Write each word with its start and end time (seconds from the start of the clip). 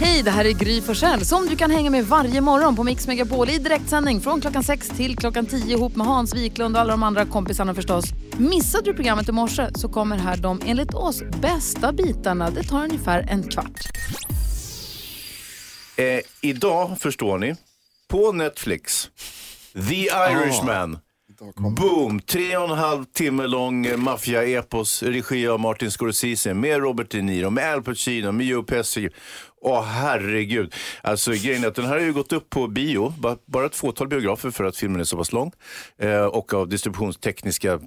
Hej, 0.00 0.22
det 0.22 0.30
här 0.30 0.44
är 0.44 0.52
Gry 0.52 0.80
Forssell 0.80 1.24
som 1.24 1.46
du 1.46 1.56
kan 1.56 1.70
hänga 1.70 1.90
med 1.90 2.06
varje 2.06 2.40
morgon 2.40 2.76
på 2.76 2.84
Mix 2.84 3.06
Megapol 3.06 3.50
i 3.50 3.58
direktsändning 3.58 4.20
från 4.20 4.40
klockan 4.40 4.64
6 4.64 4.88
till 4.88 5.16
klockan 5.16 5.46
10 5.46 5.76
ihop 5.76 5.96
med 5.96 6.06
Hans 6.06 6.34
Wiklund 6.34 6.76
och 6.76 6.80
alla 6.80 6.90
de 6.90 7.02
andra 7.02 7.26
kompisarna 7.26 7.74
förstås. 7.74 8.04
Missade 8.38 8.84
du 8.84 8.94
programmet 8.94 9.28
i 9.28 9.32
morse 9.32 9.68
så 9.74 9.88
kommer 9.88 10.16
här 10.18 10.36
de 10.36 10.60
enligt 10.66 10.94
oss 10.94 11.22
bästa 11.42 11.92
bitarna. 11.92 12.50
Det 12.50 12.62
tar 12.62 12.84
ungefär 12.84 13.26
en 13.30 13.42
kvart. 13.42 13.80
Eh, 15.96 16.20
idag, 16.40 16.96
förstår 17.00 17.38
ni, 17.38 17.54
på 18.08 18.32
Netflix, 18.32 19.10
The 19.88 20.02
Irishman. 20.32 20.98
Boom! 21.76 22.20
Tre 22.20 22.56
och 22.56 22.70
en 22.70 22.78
halv 22.78 23.04
timme 23.04 23.46
lång 23.46 24.00
maffia-epos, 24.00 25.02
regi 25.02 25.48
av 25.48 25.60
Martin 25.60 25.90
Scorsese, 25.90 26.54
med 26.54 26.78
Robert 26.78 27.10
De 27.10 27.22
Niro, 27.22 27.50
med 27.50 27.72
Al 27.72 27.82
Pacino, 27.82 28.32
med 28.32 28.46
Joe 28.46 28.62
Pesci. 28.62 29.08
Åh 29.66 29.82
herregud. 29.82 30.74
Alltså 31.02 31.30
grejen 31.30 31.64
är 31.64 31.68
att 31.68 31.74
den 31.74 31.84
här 31.84 31.92
har 31.92 32.00
ju 32.00 32.12
gått 32.12 32.32
upp 32.32 32.50
på 32.50 32.66
bio, 32.68 33.14
ba- 33.18 33.36
bara 33.46 33.66
ett 33.66 33.76
fåtal 33.76 34.08
biografer 34.08 34.50
för 34.50 34.64
att 34.64 34.76
filmen 34.76 35.00
är 35.00 35.04
så 35.04 35.16
pass 35.16 35.32
lång. 35.32 35.52
Eh, 35.98 36.24
och 36.24 36.54
av 36.54 36.68
distributionstekniska 36.68 37.80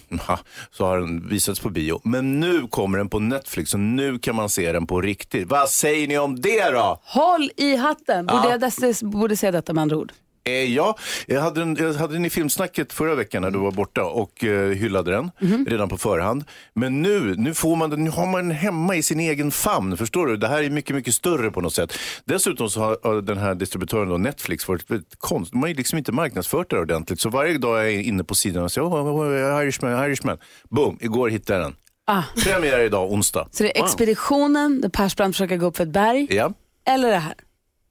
så 0.70 0.84
har 0.86 0.98
den 0.98 1.28
visats 1.28 1.60
på 1.60 1.70
bio. 1.70 2.00
Men 2.04 2.40
nu 2.40 2.66
kommer 2.70 2.98
den 2.98 3.08
på 3.08 3.18
Netflix 3.18 3.74
och 3.74 3.80
nu 3.80 4.18
kan 4.18 4.34
man 4.36 4.48
se 4.48 4.72
den 4.72 4.86
på 4.86 5.00
riktigt. 5.00 5.48
Vad 5.48 5.68
säger 5.68 6.08
ni 6.08 6.18
om 6.18 6.40
det 6.40 6.70
då? 6.70 7.00
Håll 7.04 7.50
i 7.56 7.76
hatten! 7.76 8.26
Borde 8.26 8.42
Ja. 8.44 8.50
jag 8.50 8.60
dess, 8.60 9.02
borde 9.02 9.36
säga 9.36 9.52
detta 9.52 9.72
med 9.72 9.82
andra 9.82 9.96
ord? 9.96 10.12
Eh, 10.46 10.74
ja, 10.74 10.96
jag 11.26 11.40
hade, 11.40 11.60
den, 11.60 11.76
jag 11.80 11.94
hade 11.94 12.12
den 12.12 12.24
i 12.24 12.30
filmsnacket 12.30 12.92
förra 12.92 13.14
veckan 13.14 13.42
när 13.42 13.50
du 13.50 13.58
var 13.58 13.70
borta 13.70 14.04
och 14.04 14.44
eh, 14.44 14.70
hyllade 14.70 15.10
den 15.10 15.30
redan 15.66 15.88
på 15.88 15.98
förhand. 15.98 16.44
Men 16.74 17.02
nu, 17.02 17.34
nu, 17.36 17.54
får 17.54 17.76
man 17.76 17.90
den, 17.90 18.04
nu 18.04 18.10
har 18.10 18.26
man 18.26 18.48
den 18.48 18.56
hemma 18.56 18.96
i 18.96 19.02
sin 19.02 19.20
egen 19.20 19.50
famn. 19.50 19.96
Förstår 19.96 20.26
du? 20.26 20.36
Det 20.36 20.48
här 20.48 20.62
är 20.62 20.70
mycket, 20.70 20.96
mycket 20.96 21.14
större 21.14 21.50
på 21.50 21.60
något 21.60 21.74
sätt. 21.74 21.98
Dessutom 22.24 22.70
så 22.70 22.80
har 22.80 23.22
den 23.22 23.38
här 23.38 23.54
distributören 23.54 24.08
då, 24.08 24.18
Netflix 24.18 24.68
varit 24.68 24.90
väldigt 24.90 25.18
konst. 25.18 25.52
De 25.52 25.60
har 25.62 25.68
ju 25.68 25.74
liksom 25.74 25.98
inte 25.98 26.12
marknadsfört 26.12 26.70
det 26.70 26.78
ordentligt. 26.78 27.20
Så 27.20 27.28
varje 27.28 27.58
dag 27.58 27.80
är 27.80 27.84
jag 27.84 28.02
inne 28.02 28.24
på 28.24 28.34
sidan 28.34 28.64
och 28.64 28.72
säger 28.72 28.88
oh, 28.88 28.94
oh, 28.94 29.20
oh, 29.20 29.62
Irishman, 29.64 30.04
Irishman. 30.04 30.38
Boom, 30.70 30.98
igår 31.00 31.28
hittade 31.28 31.58
jag 31.58 31.66
den. 31.66 31.76
Ah. 32.06 32.22
Premiär 32.44 32.80
idag, 32.80 33.12
onsdag. 33.12 33.48
Så 33.50 33.62
det 33.62 33.78
är 33.78 33.84
expeditionen 33.84 34.80
där 34.80 34.88
Persbrandt 34.88 35.36
försöker 35.36 35.56
gå 35.56 35.66
upp 35.66 35.76
för 35.76 35.84
ett 35.84 35.90
berg, 35.92 36.26
Ja. 36.30 36.52
eller 36.86 37.10
det 37.10 37.18
här? 37.18 37.34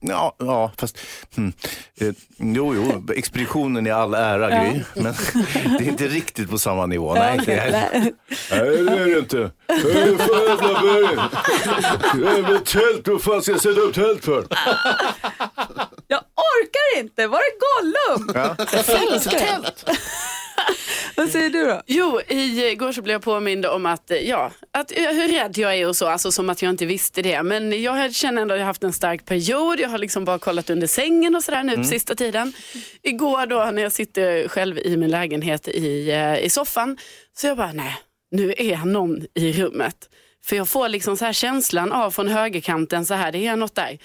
Ja, 0.08 0.36
ja 0.38 0.72
fast... 0.78 0.98
Hmm. 1.36 1.52
Eh, 2.00 2.14
jo, 2.38 2.74
jo, 2.74 3.04
expeditionen 3.14 3.86
i 3.86 3.90
all 3.90 4.14
ära, 4.14 4.50
Gry. 4.50 4.82
Men 5.02 5.14
det 5.78 5.84
är 5.84 5.88
inte 5.88 6.08
riktigt 6.08 6.50
på 6.50 6.58
samma 6.58 6.86
nivå. 6.86 7.14
Nej, 7.14 7.40
det 7.46 7.52
är, 7.52 7.70
nej, 7.70 8.12
det 8.50 8.56
är 8.56 9.06
det 9.06 9.18
inte. 9.18 9.50
Det 9.66 9.74
är 9.74 10.16
för 10.16 10.48
jävla 10.48 10.80
berg. 10.80 11.18
Jävla 12.24 12.58
tält, 12.58 13.08
vad 13.08 13.22
fan 13.22 13.42
ska 13.42 13.52
jag 13.52 13.60
sätta 13.60 13.80
upp 13.80 13.94
tält 13.94 14.24
för? 14.24 14.46
Jag 16.08 16.20
orkar 16.20 17.00
inte! 17.00 17.26
Var 17.26 17.38
är 17.38 17.54
Gollum? 17.64 18.30
Ja. 18.34 18.66
Fälttält! 18.66 19.84
Vad 21.16 21.30
säger 21.30 21.50
du 21.50 21.64
då? 21.64 21.82
Jo, 21.86 22.20
igår 22.28 22.92
så 22.92 23.02
blev 23.02 23.14
jag 23.14 23.22
påmind 23.22 23.66
om 23.66 23.86
att, 23.86 24.10
eh, 24.10 24.16
ja, 24.18 24.50
att 24.72 24.92
eh, 24.92 25.02
hur 25.04 25.28
rädd 25.28 25.58
jag 25.58 25.74
är 25.78 25.88
och 25.88 25.96
så, 25.96 26.06
alltså 26.08 26.32
som 26.32 26.50
att 26.50 26.62
jag 26.62 26.70
inte 26.70 26.86
visste 26.86 27.22
det. 27.22 27.42
Men 27.42 27.82
jag 27.82 28.14
känner 28.14 28.42
ändå 28.42 28.54
att 28.54 28.58
jag 28.58 28.64
har 28.64 28.70
haft 28.70 28.84
en 28.84 28.92
stark 28.92 29.24
period, 29.24 29.80
jag 29.80 29.88
har 29.88 29.98
liksom 29.98 30.24
bara 30.24 30.38
kollat 30.38 30.70
under 30.70 30.86
sängen 30.86 31.34
och 31.36 31.44
sådär 31.44 31.62
nu 31.62 31.76
på 31.76 31.84
sista 31.84 32.14
tiden. 32.14 32.52
Igår 33.02 33.46
då 33.46 33.70
när 33.72 33.82
jag 33.82 33.92
sitter 33.92 34.48
själv 34.48 34.78
i 34.78 34.96
min 34.96 35.10
lägenhet 35.10 35.68
i, 35.68 36.10
eh, 36.10 36.38
i 36.44 36.50
soffan, 36.50 36.98
så 37.36 37.46
jag 37.46 37.56
bara, 37.56 37.72
nej, 37.72 37.96
nu 38.30 38.54
är 38.58 38.76
någon 38.76 39.26
i 39.34 39.52
rummet. 39.52 39.96
För 40.44 40.56
jag 40.56 40.68
får 40.68 40.88
liksom 40.88 41.16
så 41.16 41.24
här 41.24 41.32
känslan 41.32 41.92
av 41.92 42.10
från 42.10 42.28
högerkanten, 42.28 43.06
så 43.06 43.14
här, 43.14 43.32
det 43.32 43.46
är 43.46 43.56
något 43.56 43.74
där. 43.74 43.98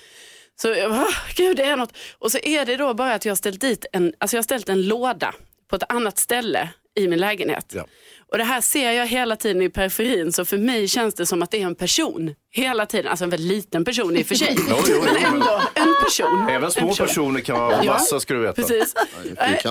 Så 0.61 0.67
jag 0.67 0.91
bara, 0.91 1.02
"Åh, 1.02 1.15
gud 1.35 1.57
det 1.57 1.63
är 1.63 1.75
något. 1.75 1.93
Och 2.19 2.31
så 2.31 2.37
är 2.43 2.65
det 2.65 2.77
då 2.77 2.93
bara 2.93 3.13
att 3.13 3.25
jag 3.25 3.31
har 3.31 3.35
ställt 3.35 3.61
dit 3.61 3.85
en, 3.93 4.13
alltså 4.17 4.35
jag 4.35 4.39
har 4.39 4.43
ställt 4.43 4.69
en 4.69 4.87
låda 4.87 5.33
på 5.69 5.75
ett 5.75 5.83
annat 5.92 6.17
ställe 6.17 6.69
i 7.00 7.08
min 7.08 7.20
lägenhet. 7.20 7.66
Ja. 7.76 7.86
Och 8.32 8.38
det 8.38 8.44
här 8.44 8.61
ser 8.61 8.92
jag 8.92 9.08
hela 9.08 9.36
tiden 9.36 9.61
i 9.61 9.70
periferin 9.70 10.33
så 10.33 10.45
för 10.45 10.58
mig 10.58 10.88
känns 10.88 11.16
det 11.16 11.26
som 11.26 11.42
att 11.44 11.52
det 11.52 11.61
är 11.61 11.66
en 11.66 11.76
person 11.76 12.36
hela 12.52 12.86
tiden. 12.86 13.08
Alltså 13.08 13.23
en 13.23 13.30
väldigt 13.30 13.48
liten 13.52 13.86
person 13.86 14.17
i 14.17 14.22
och 14.22 14.26
för 14.26 14.36
sig. 14.36 14.55
Jo, 14.70 14.76
jo, 14.89 15.02
men 15.05 15.16
ändå 15.33 15.61
en 15.76 15.94
person. 16.04 16.48
Även 16.49 16.64
En 16.64 16.72
små 16.72 16.88
person. 16.88 17.08
personer 17.08 17.39
kan 17.39 17.60
vara 17.60 17.83
Ja. 17.83 17.99
du 18.33 18.42
veta. 18.42 18.54
Precis. 18.54 18.94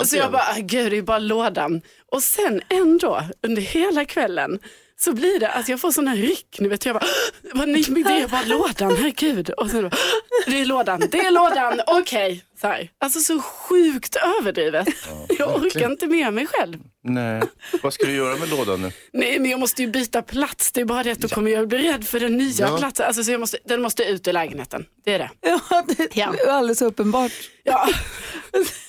Så 0.09 0.17
jag 0.17 0.31
bara, 0.31 0.55
gud 0.59 0.91
det 0.91 0.97
är 0.97 1.01
bara 1.01 1.19
lådan. 1.19 1.81
Och 2.11 2.23
sen 2.23 2.61
ändå 2.69 3.23
under 3.47 3.61
hela 3.61 4.05
kvällen 4.05 4.59
så 5.01 5.13
blir 5.13 5.39
det, 5.39 5.47
alltså 5.49 5.71
jag 5.71 5.79
får 5.81 5.91
sådana 5.91 6.15
ryck, 6.15 6.57
ni 6.59 6.67
vet 6.69 6.85
jag 6.85 6.95
bara, 6.95 7.05
vad 7.53 7.69
nej, 7.69 7.83
men 7.89 8.03
det 8.03 8.09
är 8.21 8.27
bara 8.27 8.43
lådan, 8.43 8.95
herregud. 8.97 9.49
Och 9.49 9.69
sen 9.69 9.81
bara, 9.89 9.97
det 10.47 10.61
är 10.61 10.65
lådan, 10.65 10.99
det 11.11 11.19
är 11.19 11.31
lådan, 11.31 11.81
okej. 11.87 12.43
Så 12.61 12.67
här. 12.67 12.89
Alltså 12.99 13.19
så 13.19 13.41
sjukt 13.41 14.15
överdrivet. 14.15 14.87
jag 15.39 15.55
orkar 15.55 15.91
inte 15.91 16.07
med 16.07 16.33
mig 16.33 16.47
själv. 16.47 16.77
Nej, 17.03 17.41
vad 17.83 17.93
ska 17.93 18.05
du 18.05 18.15
göra 18.15 18.35
med 18.37 18.49
lådan 18.49 18.81
nu? 18.81 18.91
Nej 19.13 19.39
men 19.39 19.51
jag 19.51 19.59
måste 19.59 19.81
ju 19.81 19.87
byta 19.87 20.21
plats, 20.21 20.71
det 20.71 20.81
är 20.81 20.85
bara 20.85 21.03
det 21.03 21.11
att 21.11 21.19
då 21.19 21.27
kommer 21.27 21.51
jag 21.51 21.67
bli 21.67 21.77
rädd 21.77 22.07
för 22.07 22.19
den 22.19 22.37
nya 22.37 22.67
Ja. 22.67 22.77
platsen. 22.77 23.05
Alltså, 23.05 23.23
så 23.23 23.31
jag 23.31 23.39
måste, 23.39 23.57
den 23.65 23.81
måste 23.81 24.03
ut 24.03 24.27
ur 24.27 24.33
lägenheten, 24.33 24.85
det 25.05 25.13
är 25.13 25.19
det. 25.19 25.29
Ja, 25.41 25.83
det 25.97 26.15
Ja. 26.15 26.33
är 26.45 26.47
alldeles 26.49 26.81
uppenbart. 26.81 27.31
Ja. 27.63 27.87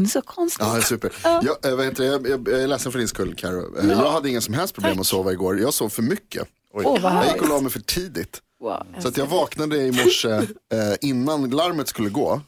Hon 0.00 0.04
är 0.06 0.10
så 0.10 0.22
konstig. 0.22 0.64
Ja, 0.64 0.82
super. 0.82 1.12
Jag, 1.22 1.66
äh, 1.70 1.76
vad 1.76 1.84
heter 1.84 2.02
det? 2.04 2.08
jag, 2.10 2.28
jag, 2.28 2.48
jag 2.48 2.62
är 2.62 2.66
ledsen 2.66 2.92
för 2.92 2.98
din 2.98 3.08
skull, 3.08 3.34
Karo. 3.34 3.78
Eh, 3.78 3.88
Jag 3.90 4.10
hade 4.12 4.28
inga 4.28 4.40
som 4.40 4.54
helst 4.54 4.74
problem 4.74 5.00
att 5.00 5.06
sova 5.06 5.32
igår. 5.32 5.60
Jag 5.60 5.74
sov 5.74 5.88
för 5.88 6.02
mycket. 6.02 6.48
Åh, 6.74 7.00
vad 7.02 7.12
Jag 7.12 7.26
gick 7.32 7.42
och 7.42 7.48
la 7.48 7.60
mig 7.60 7.72
för 7.72 7.80
tidigt. 7.80 8.40
Wow. 8.60 8.86
Så 9.02 9.08
att 9.08 9.16
jag 9.16 9.26
vaknade 9.26 9.76
i 9.76 9.92
morse 9.92 10.28
eh, 10.30 10.44
innan 11.00 11.50
larmet 11.50 11.88
skulle 11.88 12.08
gå, 12.10 12.40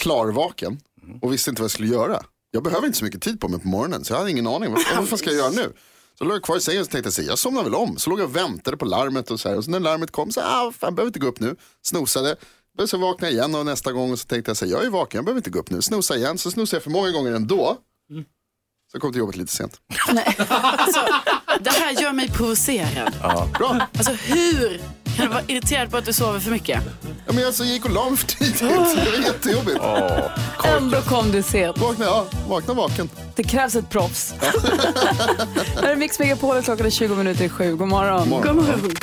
klarvaken 0.00 0.80
och 1.22 1.32
visste 1.32 1.50
inte 1.50 1.62
vad 1.62 1.64
jag 1.64 1.70
skulle 1.70 1.88
göra. 1.88 2.22
Jag 2.50 2.62
behöver 2.62 2.86
inte 2.86 2.98
så 2.98 3.04
mycket 3.04 3.22
tid 3.22 3.40
på 3.40 3.48
mig 3.48 3.60
på 3.60 3.68
morgonen 3.68 4.04
så 4.04 4.12
jag 4.12 4.18
hade 4.18 4.30
ingen 4.30 4.46
aning. 4.46 4.72
Vad, 4.72 4.82
vad 4.96 5.08
fan 5.08 5.18
ska 5.18 5.30
jag 5.30 5.36
göra 5.38 5.50
nu? 5.50 5.72
Så 6.18 6.24
låg 6.24 6.34
jag 6.34 6.42
kvar 6.42 6.56
i 6.56 6.60
sängen 6.60 6.82
och 6.82 6.90
tänkte 6.90 7.20
jag, 7.22 7.30
jag 7.30 7.38
somnar 7.38 7.62
väl 7.62 7.74
om. 7.74 7.96
Så 7.98 8.10
låg 8.10 8.20
jag 8.20 8.24
och 8.24 8.36
väntade 8.36 8.76
på 8.76 8.84
larmet 8.84 9.30
och 9.30 9.40
så 9.40 9.48
här. 9.48 9.56
Och 9.56 9.64
så 9.64 9.70
när 9.70 9.80
larmet 9.80 10.10
kom 10.10 10.32
så 10.32 10.40
ah, 10.40 10.44
fan, 10.44 10.72
jag 10.80 10.94
behöver 10.94 11.08
inte 11.08 11.18
gå 11.18 11.26
upp 11.26 11.40
nu. 11.40 11.56
Snosade. 11.82 12.36
Men 12.78 12.88
Så 12.88 12.98
vaknade 12.98 13.32
jag 13.32 13.38
igen 13.38 13.54
och 13.54 13.66
nästa 13.66 13.92
gång 13.92 14.12
och 14.12 14.18
så 14.18 14.26
tänkte 14.26 14.50
jag 14.50 14.56
så 14.56 14.64
här, 14.64 14.72
jag 14.72 14.84
är 14.84 14.90
vaken, 14.90 15.18
jag 15.18 15.24
behöver 15.24 15.38
inte 15.38 15.50
gå 15.50 15.58
upp 15.58 15.70
nu. 15.70 15.82
Snosa 15.82 16.16
igen, 16.16 16.38
så 16.38 16.50
snosade 16.50 16.76
jag 16.76 16.82
för 16.82 16.90
många 16.90 17.10
gånger 17.10 17.32
ändå. 17.32 17.76
Så 18.90 18.96
jag 18.96 19.02
kom 19.02 19.12
till 19.12 19.18
jobbet 19.18 19.36
lite 19.36 19.52
sent. 19.52 19.80
Alltså, 20.48 21.00
det 21.60 21.70
här 21.70 22.02
gör 22.02 22.12
mig 22.12 22.28
provocerad. 22.30 23.14
Bra. 23.58 23.86
Alltså 23.96 24.12
hur 24.12 24.78
kan 25.16 25.26
du 25.26 25.28
vara 25.28 25.42
irriterad 25.48 25.90
på 25.90 25.96
att 25.96 26.04
du 26.04 26.12
sover 26.12 26.40
för 26.40 26.50
mycket? 26.50 26.82
Ja, 27.26 27.32
men 27.32 27.46
alltså, 27.46 27.64
jag 27.64 27.72
gick 27.72 27.84
och 27.84 27.90
la 27.90 28.08
mig 28.10 28.18
för 28.18 28.26
tidigt. 28.26 28.58
Det 28.58 28.66
var 29.10 29.24
jättejobbigt. 29.26 29.80
Ändå 30.64 31.00
kom 31.02 31.32
du 31.32 31.42
sent. 31.42 31.78
Vakna, 31.78 32.04
ja, 32.04 32.26
vakna 32.48 32.74
vaken. 32.74 33.10
Det 33.36 33.42
krävs 33.42 33.74
ett 33.76 33.90
proffs. 33.90 34.34
Här 35.76 35.92
är 35.92 35.96
Mix 35.96 36.18
Megapol 36.18 36.62
klockan 36.62 36.86
är 36.86 36.90
20 36.90 37.14
minuter 37.14 37.44
i 37.44 37.48
sju. 37.48 37.76
God 37.76 37.88
morgon. 37.88 38.28
morgon. 38.28 38.56
God 38.56 38.64
morgon. 38.64 38.94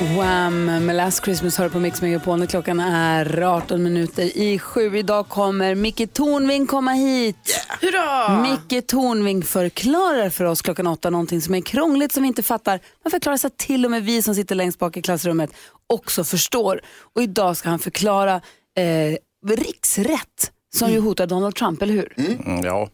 Wham! 0.00 0.64
Med 0.64 0.96
Last 0.96 1.24
Christmas 1.24 1.58
hör 1.58 1.68
på 1.68 1.78
Mix 1.78 2.02
Megapol 2.02 2.38
när 2.38 2.46
klockan 2.46 2.80
är 2.80 3.42
18 3.42 3.82
minuter 3.82 4.36
i 4.36 4.58
sju. 4.58 4.96
Idag 4.96 5.28
kommer 5.28 5.74
Micke 5.74 6.12
Tornving 6.12 6.66
komma 6.66 6.92
hit. 6.92 7.66
Hurra! 7.80 8.42
Micke 8.42 8.86
Tornving 8.86 9.42
förklarar 9.42 10.30
för 10.30 10.44
oss 10.44 10.62
klockan 10.62 10.86
åtta 10.86 11.10
någonting 11.10 11.40
som 11.40 11.54
är 11.54 11.60
krångligt 11.60 12.12
som 12.12 12.22
vi 12.22 12.26
inte 12.26 12.42
fattar. 12.42 12.80
Man 13.04 13.10
förklarar 13.10 13.36
så 13.36 13.46
att 13.46 13.56
till 13.56 13.84
och 13.84 13.90
med 13.90 14.04
vi 14.04 14.22
som 14.22 14.34
sitter 14.34 14.54
längst 14.54 14.78
bak 14.78 14.96
i 14.96 15.02
klassrummet 15.02 15.50
också 15.86 16.24
förstår. 16.24 16.80
Och 17.14 17.22
idag 17.22 17.56
ska 17.56 17.68
han 17.68 17.78
förklara 17.78 18.34
eh, 18.76 19.16
riksrätt 19.56 20.52
som 20.74 20.90
ju 20.90 21.00
hotar 21.00 21.26
Donald 21.26 21.54
Trump, 21.54 21.82
eller 21.82 21.94
hur? 21.94 22.12
Mm, 22.16 22.64
ja, 22.64 22.88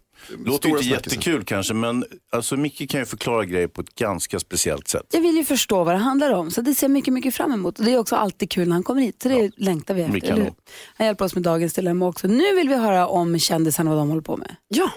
låter 0.45 0.69
Stora 0.69 0.81
inte 0.81 0.91
jättekul 0.91 1.45
kanske, 1.45 1.75
men 1.75 2.05
alltså, 2.33 2.57
Micke 2.57 2.91
kan 2.91 3.01
ju 3.01 3.07
förklara 3.07 3.45
grejer 3.45 3.69
på 3.69 3.81
ett 3.81 3.95
ganska 3.95 4.41
speciellt 4.41 4.89
sätt. 4.89 5.07
Jag 5.13 5.21
vill 5.21 5.37
ju 5.37 5.45
förstå 5.45 5.85
vad 5.85 5.95
det 5.95 5.99
handlar 5.99 6.33
om, 6.33 6.51
så 6.51 6.61
det 6.61 6.75
ser 6.75 6.87
jag 6.87 6.91
mycket, 6.91 7.15
mycket 7.15 7.35
fram 7.35 7.53
emot. 7.53 7.79
Och 7.79 7.85
det 7.85 7.93
är 7.93 7.99
också 7.99 8.17
alltid 8.17 8.51
kul 8.51 8.69
när 8.69 8.75
han 8.75 8.83
kommer 8.83 9.03
hit, 9.03 9.23
så 9.23 9.29
det 9.29 9.51
längtar 9.57 9.95
vi 9.95 10.03
efter. 10.03 10.21
vi 10.21 10.29
eller. 10.29 10.53
Han 10.97 11.07
hjälper 11.07 11.25
oss 11.25 11.35
med 11.35 11.43
dagens 11.43 11.73
dilemma 11.73 12.07
också. 12.07 12.27
Nu 12.27 12.55
vill 12.55 12.69
vi 12.69 12.77
höra 12.77 13.07
om 13.07 13.39
kändisarna, 13.39 13.91
vad 13.91 13.99
de 13.99 14.09
håller 14.09 14.23
på 14.23 14.37
med. 14.37 14.57
Ja. 14.69 14.91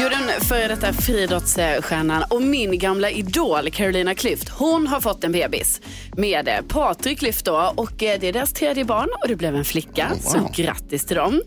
Jo, 0.00 0.08
den 0.08 0.40
före 0.40 0.68
detta 0.68 0.92
friidrottsstjärnan 0.92 2.24
och 2.30 2.42
min 2.42 2.78
gamla 2.78 3.10
idol 3.10 3.70
Carolina 3.70 4.14
Klüft, 4.14 4.50
hon 4.58 4.86
har 4.86 5.00
fått 5.00 5.24
en 5.24 5.32
bebis 5.32 5.80
med 6.16 6.48
eh, 6.48 6.54
Patrik 6.68 7.20
Klüft 7.20 7.44
då 7.44 7.72
och 7.76 8.02
eh, 8.02 8.20
det 8.20 8.28
är 8.28 8.32
deras 8.32 8.52
tredje 8.52 8.84
barn 8.84 9.08
och 9.22 9.28
det 9.28 9.36
blev 9.36 9.56
en 9.56 9.64
flicka. 9.64 10.12
Så 10.20 10.50
grattis 10.56 11.06
till 11.06 11.16
dem. 11.16 11.40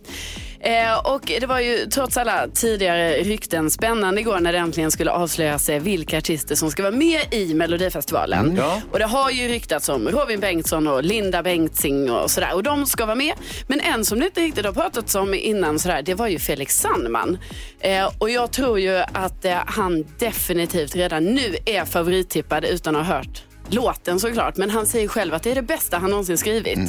Eh, 0.64 0.98
och 1.14 1.22
det 1.26 1.46
var 1.46 1.60
ju 1.60 1.86
trots 1.86 2.18
alla 2.18 2.48
tidigare 2.48 3.14
rykten 3.14 3.72
spännande 3.72 4.22
igår 4.22 4.40
när 4.40 4.54
det 4.54 4.58
äntligen 4.58 4.92
skulle 4.92 5.12
avslöjas 5.12 5.70
vilka 5.70 6.18
artister 6.18 6.56
som 6.56 6.72
ska 6.72 6.84
vara 6.84 6.96
med 6.96 7.34
i 7.34 7.54
Melodifestivalen. 7.54 8.56
Ja. 8.58 8.82
Och 8.92 9.00
det 9.00 9.06
har 9.06 9.30
ju 9.30 9.48
ryktats 9.48 9.90
om 9.90 10.08
Robin 10.10 10.40
Bengtsson 10.40 10.88
och 10.88 11.04
Linda 11.04 11.44
Bengtzing 11.44 12.12
och 12.12 12.32
sådär. 12.32 12.56
Och 12.56 12.64
de 12.64 12.86
ska 12.86 13.06
vara 13.06 13.16
med. 13.16 13.34
Men 13.68 13.80
en 13.80 14.06
som 14.06 14.20
det 14.20 14.26
inte 14.26 14.42
riktigt 14.42 14.66
har 14.66 14.74
pratats 14.74 15.16
om 15.16 15.34
innan 15.34 15.80
sådär, 15.80 16.02
det 16.02 16.14
var 16.14 16.28
ju 16.28 16.40
Felix 16.40 16.80
Sandman. 16.80 17.38
Eh, 17.80 18.12
och 18.18 18.30
jag 18.30 18.52
tror 18.52 18.80
ju 18.80 18.98
att 18.98 19.46
eh, 19.46 19.58
han 19.66 20.06
definitivt 20.20 20.96
redan 20.96 21.26
nu 21.26 21.56
är 21.66 21.86
favorittippad 21.86 22.66
utan 22.66 22.96
att 22.96 23.08
ha 23.08 23.16
hört 23.16 23.44
låten 23.70 24.20
såklart. 24.20 24.58
Men 24.58 24.70
han 24.70 24.86
säger 24.86 25.08
själv 25.08 25.34
att 25.34 25.44
det 25.44 25.52
är 25.52 25.56
det 25.56 25.62
bästa 25.62 25.98
han 25.98 26.10
någonsin 26.10 26.38
skrivit. 26.38 26.80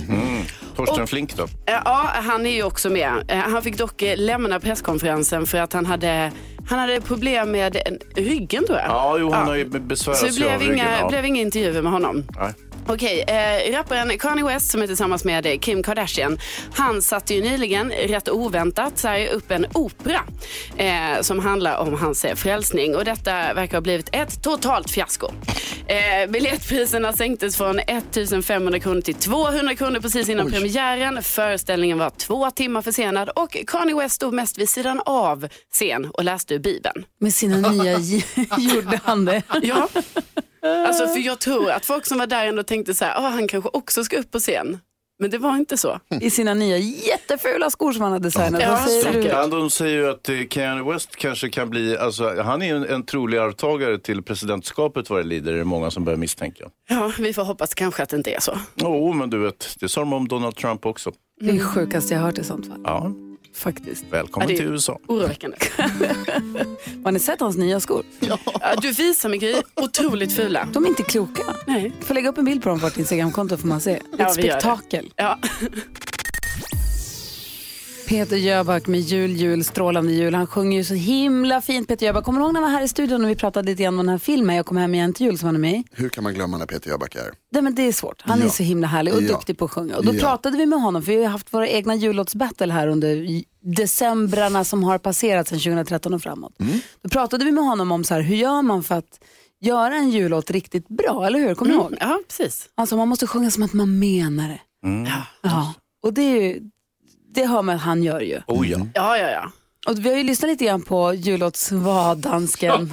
Torsten 0.77 1.07
Flink 1.07 1.37
då? 1.37 1.47
Ja, 1.67 2.11
han 2.13 2.47
är 2.47 2.51
ju 2.51 2.63
också 2.63 2.91
med. 2.91 3.13
Eh, 3.29 3.39
Han 3.39 3.63
fick 3.63 3.79
dock 3.79 4.03
eh, 4.03 4.17
lämna 4.17 4.61
presskonferensen 4.61 5.47
för 5.47 5.59
att 5.59 5.73
han 5.73 5.87
hade, 5.87 6.33
han 6.69 6.79
hade 6.79 7.01
problem 7.01 7.51
med 7.51 7.77
eh, 7.77 7.83
ryggen 8.23 8.67
tror 8.67 8.79
jag. 8.79 8.89
Ja, 8.89 9.17
jo, 9.19 9.33
han 9.33 9.47
har 9.49 9.55
ju 9.55 9.65
besvärat 9.65 10.19
Så 10.19 10.27
det 10.27 10.33
sig 10.33 10.53
av 10.53 10.59
blev 10.59 10.63
inga, 10.63 10.73
ryggen. 10.85 10.99
Ja. 11.01 11.09
blev 11.09 11.25
inga 11.25 11.41
intervjuer 11.41 11.83
med 11.83 11.93
honom. 11.93 12.25
Nej. 12.41 12.53
Okej, 12.87 13.25
eh, 13.27 13.77
rapparen 13.77 14.19
Kanye 14.19 14.45
West 14.45 14.71
som 14.71 14.83
är 14.83 14.87
tillsammans 14.87 15.25
med 15.25 15.47
eh, 15.47 15.59
Kim 15.59 15.83
Kardashian, 15.83 16.39
han 16.75 17.03
satte 17.03 17.35
ju 17.35 17.43
nyligen, 17.43 17.91
rätt 17.91 18.29
oväntat, 18.29 18.99
så 18.99 19.09
här, 19.09 19.29
upp 19.29 19.51
en 19.51 19.67
opera 19.75 20.21
eh, 20.77 21.21
som 21.21 21.39
handlar 21.39 21.77
om 21.77 21.95
hans 21.95 22.25
eh, 22.25 22.35
frälsning 22.35 22.97
och 22.97 23.05
detta 23.05 23.55
verkar 23.55 23.77
ha 23.77 23.81
blivit 23.81 24.09
ett 24.13 24.43
totalt 24.43 24.91
fiasko. 24.91 25.31
Eh, 25.87 26.31
biljettpriserna 26.31 27.13
sänktes 27.13 27.57
från 27.57 27.79
1500 27.79 28.81
kronor 28.81 29.01
till 29.01 29.15
200 29.15 29.75
kronor 29.75 30.01
precis 30.01 30.29
innan 30.29 30.51
premiären. 30.51 31.23
Föreställningen 31.23 31.99
var 31.99 32.11
två 32.11 32.51
timmar 32.51 32.83
försenad 32.83 33.29
och 33.29 33.57
Kanye 33.67 33.95
West 33.97 34.15
stod 34.15 34.35
mest 34.35 34.59
vid 34.59 34.69
sidan 34.69 35.01
av 35.07 35.49
scen 35.73 36.11
och 36.15 36.25
läste 36.25 36.55
ur 36.55 36.59
Bibeln. 36.59 37.05
Med 37.21 37.35
sina 37.35 37.71
nya 37.71 37.99
gjorde 38.59 39.01
han 39.05 39.25
det. 39.25 39.43
Ja. 39.63 39.89
Alltså 40.67 41.07
för 41.09 41.19
jag 41.19 41.39
tror 41.39 41.71
att 41.71 41.87
folk 41.87 42.07
som 42.07 42.19
var 42.19 42.27
där 42.27 42.47
ändå 42.47 42.63
tänkte 42.63 42.95
så 42.95 43.05
här, 43.05 43.15
ah, 43.17 43.29
han 43.29 43.49
kanske 43.49 43.71
också 43.73 44.05
ska 44.05 44.19
upp 44.19 44.31
på 44.31 44.39
scen. 44.39 44.79
Men 45.19 45.31
det 45.31 45.39
var 45.39 45.57
inte 45.57 45.77
så. 45.77 46.01
I 46.21 46.31
sina 46.31 46.55
nya 46.55 46.77
jättefula 46.79 47.71
skor 47.71 47.93
som 47.93 48.03
han 48.03 48.13
har 48.13 48.19
designat. 48.19 48.63
Ja, 48.63 48.71
Vad 48.71 48.91
säger 48.91 49.13
du? 49.23 49.29
Ja, 49.29 49.47
de 49.47 49.71
säger 49.71 49.97
ju 49.97 50.11
att 50.11 50.29
eh, 50.29 50.35
Kanye 50.51 50.93
West 50.93 51.17
kanske 51.17 51.49
kan 51.49 51.71
bli, 51.71 51.97
alltså, 51.97 52.43
han 52.43 52.63
är 52.63 52.75
en, 52.75 52.85
en 52.89 53.03
trolig 53.07 53.39
arvtagare 53.39 53.99
till 53.99 54.23
presidentskapet 54.23 55.11
vad 55.11 55.21
det 55.21 55.25
lider, 55.29 55.53
är 55.53 55.57
det 55.59 55.65
många 55.65 55.91
som 55.91 56.05
börjar 56.05 56.17
misstänka. 56.17 56.65
Ja, 56.89 57.13
vi 57.19 57.33
får 57.33 57.45
hoppas 57.45 57.75
kanske 57.75 58.03
att 58.03 58.09
det 58.09 58.17
inte 58.17 58.31
är 58.35 58.41
så. 58.41 58.59
Jo, 58.75 59.13
men 59.13 59.31
du 59.31 59.39
vet, 59.39 59.77
det 59.81 59.89
sa 59.89 60.01
de 60.01 60.13
om 60.13 60.29
Donald 60.29 60.57
Trump 60.57 60.87
också. 60.87 61.13
Det 61.41 61.49
är 61.49 61.53
det 61.53 61.61
sjukaste 61.61 62.15
jag 62.15 62.21
har 62.21 62.27
hört 62.27 62.39
i 62.39 62.45
sånt 62.45 62.67
fall. 62.67 62.81
Ja, 62.85 63.13
Faktiskt. 63.55 64.05
välkommen 64.11 64.51
Ja, 64.51 64.57
till 64.57 64.67
USA. 64.67 64.99
Oroväckande. 65.07 65.57
Har 67.05 67.13
ni 67.13 67.19
sett 67.19 67.41
hans 67.41 67.57
nya 67.57 67.81
skor? 67.81 68.03
Ja, 68.61 68.75
du 68.83 68.93
visar 68.93 69.29
mig 69.29 69.39
Gry, 69.39 69.55
otroligt 69.77 70.33
fula. 70.37 70.69
De 70.73 70.85
är 70.85 70.89
inte 70.89 71.03
kloka. 71.03 71.43
Nej. 71.67 71.93
Du 72.01 72.07
får 72.07 72.15
lägga 72.15 72.29
upp 72.29 72.39
en 72.39 72.45
bild 72.45 72.63
på 72.63 72.69
dem 72.69 72.81
på 72.81 72.87
vårt 72.87 72.97
Instagramkonto 72.97 73.57
får 73.57 73.69
man 73.69 73.81
se. 73.81 73.91
Ett 73.93 74.03
Ja, 74.19 74.29
spektakel. 74.29 75.13
Ja. 75.17 75.39
Peter 78.13 78.37
Jöback 78.37 78.87
med 78.87 79.01
jul, 79.01 79.31
jul, 79.31 79.65
strålande 79.65 80.13
jul. 80.13 80.35
Han 80.35 80.47
sjunger 80.47 80.79
ju 80.79 80.85
så 80.85 80.95
himla 80.95 81.61
fint. 81.61 81.89
Peter 81.89 82.07
Jöback, 82.07 82.25
kommer 82.25 82.39
du 82.41 82.45
ihåg 82.45 82.53
när 82.55 82.61
han 82.61 82.71
var 82.73 82.79
här 82.79 82.85
i 82.85 82.89
studion 82.89 83.25
och 83.25 83.31
vi 83.31 83.35
pratade 83.37 83.67
lite 83.71 83.83
grann 83.83 83.95
om 83.99 84.07
den 84.07 84.09
här 84.09 84.19
filmen 84.19 84.57
Jag 84.57 84.67
kom 84.67 84.77
hem 84.77 84.95
igen 84.95 85.13
till 85.15 85.27
jul 85.27 85.39
som 85.39 85.47
han 85.47 85.55
är 85.55 85.61
med 85.61 85.73
i? 85.75 85.85
Hur 85.93 86.09
kan 86.09 86.25
man 86.25 86.35
glömma 86.35 86.59
när 86.59 86.67
Peter 86.67 86.91
Jöback 86.91 87.15
är? 87.15 87.31
Nej, 87.53 87.63
men 87.63 87.75
det 87.75 87.83
är 87.83 87.93
svårt. 87.93 88.23
Han 88.23 88.39
är 88.41 88.45
Ja. 88.45 88.51
så 88.51 88.63
himla 88.63 88.87
härlig 88.87 89.15
och 89.15 89.23
Ja. 89.23 89.29
duktig 89.29 89.59
på 89.59 89.65
att 89.65 89.71
sjunga. 89.71 89.97
Och 89.97 90.05
då 90.05 90.15
Ja. 90.15 90.21
pratade 90.21 90.57
vi 90.57 90.67
med 90.67 90.81
honom, 90.83 91.03
för 91.03 91.13
vi 91.13 91.25
har 91.25 91.31
haft 91.31 91.55
våra 91.55 91.69
egna 91.69 91.95
jullåtsbattle 91.95 92.73
här 92.73 92.89
under 92.89 93.43
decembrarna 93.63 94.65
som 94.65 94.85
har 94.85 94.99
passerat 94.99 95.49
sedan 95.49 95.59
2013 95.59 96.15
och 96.15 96.23
framåt. 96.23 96.61
Mm. 96.61 96.79
Då 97.03 97.09
pratade 97.09 97.45
vi 97.45 97.53
med 97.53 97.65
honom 97.65 97.93
om 97.93 98.05
så 98.05 98.15
här, 98.15 98.21
hur 98.21 98.37
gör 98.37 98.63
man 98.63 98.83
för 98.83 98.95
att 98.95 99.21
göra 99.61 99.95
en 99.97 100.11
jullåt 100.11 100.51
riktigt 100.51 100.89
bra, 100.89 101.27
eller 101.27 101.39
hur? 101.39 101.55
Kommer 101.55 101.71
du 101.73 101.77
ihåg? 101.79 101.97
ja, 102.01 102.21
precis. 102.29 102.69
Alltså 102.75 102.97
man 102.97 103.09
måste 103.09 103.27
sjunga 103.27 103.51
som 103.51 103.63
att 103.63 103.73
man 103.73 103.99
menar 103.99 104.49
det. 104.49 104.61
Ja. 105.43 105.75
Och 106.03 106.15
det, 106.15 106.23
är 106.23 106.41
ju, 106.43 106.61
det 107.35 107.47
hör 107.47 107.63
man 107.63 107.77
att 107.77 107.83
han 107.83 108.03
gör 108.03 108.21
ju. 108.21 108.41
Oh 108.47 108.71
ja. 108.71 108.79
Ja, 108.95 109.19
ja, 109.19 109.31
ja. 109.31 109.53
Och 109.87 109.99
vi 109.99 110.09
har 110.11 110.17
ju 110.17 110.23
lyssnat 110.23 110.51
lite 110.51 110.65
grann 110.65 110.83
på 110.83 111.15
jullåtsvadansken. 111.15 112.91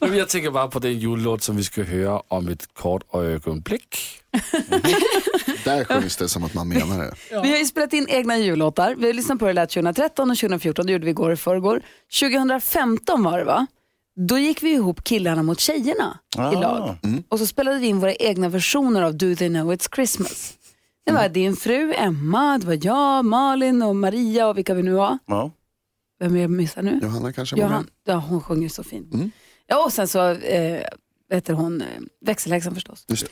Jamen, 0.00 0.16
Jeg 0.18 0.28
tænker 0.28 0.50
bare 0.50 0.68
på 0.70 0.78
den 0.78 0.98
julelåt, 0.98 1.42
som 1.42 1.56
vi 1.56 1.62
skal 1.64 1.84
høre 1.84 2.20
om 2.28 2.48
et 2.48 2.66
kort 2.74 3.02
øjeblik. 3.14 4.20
Där 5.64 5.84
sjungs 5.84 6.16
det 6.16 6.28
som 6.28 6.44
att 6.44 6.54
man 6.54 6.68
menar 6.68 6.98
det. 6.98 7.14
Vi 7.42 7.50
har 7.50 7.56
ju 7.58 7.64
spelat 7.64 7.92
in 7.92 8.06
egna 8.08 8.38
jullåtar. 8.38 8.94
Vi 8.94 9.06
har 9.06 9.12
lyssnat 9.14 9.38
på 9.38 9.46
det 9.46 9.52
lät 9.52 9.70
2013 9.70 10.30
och 10.30 10.36
2014, 10.36 10.86
det 10.86 10.92
gjorde 10.92 11.04
vi 11.04 11.10
igår 11.10 11.30
och 11.30 11.38
förrgår. 11.38 11.82
2015 12.20 13.22
var 13.22 13.38
det 13.38 13.44
va? 13.44 13.66
Då 14.28 14.38
gick 14.38 14.62
vi 14.62 14.70
ihop 14.72 15.04
killarna 15.04 15.42
mot 15.42 15.60
tjejerna 15.60 16.18
i 16.36 16.38
Ah. 16.40 16.50
lag. 16.60 16.96
Och 17.28 17.38
så 17.38 17.46
spelade 17.46 17.78
vi 17.78 17.86
in 17.86 18.00
våra 18.00 18.14
egna 18.14 18.48
versioner 18.48 19.02
av 19.02 19.14
Do 19.14 19.34
They 19.36 19.48
Know 19.48 19.72
It's 19.72 19.94
Christmas. 19.94 20.52
Det 21.06 21.12
var 21.12 21.28
din 21.28 21.56
fru 21.56 21.92
Emma, 21.96 22.58
det 22.58 22.66
var 22.66 22.78
jag, 22.82 23.24
Malin 23.24 23.82
och 23.82 23.96
Maria 23.96 24.48
och 24.48 24.58
vilka 24.58 24.74
vi 24.74 24.82
nu 24.82 24.92
var. 24.92 25.18
ja. 25.26 25.50
Vem 26.20 26.36
är 26.36 26.40
jag 26.40 26.50
missar 26.50 26.82
nu? 26.82 26.98
Johanna 27.02 27.32
kanske 27.32 27.56
Johan, 27.56 27.86
ja, 28.06 28.14
hon 28.14 28.40
sjunger 28.40 28.68
så 28.68 28.84
fint. 28.84 29.12
Ja, 29.66 29.84
och 29.84 29.92
sen 29.92 30.08
så 30.08 30.28
eh, 30.30 30.82
vet 31.30 31.48
hon, 31.48 31.80
eh, 31.80 31.86
växelhäxan 32.26 32.74
förstås. 32.74 33.04
Just 33.08 33.22
det. 33.24 33.30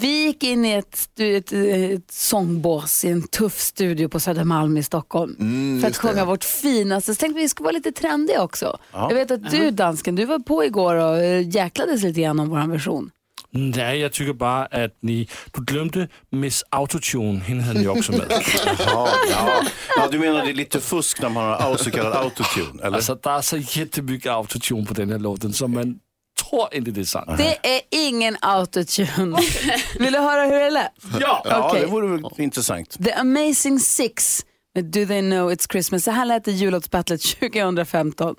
Vi 0.00 0.24
gick 0.26 0.44
in 0.44 0.64
i 0.64 0.72
ett, 0.72 0.96
stu- 0.96 1.36
ett, 1.36 1.52
ett 2.00 2.10
sångbås 2.10 3.04
i 3.04 3.08
en 3.08 3.22
tuff 3.22 3.60
studio 3.60 4.08
på 4.08 4.20
Södermalm 4.20 4.76
i 4.76 4.82
Stockholm 4.82 5.36
Mm, 5.40 5.80
för 5.80 5.86
att 5.88 5.90
just 5.94 6.02
det. 6.02 6.08
sjunga 6.08 6.24
vårt 6.24 6.44
finaste. 6.44 7.14
Så 7.14 7.18
tänkte 7.20 7.40
vi 7.40 7.48
skulle 7.48 7.64
vara 7.64 7.72
lite 7.74 7.92
trendiga 7.92 8.42
också. 8.42 8.78
Jag 8.92 9.14
vet 9.14 9.30
att 9.30 9.50
du 9.50 9.70
dansken, 9.70 10.14
du 10.14 10.24
var 10.24 10.38
på 10.38 10.64
igår 10.64 10.94
och 10.94 11.18
eh, 11.18 11.48
jäklades 11.48 12.02
lite 12.02 12.20
grann 12.20 12.40
om 12.40 12.48
vår 12.48 12.66
version. 12.66 13.10
Nej, 13.52 13.98
jeg 13.98 14.12
tykker 14.12 14.32
bare, 14.32 14.74
at 14.74 14.90
ni... 15.02 15.28
Du 15.56 15.64
glemte 15.66 16.08
Miss 16.32 16.64
Autotune. 16.72 17.40
Hende 17.40 17.62
havde 17.62 17.78
ni 17.78 17.86
også 17.86 18.12
med. 18.12 18.20
Ja, 18.78 19.08
ja. 19.30 19.64
ja, 19.96 20.08
du 20.12 20.18
menar 20.18 20.44
det 20.44 20.50
är 20.50 20.54
lite 20.54 20.80
fusk 20.80 21.22
när 21.22 21.28
man 21.28 21.62
har 21.62 21.76
så 21.76 21.90
kallad 21.90 22.12
autotune, 22.12 22.82
eller? 22.84 22.96
altså, 22.96 23.14
der 23.24 23.30
er 23.30 23.40
så 23.40 23.56
jättemycket 23.56 24.30
autotune 24.30 24.86
på 24.86 24.94
den 24.94 25.10
her 25.10 25.18
låten, 25.18 25.52
så 25.52 25.66
man 25.66 26.00
tror 26.38 26.68
inte 26.72 26.90
det 26.90 27.00
är 27.00 27.04
sant. 27.04 27.38
Det 27.38 27.56
är 27.62 27.80
ingen 27.90 28.36
autotune. 28.42 29.38
Vill 29.98 30.12
du 30.12 30.18
höra 30.18 30.44
hur 30.44 30.60
det 30.60 30.70
lät? 30.70 30.92
Ja! 31.20 31.42
Ja, 31.44 31.68
okej. 31.68 31.80
det 31.80 31.86
vore 31.86 32.06
väl 32.06 32.22
intressant. 32.38 33.04
The 33.04 33.12
Amazing 33.12 33.80
Six 33.80 34.44
med 34.74 34.84
Do 34.84 35.06
They 35.06 35.20
Know 35.20 35.52
It's 35.52 35.66
Christmas. 35.72 36.04
Så 36.04 36.10
här 36.10 36.24
lät 36.24 36.44
det 36.44 36.50
i 36.50 36.54
jullåtsbattlet 36.54 37.20
2015. 37.22 38.34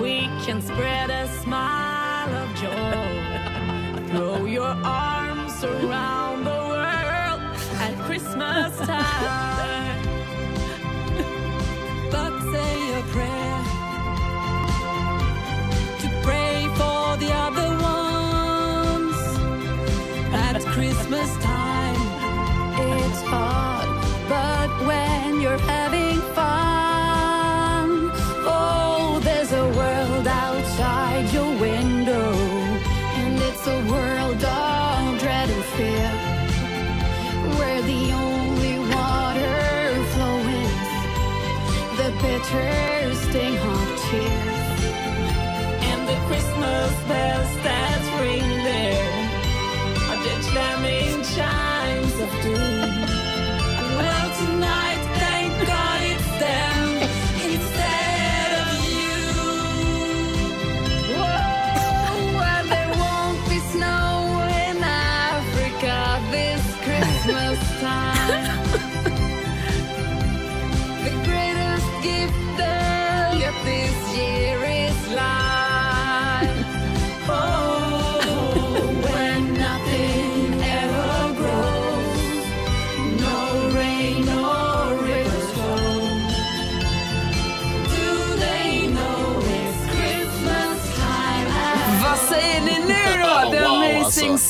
We 0.00 0.28
can 0.44 0.62
spread 0.62 1.10
a 1.10 1.26
smile 1.42 2.32
of 2.42 2.48
joy. 2.54 4.08
Throw 4.10 4.44
your 4.44 4.74
arms 4.84 5.64
around 5.64 6.44
the 6.44 6.60
world 6.70 7.40
at 7.80 7.98
Christmas 8.06 8.76
time. 8.86 9.59
Sting 42.50 43.56
of 43.58 44.00
tears. 44.10 44.82
and 45.88 46.08
the 46.08 46.16
Christmas 46.26 46.92
bells 47.08 47.52
that 47.62 47.89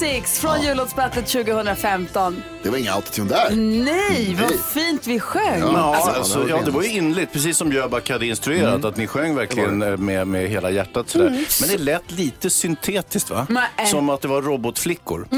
Six 0.01 0.39
från 0.41 0.63
jullåtsbattlet 0.63 1.27
2015. 1.27 2.43
Det 2.63 2.71
var 2.71 2.79
inga 2.79 2.93
autotune 2.93 3.29
där. 3.29 3.57
Nej, 3.85 4.37
vad 4.41 4.51
Nej. 4.51 4.59
fint 4.75 5.07
vi 5.07 5.21
sjöng. 5.21 5.61
Ja, 5.61 5.97
Alltså, 5.97 6.11
alltså, 6.11 6.39
det 6.39 6.53
var 6.53 6.59
ja, 6.59 6.65
det 6.65 6.71
var 6.71 6.83
ju 6.83 6.89
innerligt, 6.89 7.33
precis 7.33 7.57
som 7.57 7.73
Jöback 7.73 8.11
hade 8.11 8.27
instruerat, 8.27 8.85
att 8.85 8.97
ni 8.97 9.07
sjöng 9.07 9.35
verkligen 9.35 9.83
eh, 9.83 9.97
med, 9.97 10.27
med 10.27 10.49
hela 10.49 10.71
hjärtat 10.71 11.09
sådär. 11.09 11.45
Men 11.61 11.69
det 11.69 11.79
lät 11.79 12.11
lite 12.11 12.51
syntetiskt 12.51 13.31
va? 13.31 13.47
Nej. 13.51 13.87
Som 13.87 14.09
att 14.09 14.21
det 14.21 14.29
var 14.29 14.43
robotflickor. 14.43 15.29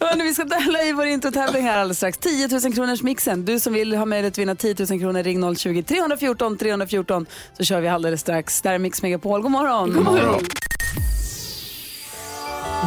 Hörrni, 0.00 0.24
vi 0.24 0.34
ska 0.34 0.44
tävla 0.44 0.82
i 0.82 0.92
vår 0.92 1.06
introtävling 1.06 1.64
här 1.64 1.78
alldeles 1.78 1.96
strax. 1.96 2.18
10 2.18 2.48
000 2.48 2.74
kronors 2.74 3.02
mixen. 3.02 3.44
Du 3.44 3.60
som 3.60 3.72
vill 3.72 3.94
ha 3.94 4.04
möjlighet 4.04 4.34
att 4.34 4.38
vinna 4.38 4.54
10 4.54 4.74
000 4.78 5.00
kronor, 5.00 5.22
ring 5.22 5.56
020 5.56 5.82
314 5.82 6.58
314 6.58 7.26
så 7.58 7.64
kör 7.64 7.80
vi 7.80 7.88
alldeles 7.88 8.20
strax. 8.20 8.60
Där 8.60 8.72
är 8.72 8.78
Mix 8.78 9.02
Megapol. 9.02 9.42
God 9.42 9.50
morgon. 9.50 9.92
God 9.92 10.04
morgon. 10.04 10.40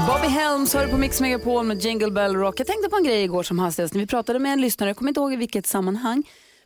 Bobby 0.06 0.28
Helms 0.28 0.74
hör 0.74 0.88
på 0.88 0.98
Mix 0.98 1.22
Megapol 1.22 1.66
med 1.66 1.82
Jingle 1.82 2.12
Bell 2.12 2.36
Rock. 2.36 2.60
Jag 2.60 2.68
tänkte 2.68 2.90
på 2.90 2.96
en 2.96 3.04
grej 3.04 3.24
igår 3.24 3.44
som 3.44 3.60
hastigast 3.60 3.94
när 3.94 4.02
vi 4.02 4.08
pratade 4.08 4.40
med 4.40 4.54
en 4.54 4.62
lyssnare, 4.62 4.90
jag 4.90 4.98
kommer 4.98 5.10
inte 5.10 5.20
ihåg 5.20 5.34
i 5.34 5.36
vilket 5.36 5.68
sammanhang. 5.68 6.24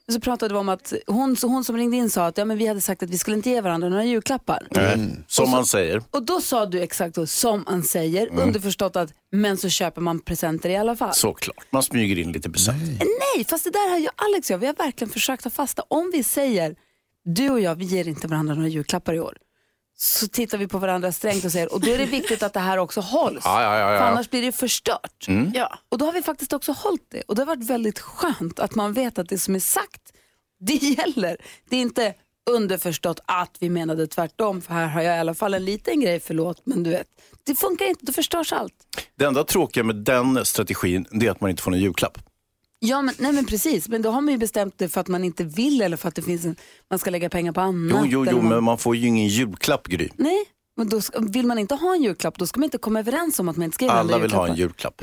Men 0.08 0.14
så 0.14 0.22
pratade 0.22 0.54
vi 0.54 0.60
om 0.60 0.70
att 0.70 0.94
hon, 1.08 1.36
så 1.36 1.48
hon 1.48 1.64
som 1.64 1.78
ringde 1.78 1.98
in 1.98 2.10
sa 2.10 2.26
att 2.26 2.38
ja, 2.38 2.46
men 2.46 2.58
vi 2.58 2.68
hade 2.68 2.82
sagt 2.82 3.04
att 3.04 3.10
vi 3.10 3.18
skulle 3.18 3.38
inte 3.38 3.50
ge 3.50 3.62
varandra 3.62 3.90
några 3.90 4.04
julklappar. 4.06 4.68
Som 5.28 5.50
man 5.50 5.66
säger. 5.66 6.04
Och 6.12 6.24
då 6.26 6.42
sa 6.42 6.66
du 6.66 6.82
exakt 6.82 7.16
då, 7.16 7.28
som 7.28 7.64
man 7.70 7.84
säger, 7.84 8.40
underförstått 8.40 8.96
att 8.96 9.14
men 9.32 9.58
så 9.58 9.70
köper 9.70 10.02
man 10.02 10.20
presenter 10.20 10.70
i 10.70 10.78
alla 10.78 10.96
fall. 10.96 11.14
Såklart. 11.14 11.66
Man 11.70 11.84
smyger 11.84 12.20
in 12.20 12.32
lite 12.32 12.50
presenter. 12.50 13.06
Nej, 13.36 13.46
fast 13.50 13.64
det 13.64 13.70
där 13.72 13.90
har 13.90 13.98
jag, 13.98 14.12
Alex 14.16 14.50
och 14.50 14.54
jag, 14.54 14.58
vi 14.58 14.66
har 14.66 14.74
verkligen 14.74 15.12
försökt 15.12 15.44
ta 15.44 15.50
fasta. 15.50 15.84
Om 15.88 16.12
vi 16.14 16.24
säger, 16.24 16.76
du 17.26 17.50
och 17.50 17.60
jag, 17.60 17.76
vi 17.76 17.86
ger 17.86 18.08
inte 18.08 18.28
varandra 18.28 18.56
några 18.56 18.68
julklappar 18.68 19.14
i 19.14 19.20
år. 19.20 19.38
Så 20.04 20.28
tittar 20.28 20.58
vi 20.58 20.68
på 20.68 20.78
varandra 20.78 21.12
strängt 21.12 21.46
och 21.46 21.52
säger, 21.52 21.74
och 21.74 21.82
då 21.82 21.92
är 21.92 21.98
det 21.98 22.06
viktigt 22.20 22.44
att 22.44 22.54
det 22.54 22.60
här 22.60 22.78
också 22.78 23.02
hålls. 23.02 23.42
Ja, 23.46 23.62
ja, 23.64 23.80
ja, 23.80 23.92
ja. 23.92 24.00
För 24.00 24.06
annars 24.06 24.30
blir 24.30 24.42
det 24.42 24.52
förstört. 24.52 25.28
Ja. 25.54 25.80
Och 25.90 25.98
då 25.98 26.06
har 26.06 26.14
vi 26.14 26.22
faktiskt 26.22 26.54
också 26.54 26.72
hållit 26.72 27.06
det. 27.12 27.22
Och 27.22 27.36
det 27.36 27.42
har 27.42 27.48
varit 27.48 27.70
väldigt 27.70 28.00
skönt 28.00 28.60
att 28.60 28.76
man 28.76 28.94
vet 28.94 29.20
att 29.20 29.30
det 29.30 29.38
som 29.38 29.56
är 29.56 29.60
sagt, 29.60 30.02
det 30.60 30.74
gäller. 30.74 31.38
Det 31.70 31.76
är 31.76 31.82
inte 31.82 32.14
underförstått 32.50 33.20
att 33.26 33.58
vi 33.60 33.70
menade 33.70 34.08
tvärtom, 34.08 34.62
för 34.62 34.74
här 34.74 34.88
har 34.88 35.02
jag 35.02 35.18
i 35.18 35.20
alla 35.20 35.34
fall 35.34 35.54
en 35.54 35.66
liten 35.66 36.02
grej, 36.02 36.20
förlåt, 36.20 36.62
men 36.64 36.84
du 36.84 36.90
vet, 36.90 37.08
det 37.44 37.56
funkar 37.56 37.86
inte, 37.86 38.06
då 38.06 38.14
förstörs 38.14 38.54
allt. 38.54 38.74
Det 39.18 39.26
enda 39.26 39.44
tråkiga 39.44 39.84
med 39.84 39.96
den 39.96 40.46
strategin, 40.46 41.06
det 41.12 41.28
är 41.28 41.32
att 41.32 41.42
man 41.42 41.50
inte 41.50 41.64
får 41.64 41.72
någon 41.72 41.80
julklapp. 41.80 42.18
Ja, 42.84 43.02
men, 43.02 43.16
nej 43.18 43.32
men 43.34 43.46
precis. 43.46 43.88
Men 43.90 44.02
då 44.02 44.10
har 44.10 44.22
man 44.22 44.32
ju 44.32 44.38
bestämt 44.38 44.78
det 44.78 44.90
för 44.90 45.02
att 45.02 45.08
man 45.08 45.24
inte 45.24 45.44
vill 45.44 45.82
eller 45.82 45.98
för 45.98 46.08
att 46.08 46.16
det 46.16 46.22
finns 46.22 46.46
en, 46.46 46.56
man 46.90 47.00
ska 47.00 47.10
lägga 47.10 47.30
pengar 47.30 47.52
på 47.52 47.62
annat. 47.62 48.02
Jo, 48.06 48.26
jo, 48.26 48.26
jo, 48.32 48.38
man- 48.42 48.50
men 48.50 48.64
man 48.64 48.78
får 48.78 48.96
ju 48.96 49.08
ingen 49.08 49.28
julklapp, 49.28 49.88
Gry. 49.88 50.10
Nej, 50.16 50.46
men 50.78 50.90
då 50.90 51.02
ska, 51.02 51.20
vill 51.20 51.46
man 51.48 51.60
inte 51.60 51.76
ha 51.76 51.94
en 51.96 52.04
julklapp 52.04 52.38
då 52.38 52.48
ska 52.48 52.60
man 52.60 52.64
inte 52.64 52.78
komma 52.78 53.00
överens 53.00 53.40
om 53.40 53.50
att 53.50 53.58
man 53.58 53.64
inte 53.64 53.76
ska 53.76 53.86
ge 53.86 53.92
Alla 53.92 54.18
vill 54.18 54.32
ha 54.34 54.48
en 54.48 54.56
julklapp. 54.56 55.02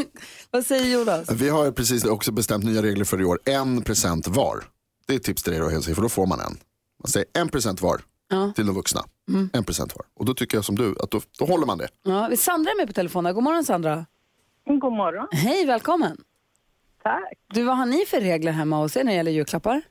Vad 0.50 0.66
säger 0.66 0.98
Jonas? 0.98 1.30
Vi 1.32 1.48
har 1.48 1.64
ju 1.64 1.72
precis 1.72 2.04
också 2.04 2.32
bestämt 2.32 2.64
nya 2.64 2.82
regler 2.82 3.04
för 3.04 3.20
i 3.20 3.24
år. 3.24 3.38
En 3.44 3.82
present 3.82 4.28
var. 4.28 4.64
Det 5.06 5.12
är 5.12 5.16
ett 5.16 5.22
tips 5.22 5.42
till 5.42 5.52
er 5.52 5.60
då, 5.60 5.68
Hälsing, 5.68 5.94
för 5.94 6.02
då 6.02 6.08
får 6.08 6.26
man 6.26 6.40
en. 6.40 6.58
Man 7.02 7.10
säger 7.10 7.26
en 7.38 7.48
present 7.48 7.82
var 7.82 8.00
Ja. 8.28 8.52
till 8.56 8.66
de 8.66 8.74
vuxna. 8.74 9.04
En 9.52 9.64
present 9.64 9.94
var. 9.96 10.06
Och 10.16 10.24
då 10.24 10.34
tycker 10.34 10.56
jag 10.56 10.64
som 10.64 10.76
du, 10.76 10.94
att 11.00 11.10
då, 11.10 11.20
då 11.38 11.44
håller 11.44 11.66
man 11.66 11.78
det. 11.78 11.88
Ja, 12.04 12.28
vi- 12.30 12.36
Sandra 12.36 12.70
är 12.70 12.76
med 12.76 12.86
på 12.86 12.92
telefonen. 12.92 13.34
God 13.34 13.44
morgon 13.44 13.64
Sandra. 13.64 14.06
God 14.80 14.92
morgon. 14.92 15.26
Hej, 15.30 15.66
välkommen. 15.66 16.16
Tack. 17.02 17.32
Du, 17.54 17.62
vad 17.62 17.76
har 17.76 17.86
ni 17.86 18.04
för 18.06 18.20
regler 18.20 18.52
hemma 18.52 18.76
hos 18.76 18.96
er 18.96 19.04
när 19.04 19.12
det 19.12 19.16
gäller 19.16 19.30
julklappar? 19.30 19.82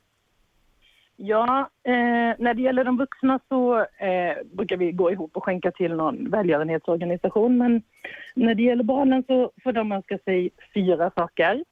Ja, 1.16 1.70
eh, 1.84 1.92
när 2.38 2.54
det 2.54 2.62
gäller 2.62 2.84
de 2.84 2.96
vuxna 2.96 3.40
så 3.48 3.78
eh, 3.78 4.36
brukar 4.56 4.76
vi 4.76 4.92
gå 4.92 5.10
ihop 5.12 5.36
och 5.36 5.44
skänka 5.44 5.70
till 5.70 5.94
någon 5.94 6.30
välgörenhetsorganisation. 6.30 7.58
Men 7.58 7.82
när 8.34 8.54
det 8.54 8.62
gäller 8.62 8.84
barnen 8.84 9.24
så 9.26 9.52
får 9.62 9.72
de 9.72 9.92
önska 9.92 10.18
sig 10.18 10.50
fyra 10.74 11.10
saker. 11.16 11.64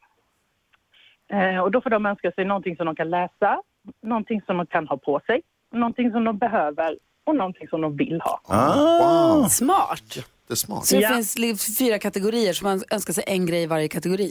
Eh, 1.33 1.59
och 1.61 1.71
då 1.71 1.81
får 1.81 1.91
de 1.91 2.07
önska 2.07 2.33
sig 2.33 2.45
någonting 2.45 2.77
som 2.77 2.87
de 2.87 2.97
kan 2.97 3.11
läsa, 3.11 3.63
någonting 4.03 4.43
som 4.47 4.57
de 4.57 4.67
kan 4.67 4.89
ha 4.89 4.97
på 4.97 5.21
sig, 5.27 5.43
någonting 5.73 6.11
som 6.11 6.25
de 6.25 6.39
behöver 6.39 6.99
och 7.25 7.37
någonting 7.37 7.69
som 7.69 7.81
de 7.81 7.97
vill 7.97 8.21
ha. 8.21 8.41
Ah. 8.45 9.49
Smart. 9.49 10.19
Det 10.49 10.55
är 10.55 10.57
smart. 10.57 10.87
Så 10.87 10.95
det 10.97 11.01
Ja. 11.03 11.09
finns 11.09 11.35
fyra 11.79 11.99
kategorier 11.99 12.53
så 12.53 12.65
man 12.65 12.83
önskar 12.91 13.13
sig 13.13 13.25
en 13.27 13.47
grej 13.47 13.63
i 13.63 13.67
varje 13.67 13.89
kategori. 13.89 14.31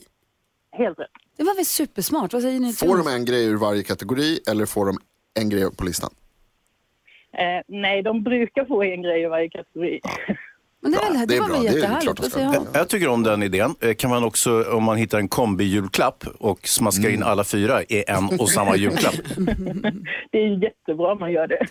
Helt 0.71 0.99
rätt. 0.99 1.07
Det 1.37 1.43
var 1.43 1.55
väl 1.55 1.65
supersmart? 1.65 2.33
Vad 2.33 2.41
säger 2.41 2.59
ni? 2.59 2.73
Får 2.73 2.97
de 2.97 3.07
en 3.07 3.25
grej 3.25 3.45
ur 3.45 3.57
varje 3.57 3.83
kategori 3.83 4.39
eller 4.49 4.65
får 4.65 4.85
de 4.85 4.97
en 5.39 5.49
grej 5.49 5.75
på 5.77 5.83
listan? 5.83 6.09
Eh, 7.33 7.61
nej, 7.67 8.01
de 8.03 8.23
brukar 8.23 8.65
få 8.65 8.83
en 8.83 9.01
grej 9.01 9.23
i 9.23 9.27
varje 9.27 9.49
kategori. 9.49 9.99
Men 10.79 10.91
det, 10.91 10.97
Ja, 11.03 11.09
väl, 11.13 11.27
det, 11.27 11.35
det 11.35 11.39
var 11.41 11.47
väl 11.47 11.61
Det 11.61 11.69
är 11.69 11.73
jättehärligt? 11.73 12.35
han? 12.35 12.67
Jag 12.73 12.89
tycker 12.89 13.07
om 13.07 13.23
den 13.23 13.43
idén. 13.43 13.75
Eh, 13.81 13.93
Kan 13.93 14.09
man 14.09 14.23
också, 14.23 14.63
om 14.63 14.83
man 14.83 14.97
hittar 14.97 15.17
en 15.19 15.27
kombi-julklapp 15.29 16.23
och 16.39 16.67
smaskar 16.67 17.09
in 17.09 17.23
alla 17.23 17.43
fyra 17.43 17.83
i 17.83 18.03
en 18.07 18.25
och 18.39 18.49
samma 18.49 18.75
julklapp. 18.75 19.15
Det 20.31 20.37
är 20.37 20.63
jättebra 20.63 21.11
om 21.11 21.19
man 21.19 21.31
gör 21.31 21.47
det. 21.47 21.67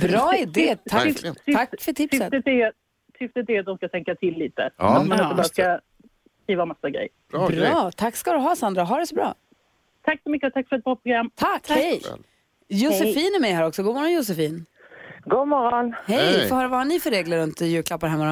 Bra 0.08 0.36
idé. 0.36 0.76
Tack, 0.90 1.08
tack 1.52 1.70
för 1.82 1.92
tipset. 1.92 2.20
Syftet 2.22 2.46
är, 2.46 2.72
syftet 3.18 3.50
är 3.50 3.60
att 3.60 3.66
de 3.66 3.76
ska 3.76 3.88
tänka 3.88 4.14
till 4.14 4.34
lite. 4.38 4.70
Ja, 4.76 4.96
att 4.98 5.06
man 5.06 5.18
ja, 5.18 5.24
inte 5.24 5.36
bara 5.36 5.44
ska 5.44 5.78
skriva 6.48 6.64
massa 6.66 6.90
grejer. 6.90 7.08
Bra, 7.30 7.48
grej. 7.48 7.60
Bra. 7.70 7.90
Tack 7.96 8.16
ska 8.16 8.32
du 8.32 8.38
ha 8.38 8.56
Sandra. 8.56 8.82
Ha 8.82 8.96
det 8.96 9.06
så 9.06 9.14
bra. 9.14 9.34
Tack 10.04 10.20
så 10.22 10.30
mycket 10.30 10.46
och 10.46 10.52
tack 10.54 10.68
för 10.68 10.76
ett 10.76 10.84
bra 10.84 10.96
program. 10.96 11.30
Tack. 11.34 11.68
Hej. 11.68 12.02
Josefin 12.68 13.34
är 13.36 13.40
med 13.40 13.50
här 13.50 13.66
också. 13.66 13.82
God 13.82 13.94
morgon 13.94 14.12
Josefin. 14.12 14.66
God 15.24 15.48
morgon. 15.48 15.94
Hej. 16.06 16.18
Hej. 16.18 16.50
Höra, 16.50 16.68
vad 16.68 16.78
har 16.78 16.84
ni 16.84 17.00
för 17.00 17.10
regler 17.10 17.38
runt 17.38 17.60
julklappar 17.60 18.08
hemma 18.08 18.24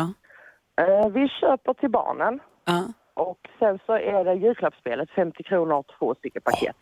då? 0.77 0.83
Eh, 0.83 1.09
vi 1.09 1.29
köper 1.29 1.75
till 1.75 1.91
barnen 1.91 2.41
Ja. 2.65 2.85
och 3.15 3.39
sen 3.59 3.79
så 3.87 3.93
är 3.93 4.25
det 4.25 4.35
julklappsspelet 4.35 5.11
50 5.11 5.43
kronor 5.43 5.85
två 5.99 6.15
stycken 6.15 6.43
paket. 6.43 6.77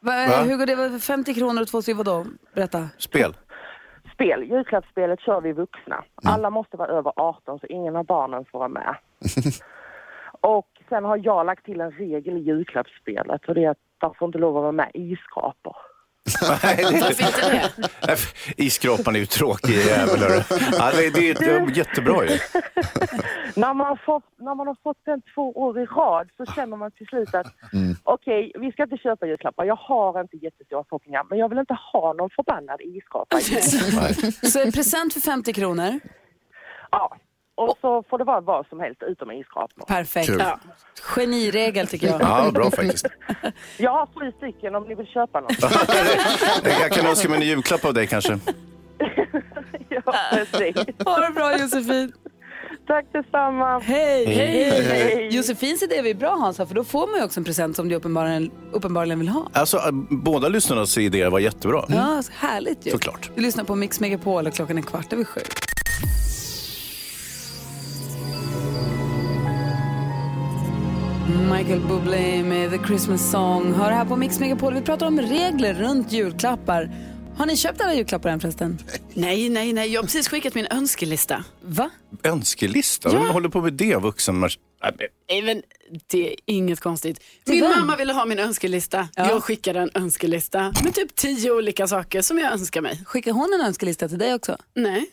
Va, 0.00 0.12
Va? 0.12 0.42
Hur 0.42 0.56
går 0.56 0.66
det? 0.90 1.00
50 1.00 1.34
kronor 1.34 1.62
och 1.62 1.68
två 1.68 1.82
stycken 1.82 1.96
vadå? 1.98 2.26
Berätta. 2.54 2.88
Spel. 2.98 3.36
Spel, 4.14 4.42
julklappsspelet 4.50 5.20
kör 5.20 5.40
vi 5.40 5.52
vuxna. 5.52 6.04
Alla 6.24 6.50
måste 6.50 6.76
vara 6.76 6.88
över 6.88 7.12
18 7.16 7.58
så 7.58 7.66
ingen 7.66 7.96
av 7.96 8.04
barnen 8.04 8.44
får 8.52 8.58
vara 8.58 8.68
med. 8.68 8.96
och 10.40 10.68
sen 10.88 11.04
har 11.04 11.20
jag 11.24 11.46
lagt 11.46 11.64
till 11.64 11.80
en 11.80 11.90
regel 11.90 12.36
i 12.36 12.40
julklappsspelet 12.40 13.44
och 13.48 13.54
det 13.54 13.64
är 13.64 13.70
att 13.70 13.78
de 13.98 14.14
får 14.14 14.26
inte 14.26 14.38
lov 14.38 14.56
att 14.56 14.62
vara 14.62 14.72
med 14.72 14.90
isskrapor. 14.94 15.76
Varför 16.40 17.24
inte 17.24 17.70
det? 18.06 18.16
Isskrapan 18.64 19.14
är 19.14 19.20
ju 19.20 19.26
tråkig 19.26 19.74
jävel. 19.74 20.44
Ja, 20.78 20.90
det, 20.90 21.10
det, 21.10 21.32
det 21.32 21.44
är 21.44 21.76
jättebra 21.76 22.24
ju. 22.24 22.30
När 23.56 23.74
man, 23.74 23.86
har 23.86 23.96
fått, 23.96 24.24
när 24.36 24.54
man 24.54 24.66
har 24.66 24.76
fått 24.82 24.96
den 25.04 25.22
två 25.34 25.52
år 25.52 25.80
i 25.80 25.84
rad 25.84 26.28
så 26.36 26.46
känner 26.46 26.76
man 26.76 26.90
till 26.90 27.06
slut 27.06 27.34
att 27.34 27.46
okej, 28.02 28.52
vi 28.58 28.72
ska 28.72 28.82
inte 28.82 28.96
köpa 28.96 29.26
julklappar. 29.26 29.64
Jag 29.64 29.76
har 29.76 30.20
inte 30.20 30.36
jättestora 30.36 30.84
förhoppningar 30.84 31.24
men 31.30 31.38
jag 31.38 31.48
vill 31.48 31.58
inte 31.58 31.76
ha 31.92 32.12
någon 32.12 32.30
förbannad 32.30 32.80
isskrapa. 32.80 33.40
Så 34.50 34.62
en 34.62 34.72
present 34.72 35.12
för 35.12 35.20
50 35.20 35.52
kronor. 35.52 36.00
Ja, 36.90 37.16
och 37.58 37.78
så 37.80 38.04
får 38.10 38.18
det 38.18 38.24
vara 38.24 38.40
vad 38.40 38.66
som 38.66 38.80
helst 38.80 39.02
utom 39.02 39.30
isskrapor. 39.30 39.84
Perfekt. 39.86 40.26
Kul. 40.26 40.38
Ja. 40.40 40.60
Geniregel 41.16 41.86
tycker 41.86 42.06
jag. 42.06 42.20
Ja, 42.20 42.50
bra 42.54 42.70
faktiskt. 42.70 43.06
Jag 43.78 43.90
har 43.90 44.06
sju 44.06 44.32
stycken 44.36 44.74
om 44.74 44.84
ni 44.88 44.94
vill 44.94 45.06
köpa 45.06 45.40
något. 45.40 45.62
Jag 46.80 46.92
kan 46.92 47.06
önska 47.06 47.28
mig 47.28 47.40
en 47.40 47.46
julklapp 47.46 47.84
av 47.84 47.94
dig 47.94 48.06
kanske. 48.06 48.32
ja, 49.88 50.02
precis. 50.30 50.76
Ha 51.04 51.20
det 51.20 51.32
bra 51.34 51.58
Josefin. 51.58 52.12
Tack 52.86 53.06
detsamma. 53.12 53.78
Hej. 53.78 54.24
Hej. 54.26 54.82
Hej. 54.82 55.28
Josefins 55.30 55.82
idé 55.82 56.10
är 56.10 56.14
bra 56.14 56.36
Hansa, 56.36 56.66
för 56.66 56.74
då 56.74 56.84
får 56.84 57.06
man 57.06 57.16
ju 57.16 57.24
också 57.24 57.40
en 57.40 57.44
present 57.44 57.76
som 57.76 57.88
du 57.88 57.94
uppenbarligen, 57.94 58.50
uppenbarligen 58.72 59.18
vill 59.18 59.28
ha. 59.28 59.48
Alltså, 59.52 59.76
äh, 59.76 59.90
båda 60.10 60.48
lyssnarnas 60.48 60.98
idéer 60.98 61.30
var 61.30 61.38
jättebra. 61.38 61.84
Ja, 61.88 62.22
så 62.22 62.32
härligt 62.34 62.86
ju. 62.86 62.90
Såklart. 62.90 63.30
Du 63.34 63.42
lyssnar 63.42 63.64
på 63.64 63.74
Mix 63.74 64.00
Megapol 64.00 64.46
och 64.46 64.54
klockan 64.54 64.78
är 64.78 64.82
kvart 64.82 65.12
över 65.12 65.24
sju. 65.24 65.40
Michael 71.28 71.80
Bublé 71.80 72.42
med 72.42 72.70
The 72.70 72.86
Christmas 72.86 73.30
Song. 73.30 73.72
Hör 73.74 73.90
här 73.90 74.04
på 74.04 74.16
Mix 74.16 74.40
Megapol. 74.40 74.74
Vi 74.74 74.80
pratar 74.80 75.06
om 75.06 75.20
regler 75.20 75.74
runt 75.74 76.12
julklappar. 76.12 76.90
Har 77.36 77.46
ni 77.46 77.56
köpt 77.56 77.80
alla 77.80 77.94
julklappar 77.94 78.30
än 78.30 78.40
förresten? 78.40 78.78
Nej, 79.14 79.48
nej, 79.48 79.72
nej. 79.72 79.88
Jag 79.92 80.00
har 80.00 80.04
precis 80.06 80.28
skickat 80.28 80.54
min 80.54 80.66
önskelista. 80.70 81.44
Va? 81.62 81.90
Önskelista? 82.22 83.08
Vem 83.12 83.22
håller 83.28 83.48
på 83.48 83.60
med 83.60 83.72
det? 83.72 83.96
Vuxen? 83.96 84.40
Nej, 84.40 84.50
men- 84.80 84.98
Nej, 85.30 85.42
men 85.42 85.62
det 86.06 86.28
är 86.32 86.34
inget 86.46 86.80
konstigt. 86.80 87.20
Min 87.46 87.60
vem? 87.60 87.70
mamma 87.70 87.96
ville 87.96 88.12
ha 88.12 88.24
min 88.26 88.38
önskelista. 88.38 89.08
Jag 89.16 89.42
skickade 89.42 89.80
en 89.80 89.90
önskelista 89.94 90.72
med 90.84 90.94
typ 90.94 91.14
tio 91.16 91.50
olika 91.50 91.86
saker 91.86 92.22
som 92.22 92.38
jag 92.38 92.52
önskar 92.52 92.80
mig. 92.80 93.00
Skickar 93.06 93.32
hon 93.32 93.54
en 93.60 93.66
önskelista 93.66 94.08
till 94.08 94.18
dig 94.18 94.34
också? 94.34 94.56
Nej, 94.76 95.06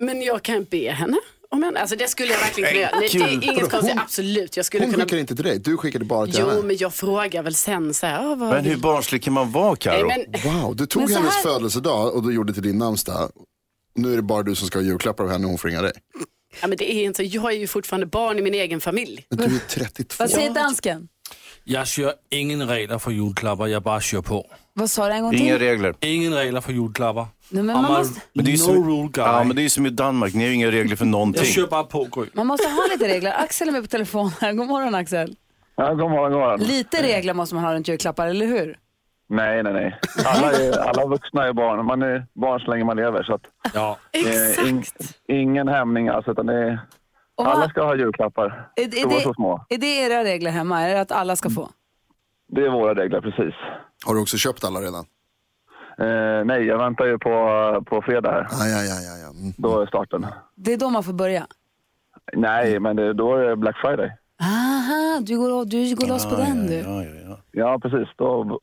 men 0.00 0.22
jag 0.22 0.42
kan 0.42 0.64
be 0.70 0.90
henne. 0.90 1.16
Om 1.56 1.62
henne. 1.62 1.80
Alltså 1.80 1.96
det 1.96 2.08
skulle 2.08 2.32
jag 2.32 2.40
verkligen 2.40 2.68
kunna 2.70 2.80
göra. 2.80 2.98
Nej, 3.00 3.08
det 3.12 3.18
är 3.18 3.28
inget 3.52 3.70
konstigt, 3.70 3.92
Hon- 3.94 3.98
absolut. 4.02 4.56
Jag 4.56 4.66
skulle 4.66 4.84
Hon 4.84 4.92
kunna... 4.92 5.04
skickar 5.04 5.16
inte 5.16 5.34
till 5.34 5.44
dig, 5.44 5.58
du 5.58 5.76
skickade 5.76 6.04
bara 6.04 6.26
till 6.26 6.34
Jo, 6.38 6.48
henne. 6.48 6.62
men 6.62 6.76
jag 6.76 6.94
frågar 6.94 7.42
väl 7.42 7.54
sen 7.54 7.94
så 7.94 8.06
här. 8.06 8.18
"Ah, 8.32 8.34
vad 8.34 8.48
Men 8.48 8.64
hur 8.64 8.70
vill-" 8.70 8.80
barnslig 8.80 9.22
kan 9.22 9.32
man 9.32 9.52
vara, 9.52 9.76
Karo? 9.76 10.06
Nej, 10.08 10.26
men 10.44 10.52
Wow, 10.62 10.76
du 10.76 10.86
tog 10.86 11.02
Men 11.02 11.12
hennes 11.12 11.34
här- 11.34 11.42
födelsedag 11.42 12.14
och 12.14 12.22
du 12.22 12.34
gjorde 12.34 12.52
till 12.54 12.62
din 12.62 12.78
namnsdag. 12.78 13.30
Nu 13.94 14.12
är 14.12 14.16
det 14.16 14.22
bara 14.22 14.42
du 14.42 14.54
som 14.54 14.66
ska 14.66 14.78
ha 14.78 14.84
julklappar 14.84 15.24
av 15.24 15.30
henne 15.30 15.44
och 15.44 15.50
hon 15.50 15.58
får 15.58 15.68
ringa 15.68 15.82
dig. 15.82 15.92
Ja, 16.60 16.66
men 16.66 16.78
det 16.78 16.92
är 16.94 17.04
inte, 17.04 17.22
jag 17.22 17.52
är 17.52 17.56
ju 17.56 17.66
fortfarande 17.66 18.06
barn 18.06 18.38
i 18.38 18.42
min 18.42 18.54
egen 18.54 18.80
familj. 18.80 19.26
Men 19.30 19.48
du 19.48 19.56
är 19.56 19.60
32. 19.68 20.16
Vad 20.18 20.30
säger 20.30 20.50
dansken? 20.54 21.08
Jag 21.64 21.86
kör 21.86 22.12
ingen 22.30 22.68
regler 22.68 22.98
för 22.98 23.10
julklappar, 23.10 23.66
jag 23.66 23.82
bara 23.82 24.00
kör 24.00 24.22
på. 24.22 24.46
Vad 24.78 24.90
sa 24.90 25.06
du 25.08 25.12
en 25.14 25.22
gång 25.22 25.30
till? 25.32 25.40
Inga 25.42 25.58
regler. 25.58 25.94
Ingen 26.00 26.34
regler 26.34 26.60
för 26.60 26.72
julklappar. 26.72 27.26
Nej, 27.48 27.62
men 27.62 27.82
man, 27.82 27.92
måste, 27.92 28.20
Men 28.32 28.44
det 28.44 28.50
är 28.50 28.52
no 28.52 28.58
som- 28.58 28.74
rule 28.90 29.08
guy. 29.12 29.24
Ja, 29.24 29.44
men 29.44 29.56
det 29.56 29.62
är 29.64 29.68
som 29.68 29.86
i 29.86 29.90
Danmark, 29.90 30.34
ni 30.34 30.40
har 30.44 30.48
ju 30.48 30.54
inga 30.54 30.70
regler 30.70 30.96
för 30.96 31.04
någonting. 31.04 31.44
Jag 31.44 31.52
kör 31.52 31.66
bara 31.66 31.82
på, 31.84 32.04
Gry. 32.04 32.26
man 32.32 32.46
måste 32.46 32.68
ha 32.68 32.82
lite 32.92 33.08
regler. 33.08 33.32
Axel 33.38 33.68
är 33.68 33.72
med 33.72 33.82
på 33.82 33.88
telefon 33.88 34.30
här. 34.40 34.52
God 34.52 34.66
morgon 34.66 34.94
Axel. 34.94 35.36
Ja, 35.76 35.88
god 35.94 36.10
morgon, 36.10 36.32
god 36.32 36.40
morgon. 36.40 36.60
Lite 36.60 37.02
regler 37.02 37.34
måste 37.34 37.54
man 37.54 37.64
ha 37.64 37.74
runt 37.74 37.88
julklappar, 37.88 38.26
eller 38.26 38.46
hur? 38.46 38.78
Nej, 39.28 39.62
nej, 39.62 39.72
nej. 39.72 40.00
Alla, 40.24 40.52
är, 40.52 40.78
alla 40.88 41.06
vuxna 41.06 41.44
är 41.48 41.52
barn. 41.52 41.86
Man 41.86 42.02
är 42.02 42.26
barn 42.34 42.60
så 42.60 42.70
länge 42.70 42.84
man 42.84 42.96
lever. 42.96 43.22
Så 43.22 43.34
att, 43.34 43.42
Ja. 43.74 43.96
eh, 44.12 44.68
in, 44.68 44.82
ingen 45.28 45.68
hämning 45.68 46.08
alltså, 46.08 46.30
utan 46.32 46.46
det 46.46 46.54
är, 46.54 46.80
alla 47.42 47.68
ska 47.68 47.82
ha 47.84 47.96
julklappar. 47.96 48.68
Är, 48.76 48.82
är, 48.82 49.08
det, 49.08 49.20
så 49.20 49.34
små. 49.34 49.66
är 49.68 49.78
det 49.78 49.86
era 49.86 50.24
regler 50.24 50.50
hemma? 50.50 50.82
Är 50.82 50.94
det 50.94 51.00
att 51.00 51.12
alla 51.12 51.36
ska 51.36 51.50
få? 51.50 51.68
Det 52.48 52.60
är 52.64 52.70
våra 52.70 52.94
regler, 52.94 53.20
precis. 53.20 53.54
Har 54.06 54.14
du 54.14 54.20
också 54.20 54.36
köpt 54.36 54.64
alla 54.64 54.80
redan? 54.80 55.04
Eh, 55.98 56.44
nej, 56.44 56.64
jag 56.66 56.78
väntar 56.78 57.04
ju 57.06 57.18
på, 57.18 57.30
på 57.86 58.02
fredag 58.02 58.30
här. 58.30 58.46
Ah, 58.50 58.66
ja, 58.66 58.82
ja, 58.82 59.00
ja, 59.00 59.16
ja. 59.22 59.30
Mm. 59.40 59.52
Då 59.56 59.80
är 59.80 59.86
starten. 59.86 60.26
Det 60.54 60.72
är 60.72 60.76
då 60.76 60.90
man 60.90 61.04
får 61.04 61.12
börja? 61.12 61.46
Nej, 62.32 62.80
men 62.80 62.96
det, 62.96 63.12
då 63.12 63.36
är 63.36 63.44
det 63.44 63.56
Black 63.56 63.76
Friday. 63.76 64.10
Aha, 64.42 65.20
du 65.20 65.38
går, 65.38 65.64
du 65.64 65.94
går 65.94 66.06
loss 66.06 66.26
på 66.30 66.36
den 66.36 66.66
du. 66.66 66.74
Ja, 66.74 67.04
ja, 67.04 67.14
ja. 67.28 67.38
Ja, 67.52 67.78
precis. 67.82 68.08
Då, 68.16 68.60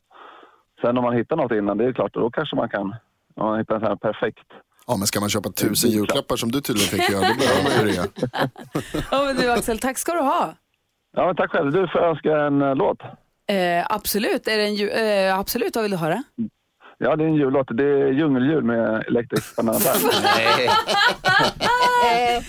sen 0.81 0.97
om 0.97 1.03
man 1.03 1.15
hittar 1.15 1.35
något 1.35 1.51
innan, 1.51 1.77
det 1.77 1.85
är 1.85 1.93
klart, 1.93 2.13
då 2.13 2.29
kanske 2.29 2.55
man 2.55 2.69
kan. 2.69 2.95
Om 3.35 3.47
man 3.47 3.59
hittar 3.59 3.75
en 3.75 3.81
sån 3.81 3.89
här 3.89 3.95
perfekt. 3.95 4.47
Ja, 4.87 4.97
men 4.97 5.07
ska 5.07 5.19
man 5.19 5.29
köpa 5.29 5.49
tusen 5.49 5.89
julklappar 5.89 6.35
som 6.35 6.51
du 6.51 6.61
tydligen 6.61 6.89
tänker 6.89 7.13
göra, 7.13 7.27
då 7.27 7.35
behöver 7.39 7.63
man 7.63 7.87
ju 7.87 7.93
rea. 7.93 8.05
Ja, 9.11 9.23
men 9.25 9.35
du 9.35 9.51
Axel, 9.51 9.79
tack 9.79 9.97
ska 9.97 10.13
du 10.13 10.19
ha. 10.19 10.53
Ja, 11.15 11.25
men 11.25 11.35
tack 11.35 11.51
själv. 11.51 11.71
Du, 11.71 11.87
får 11.87 11.99
önska 11.99 12.37
en 12.45 12.61
eh, 12.61 12.75
låt? 12.75 12.99
Eh, 13.51 13.85
absolut, 13.89 14.47
är 14.47 14.57
det 14.57 14.63
en, 14.63 14.75
ju- 14.75 14.89
eh, 14.89 15.39
absolut, 15.39 15.75
vad 15.75 15.81
vill 15.83 15.91
du 15.91 15.97
höra? 15.97 16.23
Ja, 16.97 17.15
det 17.15 17.23
är 17.23 17.27
en 17.27 17.35
jullåt. 17.35 17.67
Det 17.77 17.83
är 17.83 18.12
Djungeljul 18.12 18.63
med 18.63 19.03
Electric 19.07 19.55
Banana 19.55 19.79
Band. 19.85 20.13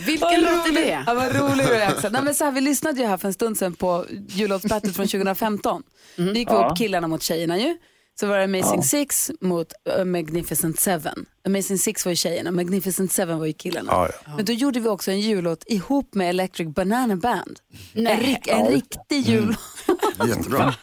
Vilken 0.06 0.40
låt 0.40 0.66
är 0.68 0.74
det? 0.74 1.04
Ja, 1.06 1.14
vad 1.14 1.36
rolig 1.36 1.66
du 1.66 1.74
är 1.74 1.88
Axel. 1.88 2.12
Nej, 2.12 2.22
men 2.22 2.34
så 2.34 2.44
här, 2.44 2.52
vi 2.52 2.60
lyssnade 2.60 3.00
ju 3.00 3.06
här 3.06 3.16
för 3.16 3.28
en 3.28 3.34
stund 3.34 3.58
sedan 3.58 3.74
på 3.74 4.04
jullåtsbattlet 4.28 4.96
från 4.96 5.06
2015. 5.06 5.82
Mm. 6.18 6.32
Vi 6.32 6.38
gick 6.38 6.50
vi 6.50 6.54
upp 6.54 6.76
killarna 6.78 7.08
mot 7.08 7.22
tjejerna 7.22 7.58
ju. 7.58 7.76
Så 8.20 8.26
var 8.26 8.38
det 8.38 8.44
Amazing 8.44 8.82
Six 8.82 9.30
mot 9.40 9.72
uh, 9.98 10.04
Magnificent 10.04 10.80
Seven. 10.80 11.26
Amazing 11.46 11.78
Six 11.78 12.04
var 12.04 12.10
ju 12.12 12.16
tjejerna, 12.16 12.50
Magnificent 12.50 13.12
Seven 13.12 13.38
var 13.38 13.46
ju 13.46 13.52
killarna. 13.52 13.92
Ja, 13.92 14.08
ja. 14.26 14.32
Men 14.36 14.44
då 14.44 14.52
gjorde 14.52 14.80
vi 14.80 14.88
också 14.88 15.10
en 15.10 15.20
jullåt 15.20 15.64
ihop 15.66 16.14
med 16.14 16.28
Electric 16.30 16.68
Banana 16.68 17.16
Band. 17.16 17.58
En, 17.94 18.06
rik, 18.06 18.48
en 18.48 18.66
riktig 18.66 19.20
jullåt. 19.20 19.56
Jättebra. 20.28 20.74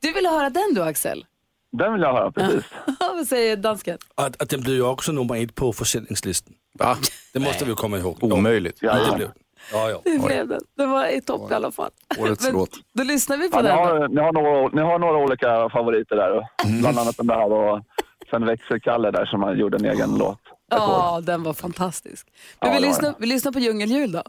Du 0.00 0.12
ville 0.12 0.28
höra 0.28 0.50
den 0.50 0.74
du 0.74 0.82
Axel? 0.82 1.26
Den 1.78 1.92
vill 1.92 2.02
jag 2.02 2.12
höra, 2.12 2.32
precis. 2.32 2.64
Vad 3.00 3.26
säger 3.26 3.56
dansken? 3.56 3.98
Och, 4.14 4.24
och 4.24 4.46
den 4.48 4.60
blev 4.60 4.74
ju 4.76 4.82
också 4.82 5.12
nummer 5.12 5.42
ett 5.44 5.54
på 5.54 5.72
försäljningslistan. 5.72 6.54
Va? 6.78 6.96
Det 7.32 7.40
måste 7.40 7.64
vi 7.64 7.74
komma 7.74 7.98
ihåg. 7.98 8.18
Omöjligt. 8.22 8.78
Ja, 8.80 8.94
det 8.94 9.00
Ja. 9.10 9.16
blev 9.16 9.30
Ja, 9.72 9.90
ja. 9.90 10.00
Det 10.04 10.18
blev 10.26 10.48
den. 10.48 10.60
Det 10.76 10.86
var 10.86 11.06
i 11.06 11.20
topp 11.20 11.50
i 11.50 11.54
alla 11.54 11.70
fall. 11.70 11.90
Årets 12.18 12.44
Men 12.44 12.52
låt. 12.52 12.70
Då 12.94 13.02
lyssnar 13.04 13.36
vi 13.36 13.50
på 13.50 13.58
Ja, 13.58 13.62
ni, 13.62 13.68
den. 13.68 13.76
då. 13.76 13.82
har, 13.84 14.08
ni, 14.08 14.20
har 14.20 14.32
några, 14.32 14.68
ni 14.68 14.80
har 14.82 14.98
några 14.98 15.16
olika 15.18 15.68
favoriter 15.72 16.16
där. 16.16 16.46
Bland 16.80 16.98
annat 16.98 17.16
den 17.16 17.26
där 17.26 17.52
och 17.52 17.80
sen 18.30 18.46
Växelkalle 18.46 19.10
där 19.10 19.26
som 19.26 19.42
han 19.42 19.58
gjorde 19.58 19.76
en 19.76 19.84
egen 19.84 20.18
låt. 20.18 20.38
Ja, 20.70 21.20
den 21.22 21.42
var 21.42 21.52
fantastisk. 21.54 22.26
Men 22.60 22.68
Ja, 22.70 22.74
vi, 22.76 22.80
det 22.80 22.86
var 22.86 22.88
lyssnar, 22.88 23.14
vi 23.18 23.26
lyssnar 23.26 23.52
på 23.52 23.58
Djungeljul 23.58 24.12
då. 24.12 24.22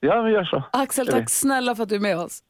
Ja, 0.00 0.22
vi 0.22 0.30
gör 0.32 0.44
så. 0.44 0.62
Axel, 0.72 1.06
tack 1.06 1.30
snälla 1.30 1.74
för 1.74 1.82
att 1.82 1.88
du 1.88 1.94
är 1.94 2.00
med 2.00 2.18
oss. 2.18 2.42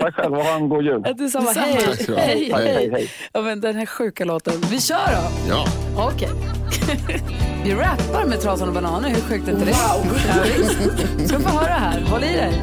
Tack 0.00 0.14
själv 0.14 0.34
och 0.34 0.44
ha 0.44 0.54
en 0.56 0.68
god 0.68 0.84
jul. 0.84 1.02
Detsamma. 1.02 1.46
Detsamma. 1.46 1.66
Hej, 1.66 1.78
Tack 1.84 2.02
ska 2.02 2.12
du 2.12 2.18
ha. 2.18 2.20
hej, 2.24 2.52
hej, 2.54 2.74
hej. 2.74 2.90
hej. 2.90 3.10
Ja, 3.32 3.42
men 3.42 3.60
den 3.60 3.76
här 3.76 3.86
sjuka 3.86 4.24
låten. 4.24 4.54
Vi 4.70 4.80
kör 4.80 4.96
då. 4.96 5.48
Ja. 5.48 5.66
Okej. 5.96 6.28
vi 7.64 7.74
rappar 7.74 8.26
med 8.26 8.40
Trasan 8.40 8.68
och 8.68 8.74
Bananer. 8.74 9.08
Hur 9.08 9.20
sjukt 9.20 9.48
är 9.48 9.52
inte 9.52 9.64
det? 9.64 9.72
Wow. 9.72 10.18
Ja, 10.28 10.42
visst. 10.58 11.28
Ska 11.28 11.40
få 11.40 11.48
höra 11.58 11.72
här. 11.72 12.00
Håll 12.00 12.24
i 12.24 12.36
dig. 12.36 12.62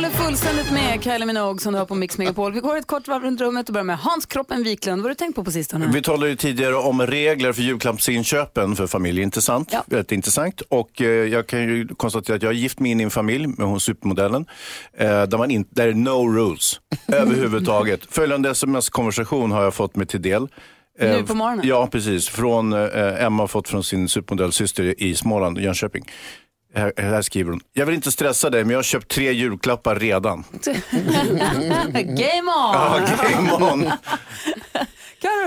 Håller 0.00 0.10
fullständigt 0.10 0.72
med 0.72 1.04
Kylie 1.04 1.26
Minogue 1.26 1.58
som 1.58 1.72
du 1.72 1.78
har 1.78 1.86
på 1.86 1.94
Mix 1.94 2.18
Megapol. 2.18 2.52
Vi 2.52 2.60
går 2.60 2.76
ett 2.76 2.86
kort 2.86 3.08
varv 3.08 3.22
runt 3.22 3.40
rummet 3.40 3.68
och 3.68 3.72
börjar 3.72 3.84
med 3.84 3.98
Hans 3.98 4.26
Kroppen 4.26 4.62
Wiklund. 4.62 5.02
Vad 5.02 5.04
har 5.04 5.08
du 5.08 5.14
tänkt 5.14 5.36
på 5.36 5.44
på 5.44 5.50
sistone? 5.50 5.90
Vi 5.94 6.02
talade 6.02 6.30
ju 6.30 6.36
tidigare 6.36 6.74
om 6.74 7.02
regler 7.06 7.52
för 7.52 7.62
julklappsinköpen 7.62 8.76
för 8.76 8.86
familj. 8.86 9.22
Intressant. 9.22 9.68
Ja. 9.72 9.84
Väldigt 9.86 10.12
intressant. 10.12 10.60
Och 10.60 11.02
eh, 11.02 11.06
jag 11.08 11.46
kan 11.46 11.60
ju 11.60 11.88
konstatera 11.88 12.36
att 12.36 12.42
jag 12.42 12.48
har 12.48 12.54
gift 12.54 12.80
mig 12.80 12.90
in 12.90 13.00
i 13.00 13.04
en 13.04 13.10
familj 13.10 13.46
med 13.46 13.66
hon 13.66 13.80
supermodellen. 13.80 14.46
Eh, 14.98 15.06
där, 15.22 15.38
man 15.38 15.50
inte, 15.50 15.70
där 15.74 15.88
är 15.88 15.94
no 15.94 16.32
rules 16.36 16.80
överhuvudtaget. 17.06 18.00
Följande 18.10 18.50
sms-konversation 18.50 19.50
har 19.50 19.62
jag 19.62 19.74
fått 19.74 19.96
mig 19.96 20.06
till 20.06 20.22
del. 20.22 20.48
Eh, 20.98 21.10
Nu 21.10 21.22
på 21.22 21.34
morgonen? 21.34 21.66
Ja, 21.68 21.88
precis. 21.92 22.28
Från 22.28 22.72
eh, 22.72 23.24
Emma 23.24 23.42
har 23.42 23.48
fått 23.48 23.68
från 23.68 23.84
sin 23.84 24.08
supermodellsyster 24.08 25.02
i 25.02 25.14
Småland, 25.14 25.58
Jönköping. 25.58 26.04
Här, 26.74 26.92
här 26.96 27.22
skriver 27.22 27.50
hon. 27.50 27.60
Jag 27.72 27.86
vill 27.86 27.94
inte 27.94 28.12
stressa 28.12 28.50
dig, 28.50 28.64
men 28.64 28.70
jag 28.70 28.78
har 28.78 28.82
köpt 28.82 29.08
tre 29.08 29.32
julklappar 29.32 29.96
redan. 29.96 30.44
Game 32.04 32.50
on! 32.50 32.74
Ah, 32.74 32.98
game 33.22 33.72
on. 33.72 33.90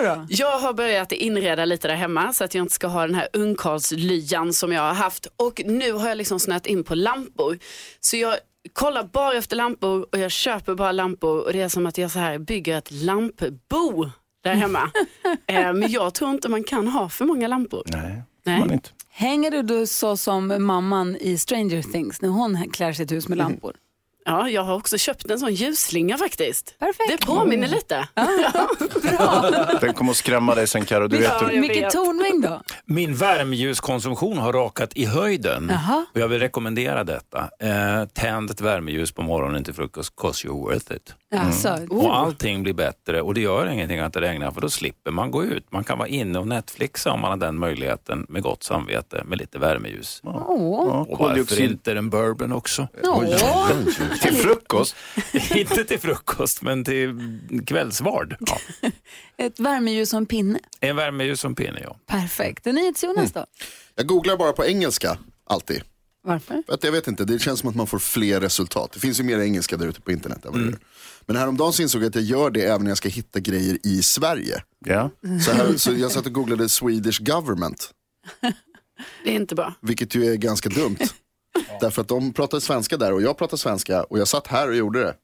Då? 0.03 0.25
Jag 0.29 0.59
har 0.59 0.73
börjat 0.73 1.12
inreda 1.12 1.65
lite 1.65 1.88
där 1.88 1.95
hemma 1.95 2.33
så 2.33 2.43
att 2.43 2.55
jag 2.55 2.63
inte 2.63 2.73
ska 2.73 2.88
ha 2.88 3.07
den 3.07 3.15
här 3.15 3.27
ungkarlslyan 3.33 4.53
som 4.53 4.71
jag 4.71 4.81
har 4.81 4.93
haft. 4.93 5.27
Och 5.36 5.62
nu 5.65 5.91
har 5.91 6.09
jag 6.09 6.17
liksom 6.17 6.39
snöat 6.39 6.65
in 6.65 6.83
på 6.83 6.95
lampor. 6.95 7.59
Så 7.99 8.17
jag 8.17 8.36
kollar 8.73 9.03
bara 9.03 9.33
efter 9.33 9.55
lampor 9.55 10.07
och 10.12 10.17
jag 10.17 10.31
köper 10.31 10.75
bara 10.75 10.91
lampor 10.91 11.45
och 11.45 11.53
det 11.53 11.62
är 11.62 11.69
som 11.69 11.86
att 11.86 11.97
jag 11.97 12.12
så 12.12 12.19
här 12.19 12.38
bygger 12.38 12.77
ett 12.77 12.91
lampbo 12.91 14.09
där 14.43 14.53
hemma. 14.53 14.91
eh, 15.47 15.73
men 15.73 15.91
jag 15.91 16.13
tror 16.13 16.31
inte 16.31 16.49
man 16.49 16.63
kan 16.63 16.88
ha 16.88 17.09
för 17.09 17.25
många 17.25 17.47
lampor. 17.47 17.83
Nej, 17.86 18.23
Nej. 18.43 18.59
man 18.59 18.71
inte. 18.71 18.89
Hänger 19.15 19.52
du 19.52 19.62
då 19.62 19.88
så 19.88 20.17
som 20.17 20.65
mamman 20.65 21.15
i 21.15 21.38
Stranger 21.38 21.82
Things 21.82 22.21
när 22.21 22.30
hon 22.30 22.69
klär 22.71 22.93
sitt 22.93 23.12
hus 23.12 23.28
med 23.28 23.38
lampor? 23.43 23.76
Ja, 24.25 24.49
jag 24.49 24.63
har 24.63 24.75
också 24.75 24.97
köpt 24.97 25.29
en 25.31 25.39
sån 25.39 25.53
ljusslinga 25.53 26.17
faktiskt. 26.17 26.75
Perfekt. 26.79 27.09
Det 27.21 27.25
påminner 27.25 27.67
lite. 27.67 28.07
Den 29.81 29.93
kommer 29.93 30.12
att 30.12 30.17
skrämma 30.17 30.55
dig 30.55 30.67
sen 30.67 30.86
vet 31.17 31.31
Ja, 31.41 31.47
Micke. 31.62 31.89
Tornving 31.91 32.41
då? 32.41 32.62
Min 32.86 33.15
värmeljus-konsumtion 33.15 34.38
har 34.38 34.53
rakat 34.53 34.93
i 34.93 35.05
höjden 35.05 35.67
Jaha. 35.69 36.05
och 36.13 36.19
jag 36.19 36.27
vill 36.27 36.39
rekommendera 36.39 37.03
detta. 37.03 37.49
Eh, 37.59 38.05
tänd 38.13 38.51
ett 38.51 38.62
värmeljus 38.62 39.12
på 39.12 39.21
morgonen 39.21 39.63
till 39.63 39.73
frukost, 39.73 40.15
cause 40.15 40.47
you're 40.47 40.62
worth 40.62 40.91
it. 40.91 41.15
Alltså, 41.36 41.69
Mm. 41.73 41.91
Och 41.91 42.17
allting 42.17 42.63
blir 42.63 42.73
bättre 42.73 43.21
och 43.21 43.33
det 43.33 43.41
gör 43.41 43.67
ingenting 43.67 43.99
att 43.99 44.13
det 44.13 44.21
regnar 44.21 44.51
för 44.51 44.62
då 44.62 44.69
slipper 44.69 45.12
man 45.12 45.31
gå 45.31 45.43
ut. 45.43 45.71
Man 45.71 45.83
kan 45.83 45.97
vara 45.97 46.07
inne 46.07 46.39
och 46.39 46.47
Netflixa 46.47 47.12
om 47.12 47.19
man 47.21 47.29
har 47.29 47.38
den 47.38 47.59
möjligheten 47.59 48.25
med 48.29 48.41
gott 48.43 48.63
samvete 48.63 49.23
med 49.25 49.38
lite 49.38 49.59
värmeljus. 49.59 50.21
Åh. 50.23 50.33
Ja, 50.89 51.05
Och 51.09 51.19
varför 51.19 51.62
inte 51.62 51.91
en 51.91 52.09
bourbon 52.09 52.51
också? 52.51 52.88
Åh. 53.03 53.23
Till 54.21 54.34
frukost. 54.36 54.95
inte 55.56 55.84
till 55.84 55.99
frukost 55.99 56.62
men 56.62 56.84
till 56.86 57.15
kvällsvard. 57.67 58.36
Ja. 58.39 58.60
Ett 59.38 59.60
värmeljus 59.60 60.13
en 60.13 60.26
pinne. 60.26 60.60
En 60.80 60.95
värmeljus 60.95 61.39
som 61.39 61.56
pinne, 61.56 61.80
ja. 61.84 61.97
Perfekt. 62.08 62.65
NyhetsJonas 62.65 63.32
då? 63.32 63.45
Jag 63.95 64.08
googlar 64.08 64.38
bara 64.38 64.54
på 64.54 64.65
engelska, 64.65 65.17
alltid. 65.49 65.84
Varför? 66.26 66.63
För 66.65 66.73
att 66.73 66.84
jag 66.84 66.91
vet 66.91 67.08
inte, 67.08 67.26
det 67.26 67.39
känns 67.39 67.60
som 67.60 67.69
att 67.69 67.76
man 67.76 67.88
får 67.88 67.99
fler 67.99 68.39
resultat. 68.41 68.91
Det 68.91 68.99
finns 68.99 69.19
ju 69.19 69.23
mer 69.23 69.39
engelska 69.39 69.78
där 69.78 69.88
ute 69.88 70.02
på 70.02 70.12
internet. 70.12 70.39
det 70.54 70.60
gör. 70.60 70.78
Men 71.26 71.36
häromdagen 71.36 71.73
så 71.73 71.82
insåg 71.82 72.02
jag 72.04 72.10
att 72.10 72.15
jag 72.15 72.23
gör 72.23 72.49
det 72.49 72.62
även 72.65 72.84
när 72.84 72.89
jag 72.91 72.97
ska 72.97 73.10
hitta 73.10 73.39
grejer 73.39 73.78
i 73.84 74.04
Sverige. 74.04 74.63
Ja. 74.86 75.10
Så, 75.45 75.52
här, 75.52 75.78
så 75.78 75.91
jag 75.93 76.12
satt 76.12 76.26
och 76.26 76.34
googlade 76.34 76.69
Swedish 76.69 77.19
government, 77.19 77.91
Det 79.23 79.30
är 79.32 79.36
inte 79.36 79.56
bra. 79.56 79.73
vilket 79.82 80.15
ju 80.15 80.26
är 80.26 80.36
ganska 80.36 80.69
dumt. 80.69 80.97
Därför 81.81 82.01
att 82.01 82.07
de 82.07 82.33
pratar 82.33 82.59
svenska 82.59 82.97
där 82.97 83.13
och 83.13 83.21
jag 83.21 83.38
pratar 83.38 83.57
svenska 83.57 84.03
och 84.03 84.19
jag 84.19 84.27
satt 84.27 84.47
här 84.47 84.67
och 84.67 84.75
gjorde 84.75 84.99
det. 85.03 85.15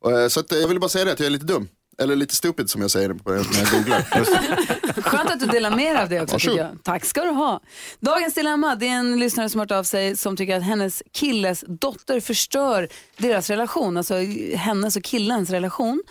Och, 0.00 0.12
eh, 0.20 0.28
Så 0.28 0.40
att, 0.40 0.52
eh, 0.52 0.58
jag 0.58 0.68
ville 0.68 0.80
bara 0.80 0.88
säga 0.88 1.04
det, 1.04 1.12
att 1.12 1.20
jag 1.20 1.26
är 1.26 1.30
lite 1.30 1.46
dum. 1.46 1.68
Eller 1.98 2.16
lite 2.16 2.36
stupid 2.36 2.70
som 2.70 2.80
jag 2.80 2.90
säger 2.90 3.08
när 3.08 3.60
jag 3.60 3.70
googlar. 3.72 4.02
Skönt 5.02 5.30
att 5.30 5.40
du 5.40 5.46
delar 5.46 5.70
med 5.70 5.94
dig 5.96 6.02
av 6.02 6.08
det 6.08 6.20
också. 6.20 6.34
Varsågod. 6.34 6.56
Tycker 6.58 6.68
jag. 6.68 6.82
Tack 6.84 7.04
ska 7.04 7.22
du 7.24 7.30
ha. 7.30 7.60
Dagens 8.00 8.34
dilemma 8.34 8.74
det 8.74 8.88
är 8.88 8.94
en 8.94 9.18
lyssnare 9.18 9.48
som 9.48 9.58
har 9.58 9.66
hört 9.66 9.70
av 9.78 9.84
sig 9.84 10.16
som 10.16 10.36
tycker 10.36 10.56
att 10.56 10.62
hennes 10.62 11.02
killes 11.12 11.64
dotter 11.68 12.20
förstör 12.20 12.88
deras 13.16 13.50
relation. 13.50 13.96
Alltså 13.96 14.14
hennes 14.56 14.96
och 14.96 15.02
killens 15.02 15.50
relation. 15.50 16.02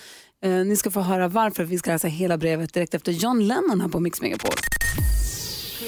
Eh, 0.43 0.51
ni 0.51 0.75
ska 0.77 0.91
få 0.91 1.01
höra 1.01 1.27
varför. 1.27 1.63
Vi 1.63 1.77
ska 1.77 1.91
läsa 1.91 2.07
hela 2.07 2.37
brevet 2.37 2.73
direkt 2.73 2.93
efter 2.93 3.11
John 3.11 3.47
Lennon 3.47 3.81
här 3.81 3.87
på 3.87 3.99
Mix 3.99 4.21
Megapol. 4.21 4.51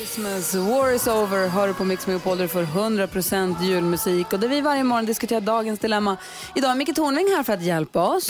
Christmas 0.03 0.55
war 0.55 0.91
is 0.91 1.07
over 1.07 1.47
hör 1.47 1.67
du 1.67 1.73
på 1.73 1.83
Mix 1.83 2.07
Megapol 2.07 2.37
där 2.37 2.43
du 2.43 2.49
får 2.49 2.63
100% 2.63 3.63
julmusik 3.63 4.33
och 4.33 4.39
där 4.39 4.47
vi 4.47 4.61
varje 4.61 4.83
morgon 4.83 5.05
diskuterar 5.05 5.41
dagens 5.41 5.79
dilemma. 5.79 6.17
Idag 6.55 6.71
är 6.71 6.75
Micke 6.75 6.95
Tornving 6.95 7.27
här 7.27 7.43
för 7.43 7.53
att 7.53 7.61
hjälpa 7.61 8.07
oss. 8.07 8.27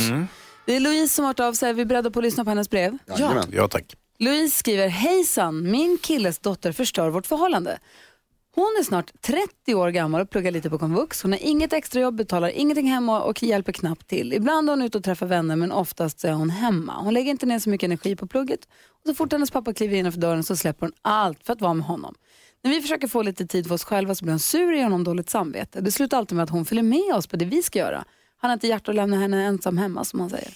Det 0.66 0.76
är 0.76 0.80
Louise 0.80 1.16
som 1.16 1.26
har 1.26 1.30
hört 1.30 1.40
av 1.40 1.54
sig. 1.54 1.70
Är 1.70 1.74
vi 1.74 1.86
beredda 1.86 2.12
på 2.12 2.20
att 2.20 2.24
lyssna 2.24 2.44
på 2.44 2.50
hennes 2.50 2.70
brev? 2.70 2.98
Ja. 3.18 3.44
ja, 3.52 3.68
tack. 3.68 3.96
Louise 4.20 4.58
skriver, 4.58 4.88
hejsan, 4.88 5.72
min 5.72 5.98
killes 6.02 6.40
dotter 6.40 6.72
förstör 6.72 7.10
vårt 7.10 7.28
förhållande. 7.28 7.80
Hon 8.56 8.76
är 8.80 8.84
snart 8.84 9.22
30 9.22 9.76
år 9.76 9.90
gammal 9.90 10.22
och 10.22 10.30
pluggar 10.30 10.52
lite 10.52 10.70
på 10.70 10.80
komvux. 10.80 11.22
Hon 11.22 11.32
har 11.32 11.40
inget 11.40 11.74
extrajobb, 11.74 12.16
betalar 12.16 12.50
ingenting 12.50 12.88
hemma 12.88 13.24
och 13.24 13.44
hjälper 13.44 13.72
knappt 13.72 14.08
till. 14.08 14.34
Ibland 14.34 14.70
är 14.70 14.74
hon 14.74 14.82
ute 14.82 14.98
och 14.98 15.04
träffar 15.04 15.26
vänner 15.26 15.56
men 15.56 15.72
oftast 15.72 16.20
så 16.20 16.28
är 16.28 16.32
hon 16.32 16.50
hemma. 16.50 17.02
Hon 17.02 17.14
lägger 17.14 17.32
inte 17.32 17.46
ner 17.46 17.60
så 17.60 17.70
mycket 17.70 17.88
energi 17.88 18.16
på 18.16 18.28
plugget 18.28 18.68
och 18.90 19.08
så 19.08 19.16
fort 19.16 19.32
hennes 19.32 19.52
pappa 19.52 19.74
kliver 19.74 19.98
innanför 19.98 20.20
dörren 20.20 20.44
så 20.44 20.56
släpper 20.56 20.86
hon 20.86 20.94
allt 21.02 21.46
för 21.46 21.54
att 21.54 21.62
vara 21.62 21.74
med 21.74 21.86
honom. 21.86 22.16
När 22.64 22.72
vi 22.72 22.82
försöker 22.82 23.08
få 23.08 23.22
lite 23.22 23.48
tid 23.48 23.68
för 23.68 23.76
oss 23.76 23.84
själva 23.84 24.16
så 24.16 24.26
blir 24.26 24.34
hon 24.34 24.40
sur 24.40 24.68
och 24.68 24.76
ger 24.76 24.84
honom 24.84 25.04
dåligt 25.04 25.30
samvete. 25.30 25.82
Det 25.82 25.92
slutar 25.92 26.18
alltid 26.18 26.36
med 26.36 26.44
att 26.44 26.50
hon 26.50 26.66
följer 26.66 26.84
med 26.84 27.16
oss 27.16 27.28
på 27.28 27.36
det 27.36 27.46
vi 27.46 27.64
ska 27.64 27.80
göra. 27.80 28.06
Han 28.38 28.50
har 28.50 28.54
inte 28.54 28.68
hjärta 28.68 28.92
att 28.92 28.96
lämna 28.96 29.18
henne 29.18 29.46
ensam 29.46 29.78
hemma 29.78 30.04
som 30.04 30.20
han 30.20 30.30
säger. 30.30 30.54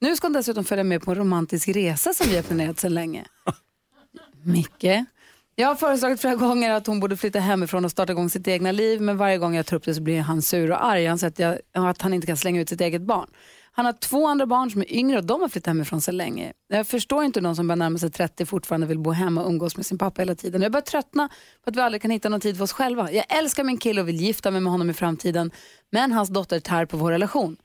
Nu 0.00 0.16
ska 0.16 0.26
hon 0.26 0.32
dessutom 0.32 0.64
följa 0.64 0.84
med 0.84 1.02
på 1.02 1.10
en 1.10 1.16
romantisk 1.16 1.68
resa 1.68 2.12
som 2.14 2.26
vi 2.30 2.36
har 2.36 2.42
planerat 2.42 2.80
sedan 2.80 2.94
länge. 2.94 3.24
Micke? 4.42 4.84
Jag 5.56 5.68
har 5.68 5.74
föreslagit 5.74 6.20
flera 6.20 6.34
gånger 6.34 6.70
att 6.70 6.86
hon 6.86 7.00
borde 7.00 7.16
flytta 7.16 7.38
hemifrån 7.38 7.84
och 7.84 7.90
starta 7.90 8.12
igång 8.12 8.30
sitt 8.30 8.48
egna 8.48 8.72
liv, 8.72 9.00
men 9.00 9.16
varje 9.16 9.38
gång 9.38 9.54
jag 9.54 9.66
tar 9.66 9.76
upp 9.76 9.84
det 9.84 9.94
så 9.94 10.02
blir 10.02 10.20
han 10.20 10.42
sur 10.42 10.70
och 10.70 10.84
arg. 10.84 11.06
Han 11.06 11.18
säger 11.18 11.30
att, 11.30 11.38
jag, 11.72 11.88
att 11.88 12.02
han 12.02 12.14
inte 12.14 12.26
kan 12.26 12.36
slänga 12.36 12.60
ut 12.60 12.68
sitt 12.68 12.80
eget 12.80 13.02
barn. 13.02 13.30
Han 13.72 13.84
har 13.84 13.92
två 13.92 14.26
andra 14.26 14.46
barn 14.46 14.70
som 14.70 14.80
är 14.80 14.92
yngre 14.92 15.18
och 15.18 15.24
de 15.24 15.40
har 15.40 15.48
flyttat 15.48 15.66
hemifrån 15.66 16.00
så 16.00 16.12
länge. 16.12 16.52
Jag 16.68 16.86
förstår 16.86 17.24
inte 17.24 17.40
de 17.40 17.56
som 17.56 17.66
börjar 17.66 17.76
närma 17.76 17.98
sig 17.98 18.10
30 18.10 18.46
fortfarande 18.46 18.86
vill 18.86 18.98
bo 18.98 19.10
hemma 19.10 19.42
och 19.42 19.50
umgås 19.50 19.76
med 19.76 19.86
sin 19.86 19.98
pappa 19.98 20.22
hela 20.22 20.34
tiden. 20.34 20.62
Jag 20.62 20.72
börjar 20.72 20.82
tröttna 20.82 21.28
på 21.64 21.70
att 21.70 21.76
vi 21.76 21.80
aldrig 21.80 22.02
kan 22.02 22.10
hitta 22.10 22.28
någon 22.28 22.40
tid 22.40 22.56
för 22.56 22.64
oss 22.64 22.72
själva. 22.72 23.12
Jag 23.12 23.24
älskar 23.28 23.64
min 23.64 23.78
kille 23.78 24.00
och 24.00 24.08
vill 24.08 24.20
gifta 24.20 24.50
mig 24.50 24.60
med 24.60 24.72
honom 24.72 24.90
i 24.90 24.94
framtiden, 24.94 25.50
men 25.90 26.12
hans 26.12 26.28
dotter 26.28 26.60
tär 26.60 26.86
på 26.86 26.96
vår 26.96 27.10
relation. 27.10 27.56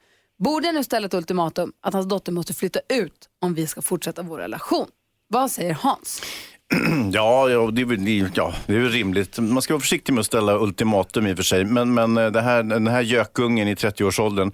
Borde 0.44 0.68
jag 0.68 0.76
nu 0.76 0.84
ställa 0.84 1.06
ett 1.08 1.14
ultimatum 1.14 1.74
att 1.82 1.94
hans 1.94 2.08
dotter 2.08 2.32
måste 2.32 2.54
flytta 2.54 2.80
ut 2.90 3.30
om 3.42 3.54
vi 3.54 3.68
ska 3.68 3.82
fortsätta 3.82 4.22
vår 4.22 4.38
relation? 4.38 4.88
Vad 5.28 5.52
säger 5.52 5.74
Hans? 5.74 6.22
Ja, 7.12 7.50
ja, 7.50 7.72
det 7.72 7.82
är, 7.82 8.32
ja, 8.36 8.54
det 8.68 8.76
är 8.76 8.80
rimligt. 8.80 9.40
Man 9.40 9.62
ska 9.62 9.74
vara 9.74 9.82
försiktig 9.82 10.14
med 10.14 10.20
att 10.20 10.26
ställa 10.26 10.60
ultimatum 10.60 11.28
i 11.28 11.34
och 11.34 11.38
för 11.38 11.44
sig. 11.44 11.66
Men, 11.66 11.94
men 11.94 12.18
eh, 12.18 12.32
det 12.32 12.42
här, 12.42 12.64
den 12.64 12.88
här 12.88 13.02
gökungen 13.02 13.68
i 13.68 13.76
30-årsåldern, 13.76 14.52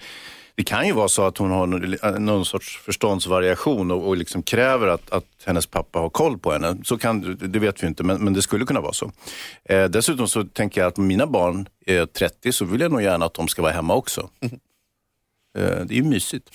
det 0.56 0.64
kan 0.64 0.88
ju 0.88 0.94
vara 0.94 1.08
så 1.08 1.24
att 1.24 1.38
hon 1.38 1.52
har 1.52 1.68
någon, 1.68 2.26
någon 2.26 2.46
sorts 2.46 2.78
förståndsvariation 2.78 3.92
och, 3.92 4.08
och 4.08 4.18
liksom 4.18 4.44
kräver 4.44 4.88
att, 4.88 5.12
att 5.12 5.26
hennes 5.46 5.66
pappa 5.66 6.00
har 6.00 6.10
koll 6.10 6.38
på 6.38 6.52
henne. 6.52 6.78
Så 6.84 6.98
kan, 6.98 7.38
det 7.42 7.60
vet 7.60 7.84
vi 7.84 7.88
inte, 7.88 8.04
men, 8.04 8.24
men 8.24 8.34
det 8.34 8.42
skulle 8.42 8.66
kunna 8.66 8.82
vara 8.82 8.94
så. 8.94 9.12
Eh, 9.64 9.86
dessutom 9.86 10.28
så 10.28 10.44
tänker 10.44 10.82
jag 10.82 10.88
att 10.88 10.98
om 10.98 11.08
mina 11.08 11.28
barn 11.28 11.68
är 11.86 12.06
30 12.06 12.52
så 12.52 12.66
vill 12.66 12.82
jag 12.82 12.92
nog 12.92 13.02
gärna 13.02 13.26
att 13.26 13.34
de 13.34 13.48
ska 13.48 13.62
vara 13.62 13.74
hemma 13.74 13.96
också. 13.96 14.30
Eh, 15.58 15.86
det 15.86 15.94
är 15.94 15.98
ju 15.98 16.04
mysigt. 16.04 16.50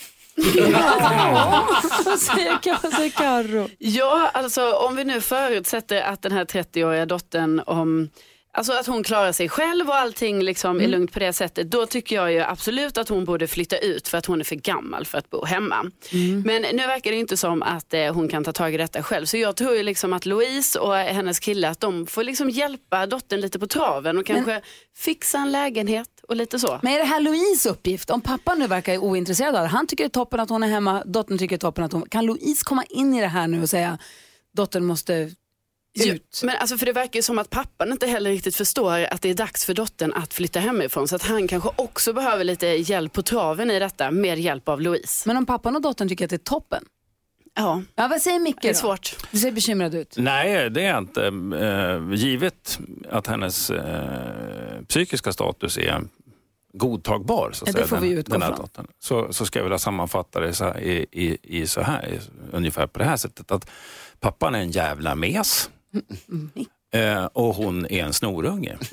Vad 2.04 2.18
säger, 2.18 3.10
Karo? 3.10 3.68
Ja, 3.78 4.30
alltså 4.34 4.72
om 4.72 4.96
vi 4.96 5.04
nu 5.04 5.20
förutsätter 5.20 6.02
att 6.02 6.22
den 6.22 6.32
här 6.32 6.44
30-åriga 6.44 7.06
dottern 7.06 7.62
om 7.66 8.08
Alltså 8.52 8.72
att 8.72 8.86
hon 8.86 9.04
klarar 9.04 9.32
sig 9.32 9.48
själv 9.48 9.88
och 9.88 9.94
allting 9.94 10.42
liksom 10.42 10.80
är 10.80 10.88
lugnt 10.88 11.12
på 11.12 11.18
det 11.18 11.32
sättet. 11.32 11.70
Då 11.70 11.86
tycker 11.86 12.16
jag 12.16 12.32
ju 12.32 12.40
absolut 12.40 12.98
att 12.98 13.08
hon 13.08 13.24
borde 13.24 13.46
flytta 13.46 13.78
ut 13.78 14.08
för 14.08 14.18
att 14.18 14.26
hon 14.26 14.40
är 14.40 14.44
för 14.44 14.56
gammal 14.56 15.06
för 15.06 15.18
att 15.18 15.30
bo 15.30 15.44
hemma. 15.44 15.90
Men 16.44 16.62
nu 16.62 16.86
verkar 16.86 17.10
det 17.10 17.16
inte 17.16 17.36
som 17.36 17.62
att 17.62 17.94
eh, 17.94 18.14
hon 18.14 18.28
kan 18.28 18.44
ta 18.44 18.52
tag 18.52 18.74
i 18.74 18.76
detta 18.76 19.02
själv. 19.02 19.26
Så 19.26 19.36
jag 19.36 19.56
tror 19.56 19.74
ju 19.74 19.82
liksom 19.82 20.12
att 20.12 20.26
Louise 20.26 20.78
och 20.78 20.94
hennes 20.96 21.40
kille 21.40 21.68
att 21.68 21.80
de 21.80 22.06
får 22.06 22.24
liksom 22.24 22.50
hjälpa 22.50 23.06
dottern 23.06 23.40
lite 23.40 23.58
på 23.58 23.66
traven 23.66 24.18
och 24.18 24.26
kanske 24.26 24.60
fixa 24.96 25.38
en 25.38 25.52
lägenhet 25.52 26.08
och 26.30 26.36
lite 26.36 26.58
så. 26.58 26.78
Men 26.82 26.92
är 26.92 26.98
det 26.98 27.04
här 27.04 27.20
Louise 27.20 27.68
uppgift? 27.70 28.10
Om 28.10 28.20
pappan 28.20 28.58
nu 28.58 28.66
verkar 28.66 28.98
ointresserad 28.98 29.54
av 29.56 29.62
det, 29.62 29.68
han 29.68 29.86
tycker 29.86 30.04
det 30.04 30.08
är 30.08 30.08
toppen 30.08 30.40
att 30.40 30.50
hon 30.50 30.62
är 30.62 30.68
hemma, 30.68 31.02
dottern 31.06 31.38
tycker 31.38 31.56
det 31.56 31.58
är 31.58 31.68
toppen 31.68 31.84
att 31.84 31.92
hon... 31.92 32.08
Kan 32.08 32.26
Louise 32.26 32.64
komma 32.64 32.84
in 32.84 33.14
i 33.14 33.20
det 33.20 33.26
här 33.26 33.48
nu 33.48 33.62
och 33.62 33.68
säga 33.70 33.98
dottern 34.56 34.84
måste 34.84 35.30
ut? 36.04 36.40
Men 36.44 36.56
alltså 36.56 36.76
för 36.78 36.86
det 36.86 36.92
verkar 36.92 37.18
ju 37.18 37.22
som 37.22 37.38
att 37.38 37.50
pappan 37.50 37.92
inte 37.92 38.06
heller 38.06 38.30
riktigt 38.30 38.56
förstår 38.56 39.04
att 39.04 39.22
det 39.22 39.30
är 39.30 39.34
dags 39.34 39.64
för 39.64 39.74
dottern 39.74 40.12
att 40.12 40.34
flytta 40.34 40.60
hemifrån. 40.60 41.08
Så 41.08 41.16
att 41.16 41.22
han 41.22 41.48
kanske 41.48 41.70
också 41.76 42.12
behöver 42.12 42.44
lite 42.44 42.66
hjälp 42.66 43.12
på 43.12 43.22
traven 43.22 43.70
i 43.70 43.78
detta 43.78 44.10
med 44.10 44.38
hjälp 44.38 44.68
av 44.68 44.80
Louise. 44.80 45.28
Men 45.28 45.36
om 45.36 45.46
pappan 45.46 45.76
och 45.76 45.82
dottern 45.82 46.08
tycker 46.08 46.24
att 46.24 46.30
det 46.30 46.36
är 46.36 46.38
toppen? 46.38 46.84
Ja. 47.54 47.82
Ja, 47.94 48.08
vad 48.08 48.22
säger 48.22 48.38
Micke 48.38 48.58
Det 48.62 48.68
är 48.68 48.72
då? 48.72 48.78
svårt. 48.78 49.16
Du 49.30 49.38
ser 49.38 49.52
bekymrad 49.52 49.94
ut. 49.94 50.14
Nej, 50.18 50.70
det 50.70 50.82
är 50.84 50.98
inte. 50.98 51.26
Eh, 51.60 52.14
givet 52.14 52.78
att 53.10 53.26
hennes 53.26 53.70
eh, 53.70 54.82
psykiska 54.88 55.32
status 55.32 55.78
är 55.78 56.02
godtagbar, 56.72 57.50
så, 57.52 57.64
att 57.64 57.68
Ja, 57.68 57.72
det 57.72 57.72
säga, 57.72 57.86
får 57.86 57.96
vi 57.96 58.08
den, 58.08 58.18
utgå 58.18 58.32
den 58.32 58.42
här 58.42 58.48
från. 58.48 58.60
dottern, 58.60 58.86
så, 58.98 59.32
så 59.32 59.46
ska 59.46 59.58
jag 59.58 59.64
vilja 59.64 59.78
sammanfatta 59.78 60.40
det 60.40 60.52
så 60.52 60.64
här, 60.64 60.80
i, 60.80 61.06
i, 61.12 61.38
i 61.42 61.66
så 61.66 61.80
här, 61.80 62.08
i, 62.08 62.20
ungefär 62.52 62.86
på 62.86 62.98
det 62.98 63.04
här 63.04 63.16
sättet. 63.16 63.50
Att 63.50 63.70
pappan 64.20 64.54
är 64.54 64.58
en 64.58 64.70
jävla 64.70 65.14
mes 65.14 65.70
eh, 66.92 67.24
och 67.24 67.54
hon 67.54 67.86
är 67.86 68.04
en 68.04 68.12
snorunge. 68.12 68.78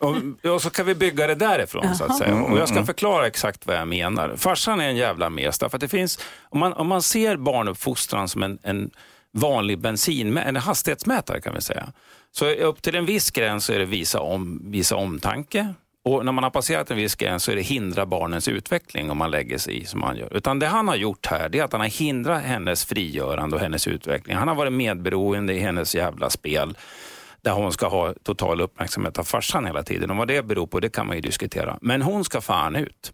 Och, 0.00 0.50
och 0.50 0.62
så 0.62 0.70
kan 0.70 0.86
vi 0.86 0.94
bygga 0.94 1.26
det 1.26 1.34
därifrån 1.34 1.94
så 1.94 2.04
att 2.04 2.18
säga. 2.18 2.42
Och 2.42 2.58
jag 2.58 2.68
ska 2.68 2.84
förklara 2.84 3.26
exakt 3.26 3.66
vad 3.66 3.76
jag 3.76 3.88
menar. 3.88 4.36
Farsan 4.36 4.80
är 4.80 4.88
en 4.88 4.96
jävla 4.96 5.30
mes 5.30 5.58
därför 5.58 5.76
att 5.76 5.80
det 5.80 5.88
finns, 5.88 6.18
om 6.42 6.60
man, 6.60 6.72
om 6.72 6.86
man 6.86 7.02
ser 7.02 7.36
barnuppfostran 7.36 8.28
som 8.28 8.42
en, 8.42 8.58
en 8.62 8.90
vanlig 9.32 9.78
bensin, 9.78 10.36
en 10.36 10.56
hastighetsmätare 10.56 11.40
kan 11.40 11.54
vi 11.54 11.60
säga. 11.60 11.92
Så 12.32 12.50
upp 12.50 12.82
till 12.82 12.96
en 12.96 13.06
viss 13.06 13.30
gräns 13.30 13.64
så 13.64 13.72
är 13.72 13.78
det 13.78 13.84
visa, 13.84 14.20
om, 14.20 14.60
visa 14.70 14.96
omtanke. 14.96 15.74
Och 16.04 16.24
när 16.24 16.32
man 16.32 16.44
har 16.44 16.50
passerat 16.50 16.90
en 16.90 16.96
viss 16.96 17.14
gräns 17.14 17.42
så 17.42 17.52
är 17.52 17.56
det 17.56 17.62
hindra 17.62 18.06
barnens 18.06 18.48
utveckling 18.48 19.10
om 19.10 19.18
man 19.18 19.30
lägger 19.30 19.58
sig 19.58 19.82
i 19.82 19.84
som 19.84 20.02
han 20.02 20.16
gör. 20.16 20.36
Utan 20.36 20.58
det 20.58 20.66
han 20.66 20.88
har 20.88 20.96
gjort 20.96 21.26
här 21.26 21.48
det 21.48 21.58
är 21.58 21.64
att 21.64 21.72
han 21.72 21.80
har 21.80 21.88
hindrat 21.88 22.42
hennes 22.42 22.84
frigörande 22.84 23.56
och 23.56 23.62
hennes 23.62 23.86
utveckling. 23.86 24.36
Han 24.36 24.48
har 24.48 24.54
varit 24.54 24.72
medberoende 24.72 25.54
i 25.54 25.58
hennes 25.58 25.94
jävla 25.94 26.30
spel 26.30 26.76
där 27.42 27.52
hon 27.52 27.72
ska 27.72 27.88
ha 27.88 28.14
total 28.22 28.60
uppmärksamhet 28.60 29.18
av 29.18 29.24
farsan 29.24 29.66
hela 29.66 29.82
tiden. 29.82 30.10
Och 30.10 30.16
vad 30.16 30.28
det 30.28 30.42
beror 30.42 30.66
på 30.66 30.80
det 30.80 30.88
kan 30.88 31.06
man 31.06 31.16
ju 31.16 31.22
diskutera. 31.22 31.78
Men 31.80 32.02
hon 32.02 32.24
ska 32.24 32.40
fan 32.40 32.76
ut. 32.76 33.12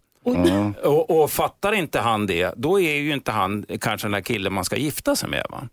Och, 0.83 1.21
och 1.21 1.31
fattar 1.31 1.73
inte 1.73 1.99
han 1.99 2.27
det, 2.27 2.53
då 2.57 2.79
är 2.79 2.95
ju 2.95 3.13
inte 3.13 3.31
han 3.31 3.65
kanske 3.81 4.07
den 4.07 4.11
där 4.11 4.21
killen 4.21 4.53
man 4.53 4.65
ska 4.65 4.75
gifta 4.75 5.15
sig 5.15 5.29
med. 5.29 5.45
Va? 5.49 5.67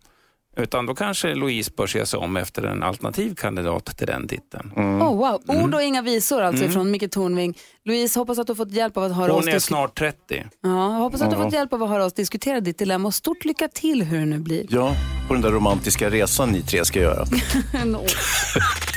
Utan 0.57 0.87
då 0.87 0.95
kanske 0.95 1.35
Louise 1.35 1.71
bör 1.77 1.87
se 1.87 2.07
sig 2.07 2.19
om 2.19 2.37
efter 2.37 2.63
en 2.63 2.83
alternativ 2.83 3.35
kandidat 3.35 3.97
till 3.97 4.07
den 4.07 4.29
titeln. 4.29 4.73
Oh, 4.77 5.17
wow. 5.17 5.43
Mm. 5.49 5.65
Ord 5.65 5.75
och 5.75 5.83
inga 5.83 6.03
visor 6.03 6.43
alltså 6.43 6.69
från 6.69 6.91
Micke 6.91 7.11
Tornving. 7.11 7.59
Louise, 7.85 8.19
hoppas 8.21 8.39
att 8.39 8.47
du 8.47 8.51
har 8.51 8.57
fått 8.57 8.73
hjälp 8.73 8.97
av 8.97 9.05
att 9.05 9.17
höra 9.17 9.33
oss 9.33 9.45
Hon 9.45 9.55
är 9.55 9.59
snart 9.59 9.99
30. 9.99 10.45
Ja, 10.63 10.69
hoppas 10.89 11.23
att 11.23 11.31
du 11.31 11.37
har 11.37 11.45
fått 11.45 11.55
hjälp 11.55 11.73
av 11.73 11.83
att 11.83 11.89
höra 11.89 12.05
oss 12.05 12.13
diskutera 12.13 12.61
ditt 12.61 12.79
dilemma 12.79 13.09
och 13.09 13.15
stort 13.15 13.45
lycka 13.45 13.69
till 13.69 14.03
hur 14.03 14.19
det 14.19 14.27
nu 14.27 14.39
blir. 14.39 14.67
Ja, 14.69 14.95
på 15.29 15.35
den 15.35 15.43
där 15.43 15.51
romantiska 15.51 16.11
resan 16.11 16.49
ni 16.49 16.63
tre 16.63 16.85
ska 16.85 17.01
göra. 17.01 17.25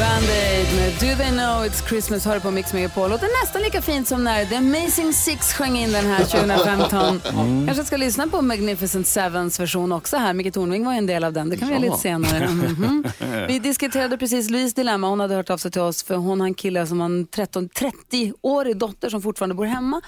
Band-Aid 0.00 0.66
med 0.76 0.92
Do 0.92 1.16
They 1.22 1.30
Know 1.30 1.64
It's 1.64 1.88
Christmas 1.88 2.24
hör 2.24 2.38
på 2.40 2.50
Mix 2.50 2.72
Megapol. 2.72 3.10
Låter 3.10 3.42
nästan 3.42 3.62
lika 3.62 3.82
fint 3.82 4.08
som 4.08 4.24
när 4.24 4.44
The 4.44 4.54
Amazing 4.56 5.12
Six 5.12 5.52
sjöng 5.52 5.76
in 5.76 5.92
den 5.92 6.06
här 6.06 6.24
2015. 6.24 7.20
Kanske 7.66 7.84
ska 7.84 7.96
lyssna 7.96 8.26
på 8.26 8.42
Magnificent 8.42 9.06
Sevens 9.06 9.60
version 9.60 9.92
också 9.92 10.16
här. 10.16 10.32
Micke 10.34 10.54
Tornving 10.54 10.84
var 10.84 10.92
ju 10.92 10.98
en 10.98 11.06
del 11.06 11.24
av 11.24 11.32
den. 11.32 11.48
Det 11.50 11.56
kan 11.56 11.68
vi 11.68 11.74
göra 11.74 11.84
lite 11.84 11.96
senare. 11.98 12.48
Mhm. 12.50 13.04
Vi 13.48 13.58
diskuterade 13.58 14.18
precis 14.18 14.50
Louise 14.50 14.76
dilemma. 14.76 15.08
Hon 15.08 15.20
hade 15.20 15.34
hört 15.34 15.50
av 15.50 15.58
sig 15.58 15.70
till 15.70 15.80
oss 15.80 16.02
för 16.02 16.14
hon 16.16 16.40
har 16.40 16.46
en 16.46 16.54
kille 16.54 16.86
som 16.86 17.00
har 17.00 17.06
en 17.06 17.26
13 17.26 17.68
30-årig 17.68 18.76
dotter 18.76 19.10
som 19.10 19.22
fortfarande 19.22 19.54
bor 19.54 19.64
hemma. 19.64 20.00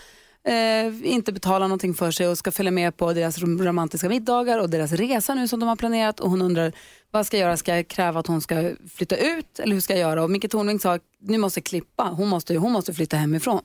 Eh, 0.49 1.13
inte 1.13 1.33
betalar 1.33 1.69
någonting 1.69 1.95
för 1.95 2.11
sig 2.11 2.29
och 2.29 2.39
ska 2.39 2.51
följa 2.53 2.73
med 2.73 2.97
på 2.97 3.13
deras 3.13 3.39
rom- 3.39 3.65
romantiska 3.65 4.09
middagar 4.09 4.59
och 4.59 4.71
deras 4.71 4.93
resa 4.93 5.35
nu 5.35 5.49
som 5.49 5.61
de 5.61 5.69
har 5.69 5.77
planerat 5.77 6.21
och 6.21 6.31
hon 6.31 6.43
undrar 6.43 6.73
vad 7.13 7.27
ska 7.27 7.37
jag 7.37 7.45
göra? 7.47 7.57
Ska 7.57 7.77
jag 7.77 7.89
kräva 7.89 8.21
att 8.21 8.27
hon 8.27 8.41
ska 8.41 8.71
flytta 8.97 9.17
ut 9.17 9.59
eller 9.59 9.73
hur 9.75 9.81
ska 9.81 9.93
jag 9.93 10.01
göra? 10.11 10.23
Och 10.23 10.31
Micke 10.31 10.51
Tornving 10.51 10.79
sa 10.79 10.99
nu 11.19 11.39
måste 11.39 11.59
jag 11.61 11.65
klippa, 11.67 12.03
hon 12.05 12.29
måste, 12.29 12.55
hon 12.57 12.73
måste 12.73 12.93
flytta 12.95 13.17
hemifrån. 13.17 13.61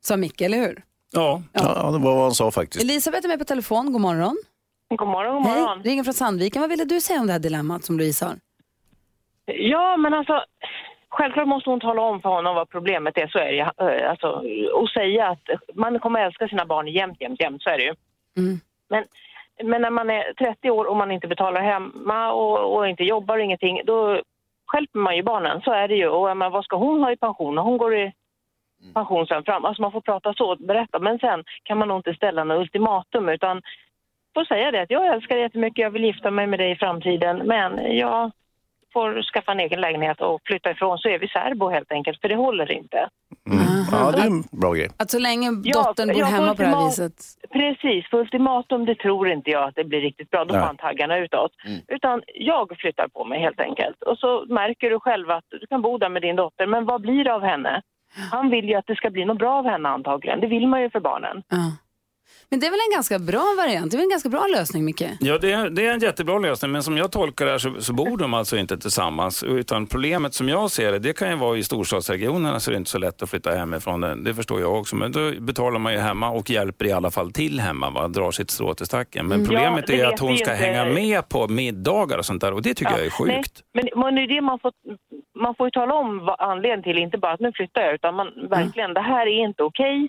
Sa 0.00 0.16
Micke, 0.16 0.40
eller 0.40 0.58
hur? 0.58 0.82
Ja. 1.12 1.42
Ja, 1.52 1.90
det 1.90 1.98
var 1.98 2.14
vad 2.14 2.22
han 2.22 2.32
sa 2.34 2.50
faktiskt. 2.50 2.84
Elisabeth 2.84 3.24
är 3.24 3.28
med 3.28 3.38
på 3.38 3.44
telefon, 3.44 3.92
god 3.92 4.00
morgon. 4.00 4.36
God 4.88 5.08
morgon, 5.08 5.42
god 5.42 5.52
Hej, 5.52 5.62
morgon. 5.62 5.82
ringer 5.82 6.04
från 6.04 6.14
Sandviken. 6.14 6.60
Vad 6.62 6.70
ville 6.70 6.84
du 6.84 7.00
säga 7.00 7.20
om 7.20 7.26
det 7.26 7.32
här 7.32 7.40
dilemmat 7.40 7.84
som 7.84 7.98
Louise 7.98 8.24
har? 8.24 8.34
Ja, 9.46 9.96
men 9.96 10.14
alltså 10.14 10.44
självklart 11.08 11.48
måste 11.48 11.70
hon 11.70 11.80
tala 11.80 12.02
om 12.02 12.20
för 12.20 12.28
honom 12.28 12.54
vad 12.54 12.68
problemet 12.68 13.16
är, 13.18 13.26
så 13.28 13.38
är 13.38 13.52
det. 13.52 13.60
Eh, 13.60 14.10
Alltså, 14.10 14.26
och 14.74 14.88
säga 14.88 15.28
att 15.28 15.42
man 15.74 15.98
kommer 15.98 16.26
älska 16.26 16.48
sina 16.48 16.66
barn 16.66 16.86
jämt, 16.88 17.20
jämt, 17.20 17.40
jämt, 17.40 17.62
så 17.62 17.70
är 17.70 17.78
det 17.78 17.84
ju. 17.84 17.94
Mm. 18.38 18.60
Men, 18.90 19.04
men 19.64 19.82
när 19.82 19.90
man 19.90 20.10
är 20.10 20.32
30 20.32 20.70
år 20.70 20.84
och 20.84 20.96
man 20.96 21.10
inte 21.10 21.28
betalar 21.28 21.60
hemma 21.60 22.32
och, 22.32 22.76
och 22.76 22.88
inte 22.88 23.02
jobbar 23.02 23.36
och 23.36 23.42
ingenting, 23.44 23.80
då 23.84 24.22
stjälper 24.66 24.98
man 24.98 25.16
ju 25.16 25.22
barnen, 25.22 25.60
så 25.60 25.72
är 25.72 25.88
det 25.88 25.94
ju. 25.94 26.08
Och 26.08 26.36
menar, 26.36 26.50
vad 26.50 26.64
ska 26.64 26.76
hon 26.76 27.02
ha 27.02 27.12
i 27.12 27.16
pension? 27.16 27.58
Hon 27.58 27.78
går 27.78 27.94
i 27.94 28.12
pension 28.94 29.26
sen 29.26 29.44
fram. 29.44 29.64
Alltså 29.64 29.82
man 29.82 29.92
får 29.92 30.00
prata 30.00 30.34
så, 30.34 30.56
berätta. 30.56 30.98
Men 30.98 31.18
sen 31.18 31.44
kan 31.62 31.78
man 31.78 31.88
nog 31.88 31.98
inte 31.98 32.14
ställa 32.14 32.44
något 32.44 32.60
ultimatum, 32.60 33.28
utan 33.28 33.62
får 34.34 34.44
säga 34.44 34.70
det 34.70 34.82
att 34.82 34.90
jag 34.90 35.06
älskar 35.06 35.34
dig 35.34 35.42
jättemycket, 35.42 35.82
jag 35.82 35.90
vill 35.90 36.04
gifta 36.04 36.30
mig 36.30 36.46
med 36.46 36.58
dig 36.58 36.70
i 36.70 36.76
framtiden, 36.76 37.36
men 37.38 37.96
jag 37.96 38.30
får 38.92 39.22
skaffa 39.22 39.52
en 39.52 39.60
egen 39.60 39.80
lägenhet 39.80 40.20
och 40.20 40.40
flytta 40.44 40.70
ifrån 40.70 40.98
så 40.98 41.08
är 41.08 41.18
vi 41.18 41.28
särbo 41.28 41.68
helt 41.70 41.92
enkelt, 41.92 42.20
för 42.20 42.28
det 42.28 42.36
håller 42.36 42.72
inte. 42.72 43.08
Ja, 43.92 44.12
det 44.12 44.22
är 44.22 44.26
en 44.26 44.42
bra 44.60 44.72
grej. 44.72 44.88
Att 44.96 45.10
så 45.10 45.18
länge 45.18 45.50
Ja, 45.64 45.82
dottern 45.82 46.08
bor 46.08 46.18
ja, 46.18 46.26
hemma 46.26 46.54
på 46.54 46.62
det 46.62 46.68
här 46.68 46.84
viset. 46.84 47.14
Precis, 47.52 48.10
för 48.10 48.18
ultimatum 48.18 48.84
det 48.84 48.94
tror 48.94 49.28
inte 49.28 49.50
jag 49.50 49.68
att 49.68 49.74
det 49.74 49.84
blir 49.84 50.00
riktigt 50.00 50.30
bra, 50.30 50.44
då 50.44 50.54
får 50.54 50.60
han 50.60 50.76
taggarna 50.76 51.18
utåt. 51.18 51.52
Utan 51.88 52.22
jag 52.34 52.76
flyttar 52.78 53.08
på 53.08 53.24
mig 53.24 53.40
helt 53.40 53.60
enkelt. 53.60 54.02
Och 54.02 54.18
så 54.18 54.44
märker 54.48 54.90
du 54.90 55.00
själv 55.00 55.30
att 55.30 55.44
du 55.48 55.66
kan 55.66 55.82
bo 55.82 55.98
där 55.98 56.08
med 56.08 56.22
din 56.22 56.36
dotter, 56.36 56.66
men 56.66 56.84
vad 56.84 57.00
blir 57.00 57.24
det 57.24 57.34
av 57.34 57.42
henne? 57.42 57.82
Han 58.30 58.50
vill 58.50 58.68
ju 58.68 58.74
att 58.74 58.86
det 58.86 58.96
ska 58.96 59.10
bli 59.10 59.24
något 59.24 59.38
bra 59.38 59.58
av 59.58 59.64
henne 59.64 59.88
antagligen, 59.88 60.40
det 60.40 60.46
vill 60.46 60.66
man 60.66 60.82
ju 60.82 60.90
för 60.90 61.00
barnen. 61.00 61.42
Ja. 61.48 61.56
Men 62.52 62.60
det 62.60 62.66
är 62.66 62.70
väl 62.70 62.80
en 62.90 62.94
ganska 62.96 63.18
bra 63.18 63.54
variant? 63.56 63.90
Det 63.90 63.94
är 63.94 63.98
väl 63.98 64.04
en 64.04 64.10
ganska 64.10 64.28
bra 64.28 64.46
lösning, 64.56 64.84
Micke? 64.84 65.02
Ja, 65.20 65.38
det 65.38 65.52
är, 65.52 65.70
det 65.70 65.86
är 65.86 65.92
en 65.94 66.00
jättebra 66.00 66.38
lösning, 66.38 66.70
men 66.72 66.82
som 66.82 66.96
jag 66.96 67.12
tolkar 67.12 67.44
det 67.44 67.50
här 67.50 67.58
så, 67.58 67.80
så 67.80 67.92
bor 67.92 68.16
de 68.16 68.34
alltså 68.34 68.56
inte 68.56 68.78
tillsammans. 68.78 69.42
Utan 69.42 69.86
problemet 69.86 70.34
som 70.34 70.48
jag 70.48 70.70
ser 70.70 70.92
det, 70.92 70.98
det 70.98 71.12
kan 71.18 71.30
ju 71.30 71.36
vara 71.36 71.56
i 71.58 71.62
storstadsregionerna 71.62 72.60
så 72.60 72.70
det 72.70 72.74
är 72.74 72.78
inte 72.78 72.90
så 72.90 72.98
lätt 72.98 73.22
att 73.22 73.30
flytta 73.30 73.50
hemifrån. 73.50 74.00
Det, 74.00 74.14
det 74.24 74.34
förstår 74.34 74.60
jag 74.60 74.78
också, 74.78 74.96
men 74.96 75.12
då 75.12 75.30
betalar 75.40 75.78
man 75.78 75.92
ju 75.92 75.98
hemma 75.98 76.30
och 76.30 76.50
hjälper 76.50 76.84
i 76.86 76.92
alla 76.92 77.10
fall 77.10 77.32
till 77.32 77.60
hemma, 77.60 77.90
va? 77.90 78.08
drar 78.08 78.30
sitt 78.30 78.50
strå 78.50 78.74
till 78.74 78.86
stacken. 78.86 79.26
Men 79.26 79.36
Mm. 79.42 79.48
problemet 79.48 79.88
Ja, 79.88 79.94
är 79.94 80.04
att 80.06 80.20
hon 80.20 80.36
ska 80.36 80.52
inte. 80.52 80.64
hänga 80.64 80.84
med 80.94 81.28
på 81.28 81.48
middagar 81.48 82.18
och 82.18 82.26
sånt 82.26 82.40
där 82.40 82.52
och 82.54 82.62
det 82.62 82.74
tycker 82.74 82.92
jag 82.92 83.00
är 83.06 83.26
Nej, 83.26 83.36
sjukt. 83.36 83.60
men, 83.74 83.88
men 83.96 84.14
det 84.14 84.20
är 84.22 84.26
det 84.34 84.40
man 84.40 84.58
får, 84.58 84.72
man 85.42 85.54
får 85.54 85.66
ju 85.66 85.70
tala 85.70 85.94
om 85.94 86.18
vad 86.18 86.36
anledningen 86.40 86.82
till, 86.82 86.98
inte 86.98 87.18
bara 87.18 87.32
att 87.32 87.40
nu 87.40 87.52
flyttar 87.54 87.80
jag, 87.80 87.94
utan 87.94 88.14
man 88.14 88.26
verkligen, 88.50 88.94
det 88.94 89.00
här 89.00 89.26
är 89.26 89.44
inte 89.48 89.62
okej. 89.62 90.08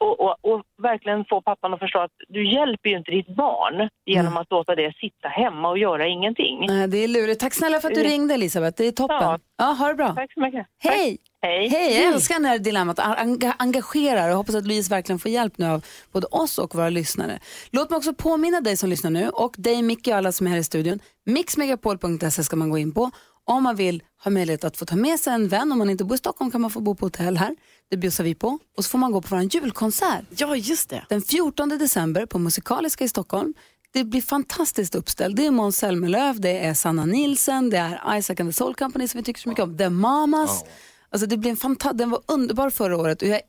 Och, 0.00 0.20
och, 0.20 0.36
och 0.42 0.62
verkligen 0.82 1.24
få 1.24 1.42
pappan 1.42 1.74
att 1.74 1.78
förstå 1.80 1.98
att 1.98 2.10
du 2.28 2.52
hjälper 2.54 2.88
ju 2.90 2.96
inte 2.98 3.10
ditt 3.10 3.36
barn 3.36 3.88
genom 4.06 4.36
att 4.36 4.50
låta 4.50 4.74
det 4.74 4.92
sitta 5.00 5.28
hemma 5.28 5.68
och 5.68 5.78
göra 5.78 6.06
ingenting. 6.06 6.66
Nej, 6.68 6.88
det 6.88 6.98
är 7.04 7.08
lurigt. 7.08 7.40
Tack 7.40 7.54
snälla 7.54 7.80
för 7.80 7.88
att 7.88 7.94
du 7.94 8.00
Mm. 8.00 8.12
ringde, 8.12 8.34
Elisabeth. 8.34 8.76
Det 8.76 8.86
är 8.86 8.92
toppen. 8.92 9.16
Ja, 9.20 9.38
Ja. 9.58 9.64
ha 9.64 9.88
det 9.88 9.94
bra. 9.94 10.14
Tack 10.14 10.32
så 10.32 10.40
mycket. 10.40 10.66
Hej! 10.78 11.18
Hej. 11.42 11.68
Hej, 11.68 11.96
jag 12.04 12.14
älskar 12.14 12.40
det 12.40 12.48
här 12.48 12.58
dilemmat. 12.58 12.98
Eng- 12.98 13.52
engagerar 13.58 14.30
och 14.30 14.36
hoppas 14.36 14.54
att 14.54 14.66
Louise 14.66 14.90
verkligen 14.94 15.18
får 15.18 15.30
hjälp 15.30 15.58
nu 15.58 15.66
av 15.66 15.84
både 16.12 16.26
oss 16.26 16.58
och 16.58 16.74
våra 16.74 16.90
lyssnare. 16.90 17.38
Låt 17.70 17.90
mig 17.90 17.96
också 17.96 18.14
påminna 18.14 18.60
dig 18.60 18.76
som 18.76 18.88
lyssnar 18.90 19.10
nu 19.10 19.28
och 19.28 19.54
dig 19.58 19.82
Micke 19.82 20.08
och 20.08 20.14
alla 20.14 20.32
som 20.32 20.46
är 20.46 20.50
här 20.50 20.58
i 20.58 20.64
studion. 20.64 20.98
Mixmegapol.se 21.26 22.44
ska 22.44 22.56
man 22.56 22.70
gå 22.70 22.78
in 22.78 22.92
på 22.94 23.10
om 23.44 23.62
man 23.62 23.76
vill 23.76 24.02
ha 24.24 24.30
möjlighet 24.30 24.64
att 24.64 24.76
få 24.76 24.84
ta 24.84 24.96
med 24.96 25.20
sig 25.20 25.32
en 25.32 25.48
vän. 25.48 25.72
Om 25.72 25.78
man 25.78 25.90
inte 25.90 26.04
bor 26.04 26.14
i 26.14 26.18
Stockholm 26.18 26.50
kan 26.50 26.60
man 26.60 26.70
få 26.70 26.80
bo 26.80 26.94
på 26.94 27.06
hotell 27.06 27.36
här. 27.36 27.56
Det 27.90 27.96
bjussar 27.96 28.24
vi 28.24 28.34
på. 28.34 28.58
Och 28.76 28.84
så 28.84 28.90
får 28.90 28.98
man 28.98 29.12
gå 29.12 29.20
på 29.22 29.36
vår 29.36 29.44
julkonsert. 29.54 30.24
Ja, 30.30 30.56
just 30.56 30.88
det. 30.90 31.04
Den 31.08 31.22
14 31.22 31.68
december 31.68 32.26
på 32.26 32.38
Musikaliska 32.38 33.04
i 33.04 33.08
Stockholm. 33.08 33.54
Det 33.92 34.04
blir 34.04 34.22
fantastiskt 34.22 34.94
uppställt. 34.94 35.36
Det 35.36 35.46
är 35.46 35.50
Måns 35.50 35.76
Zelmerlöw, 35.76 36.40
det 36.40 36.58
är 36.58 36.74
Sanna 36.74 37.04
Nilsen, 37.04 37.70
det 37.70 37.76
är 37.78 38.18
Isaac 38.18 38.36
and 38.40 38.48
the 38.48 38.52
Soul 38.52 38.74
Company 38.74 39.08
som 39.08 39.18
vi 39.18 39.24
tycker 39.24 39.40
så 39.40 39.48
mycket 39.48 39.62
om, 39.64 39.78
The 39.78 39.88
Mamas. 39.90 40.64
Alltså 41.10 41.26
det 41.26 41.36
blir 41.36 41.50
en 41.50 41.56
fanta- 41.56 41.92
den 41.92 42.10
var 42.10 42.20
underbar 42.26 42.70
förra 42.70 42.96
året 42.96 43.22
och 43.22 43.28
jag 43.28 43.40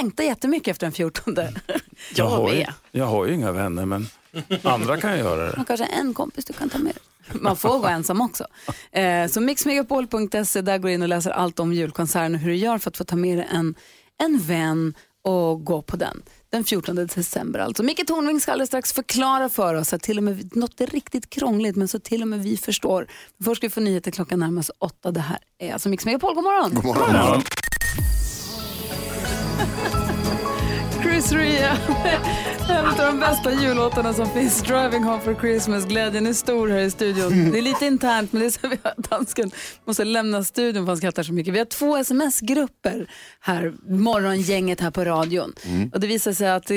längtar 0.00 0.24
jättemycket 0.24 0.68
efter 0.72 0.86
den 0.86 0.92
14. 0.92 1.36
Jag 2.14 2.28
har, 2.28 2.52
ju, 2.52 2.64
jag 2.90 3.04
har 3.06 3.26
ju 3.26 3.34
inga 3.34 3.52
vänner, 3.52 3.86
men 3.86 4.06
andra 4.62 5.00
kan 5.00 5.18
göra 5.18 5.50
det. 5.50 5.56
Man 5.56 5.64
kanske 5.66 5.86
har 5.90 6.00
en 6.00 6.14
kompis 6.14 6.44
du 6.44 6.52
kan 6.52 6.70
ta 6.70 6.78
med 6.78 6.94
dig. 6.94 7.02
Man 7.40 7.56
får 7.56 7.78
gå 7.78 7.86
ensam 7.86 8.20
också. 8.20 8.46
Eh, 8.92 9.28
så 9.28 9.40
mixmegapol.se, 9.40 10.60
där 10.60 10.78
går 10.78 10.88
du 10.88 10.94
in 10.94 11.02
och 11.02 11.08
läser 11.08 11.30
allt 11.30 11.60
om 11.60 11.72
julkonserten 11.72 12.34
och 12.34 12.40
hur 12.40 12.50
du 12.50 12.56
gör 12.56 12.78
för 12.78 12.90
att 12.90 12.96
få 12.96 13.04
ta 13.04 13.16
med 13.16 13.38
dig 13.38 13.48
en, 13.50 13.74
en 14.22 14.38
vän 14.38 14.94
och 15.24 15.64
gå 15.64 15.82
på 15.82 15.96
den. 15.96 16.22
Den 16.50 16.64
14 16.64 16.96
december 16.96 17.58
alltså. 17.58 17.82
Micke 17.82 18.06
Tornving 18.06 18.40
ska 18.40 18.52
alldeles 18.52 18.68
strax 18.68 18.92
förklara 18.92 19.48
för 19.48 19.74
oss 19.74 19.92
att 19.92 20.02
till 20.02 20.18
och 20.18 20.24
med 20.24 20.56
något 20.56 20.80
är 20.80 20.86
riktigt 20.86 21.30
krångligt 21.30 21.76
men 21.76 21.88
så 21.88 21.98
till 21.98 22.22
och 22.22 22.28
med 22.28 22.42
vi 22.42 22.56
förstår. 22.56 23.06
Först 23.44 23.56
ska 23.56 23.66
vi 23.66 23.70
få 23.70 23.80
nyheter 23.80 24.10
klockan 24.10 24.40
närmast 24.40 24.70
åtta. 24.78 25.10
Det 25.10 25.20
här 25.20 25.38
är 25.58 25.72
alltså 25.72 25.88
Mix 25.88 26.04
Megapol. 26.04 26.34
God 26.34 26.44
morgon! 26.44 26.74
God 26.74 26.84
morgon. 26.84 27.42
Chris 31.02 31.32
Ria. 31.32 31.76
En 32.68 32.86
av 32.86 32.96
de 32.96 33.20
bästa 33.20 33.52
jullåtarna 33.52 34.12
som 34.12 34.30
finns. 34.30 34.62
Driving 34.62 35.04
Home 35.04 35.20
for 35.20 35.34
Christmas. 35.34 35.84
Glädjen 35.84 36.26
är 36.26 36.32
stor 36.32 36.68
här 36.68 36.78
i 36.78 36.90
studion. 36.90 37.50
Det 37.52 37.58
är 37.58 37.62
lite 37.62 37.86
internt, 37.86 38.32
men 38.32 38.40
det 38.40 38.46
är 38.46 38.50
så 38.50 38.68
vi 38.68 38.78
har 38.82 38.94
dansken 39.10 39.50
måste 39.84 40.04
lämna 40.04 40.44
studion 40.44 40.84
för 40.84 40.90
han 40.90 40.96
skrattar 40.96 41.22
så 41.22 41.32
mycket. 41.32 41.54
Vi 41.54 41.58
har 41.58 41.66
två 41.66 41.96
sms-grupper 41.96 43.10
här, 43.40 43.74
morgongänget 43.88 44.80
här 44.80 44.90
på 44.90 45.04
radion. 45.04 45.52
Och 45.92 46.00
det 46.00 46.06
visar 46.06 46.32
sig 46.32 46.50
att 46.50 46.70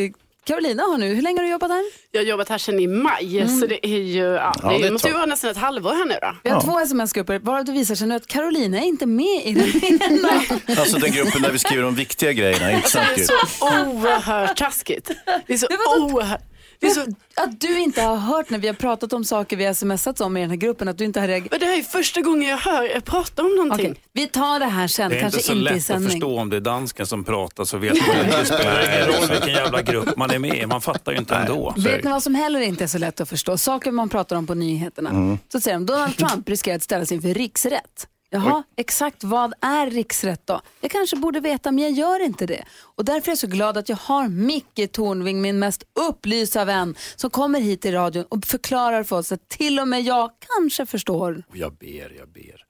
Carolina 0.45 0.84
har 0.84 0.97
nu, 0.97 1.13
hur 1.13 1.21
länge 1.21 1.39
har 1.39 1.43
du 1.45 1.51
jobbat 1.51 1.71
här? 1.71 1.84
Jag 2.12 2.21
har 2.21 2.25
jobbat 2.25 2.49
här 2.49 2.58
sedan 2.58 2.79
i 2.79 2.88
maj, 2.88 3.47
så 3.60 3.65
det 3.67 3.88
är 3.88 3.97
ju, 4.01 4.23
ja, 4.23 4.53
Ja, 4.63 4.69
det, 4.69 4.77
det 4.77 4.88
är 4.88 4.91
måste 4.91 5.08
ju 5.08 5.13
vara 5.13 5.25
nästan 5.25 5.49
ett 5.49 5.58
halvår 5.58 5.93
här 5.93 6.05
nu 6.05 6.15
då. 6.21 6.36
Vi 6.43 6.49
har 6.49 6.62
två 6.62 6.79
sms-grupper, 6.79 7.39
varav 7.39 7.65
det 7.65 7.71
visar 7.71 7.95
sig 7.95 8.08
nu 8.08 8.15
att 8.15 8.27
Carolina 8.27 8.77
är 8.77 8.86
inte 8.86 9.05
med 9.05 9.45
i 9.45 9.53
den 9.53 9.84
ena. 10.01 10.29
Alltså 10.81 10.97
den 10.99 11.12
gruppen 11.12 11.41
där 11.41 11.51
vi 11.51 11.60
skriver 11.60 11.84
de 11.84 11.95
viktiga 11.95 12.34
grejerna, 12.34 12.71
inte 12.71 12.89
sant 12.89 13.08
Det 13.15 13.21
är 13.21 13.25
så 13.25 13.65
oerhört 13.65 14.58
taskigt. 14.58 15.12
Det 15.47 15.53
är 15.53 15.58
så- 15.58 15.67
oerhört. 15.99 16.41
Det 16.80 16.88
är 16.88 16.90
så, 16.92 17.02
Att 17.36 17.62
du 17.62 17.80
inte 17.80 18.02
har 18.02 18.16
hört 18.18 18.50
när 18.50 18.60
vi 18.60 18.68
har 18.68 18.74
pratat 18.76 19.14
om 19.14 19.24
saker 19.26 19.58
vi 19.58 19.66
har 19.66 19.74
smsat 19.74 20.22
om 20.22 20.38
i 20.38 20.42
den 20.42 20.50
här 20.50 20.58
gruppen, 20.58 20.88
att 20.88 20.98
du 20.98 21.06
inte 21.06 21.20
har 21.20 21.28
reagerat. 21.28 21.52
men 21.52 21.60
det 21.60 21.66
här 21.66 21.78
är 21.80 21.84
första 21.84 22.22
gången 22.22 22.50
jag 22.50 22.58
hör 22.58 22.84
er 22.96 23.00
prata 23.00 23.42
om 23.42 23.56
någonting. 23.56 23.92
Okej, 23.92 24.02
vi 24.14 24.28
tar 24.28 24.60
det 24.60 24.66
här 24.66 24.88
sen, 24.88 25.10
Det 25.12 25.18
är 25.18 25.22
kanske 25.22 25.38
inte 25.40 25.48
så 25.48 25.54
inte, 25.54 25.62
i 25.62 25.64
lätt 25.74 25.76
att 25.78 25.84
sändning. 25.86 26.12
förstå 26.12 26.40
om 26.40 26.50
det 26.50 26.56
är 26.58 26.62
dansken 26.62 27.08
som 27.08 27.24
pratar 27.24 27.66
så 27.66 27.78
vet 27.78 28.08
man 28.08 28.26
inte. 28.26 28.38
Det 28.40 28.46
spelar 28.46 28.96
ingen 28.96 29.08
roll 29.08 29.30
vilken 29.32 29.50
jävla 29.54 29.82
grupp 29.82 30.18
man 30.18 30.32
är 30.32 30.40
med 30.40 30.58
i. 30.58 30.66
Man 30.66 30.82
fattar 30.82 31.12
ju 31.12 31.18
inte 31.18 31.36
ändå. 31.36 31.74
Vet 31.78 32.04
ni 32.04 32.12
vad 32.12 32.24
som 32.24 32.36
heller 32.36 32.60
inte 32.60 32.84
är 32.84 32.88
så 32.88 32.98
lätt 32.98 33.22
att 33.22 33.30
förstå? 33.30 33.58
Saker 33.58 33.92
man 33.92 34.10
pratar 34.10 34.36
om 34.36 34.48
på 34.48 34.54
nyheterna. 34.54 35.38
Så 35.52 35.60
säger 35.60 35.78
de, 35.78 35.86
Donald 35.86 36.18
Trump 36.18 36.50
riskerar 36.50 36.76
att 36.76 36.84
ställas 36.84 37.12
inför 37.12 37.34
riksrätt. 37.34 38.08
Jaha, 38.30 38.64
exakt 38.78 39.24
vad 39.24 39.54
är 39.62 39.90
riksrätt 39.90 40.42
då? 40.46 40.62
Jag 40.82 40.92
kanske 40.92 41.16
borde 41.16 41.40
veta, 41.40 41.72
men 41.72 41.84
jag 41.84 41.92
gör 41.94 42.20
inte 42.26 42.46
det. 42.46 42.66
Och 42.96 43.06
därför 43.06 43.28
är 43.28 43.32
jag 43.32 43.38
så 43.38 43.48
glad 43.48 43.78
att 43.78 43.90
jag 43.90 43.98
har 43.98 44.28
Micke 44.28 44.92
Tornving, 44.92 45.42
min 45.42 45.60
mest 45.60 45.84
upplysa 46.10 46.66
vän, 46.66 46.96
som 47.16 47.30
kommer 47.30 47.60
hit 47.60 47.82
till 47.82 47.94
radion 47.94 48.26
och 48.30 48.46
förklarar 48.46 49.04
för 49.04 49.16
oss 49.18 49.32
att 49.32 49.50
till 49.50 49.80
och 49.80 49.88
med 49.88 50.02
jag 50.02 50.32
kanske 50.58 50.86
förstår. 50.86 51.44
Jag 51.54 51.78
ber, 51.78 52.14
jag 52.18 52.30
ber. 52.30 52.66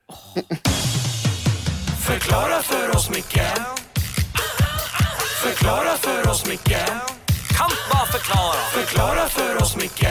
Förklara 2.08 2.62
för 2.62 2.96
oss, 2.96 3.10
Micke 3.10 3.42
Förklara 5.44 5.98
för 5.98 6.30
oss, 6.30 6.48
Micke 6.48 6.78
Kan 7.58 7.70
bara 7.92 8.06
förklara 8.06 8.56
Förklara 8.74 9.30
för 9.30 9.62
oss, 9.62 9.76
Micke 9.76 10.08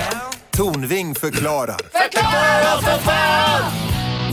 Tornving 0.51 1.15
förklarar. 1.15 1.81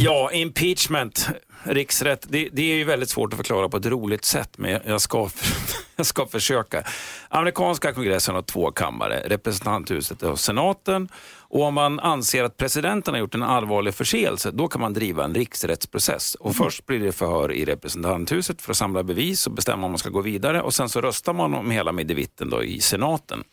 Ja, 0.04 0.32
impeachment, 0.32 1.30
riksrätt, 1.64 2.26
det, 2.30 2.50
det 2.52 2.62
är 2.72 2.76
ju 2.76 2.84
väldigt 2.84 3.10
svårt 3.10 3.34
att 3.34 3.38
förklara 3.38 3.70
på 3.70 3.78
ett 3.78 3.86
roligt 3.86 4.26
sätt, 4.26 4.58
men 4.58 4.80
jag- 4.86 5.02
ska, 5.02 5.30
jag 5.96 6.06
ska 6.06 6.26
försöka. 6.26 6.84
Amerikanska 7.30 7.94
kongressen 7.94 8.36
har 8.36 8.42
två 8.42 8.72
kammare, 8.72 9.24
representanthuset 9.26 10.24
och 10.24 10.40
senaten. 10.40 11.10
Och 11.40 11.62
om 11.64 11.74
man 11.74 12.00
anser 12.00 12.44
att 12.44 12.58
presidenten 12.58 13.14
har 13.14 13.20
gjort 13.20 13.36
en 13.36 13.44
allvarlig 13.44 13.94
förseelse, 13.94 14.52
då 14.52 14.68
kan 14.68 14.82
man 14.82 14.94
driva 14.94 15.24
en 15.24 15.36
riksrättsprocess. 15.36 16.36
Och 16.36 16.56
först 16.56 16.86
blir 16.86 17.00
det 17.00 17.12
förhör 17.12 17.52
i 17.52 17.66
representanthuset 17.66 18.62
för 18.62 18.72
att 18.72 18.78
samla 18.78 19.04
bevis 19.04 19.48
och 19.48 19.54
bestämma 19.54 19.86
om 19.86 19.92
man 19.92 19.98
ska 20.00 20.10
gå 20.10 20.22
vidare. 20.22 20.62
Och 20.62 20.74
sen 20.74 20.90
så 20.90 21.02
röstar 21.02 21.34
man 21.34 21.54
om 21.54 21.72
hela 21.72 21.92
middevitten 21.92 22.50
då 22.50 22.64
i 22.64 22.80
senaten. 22.82 23.44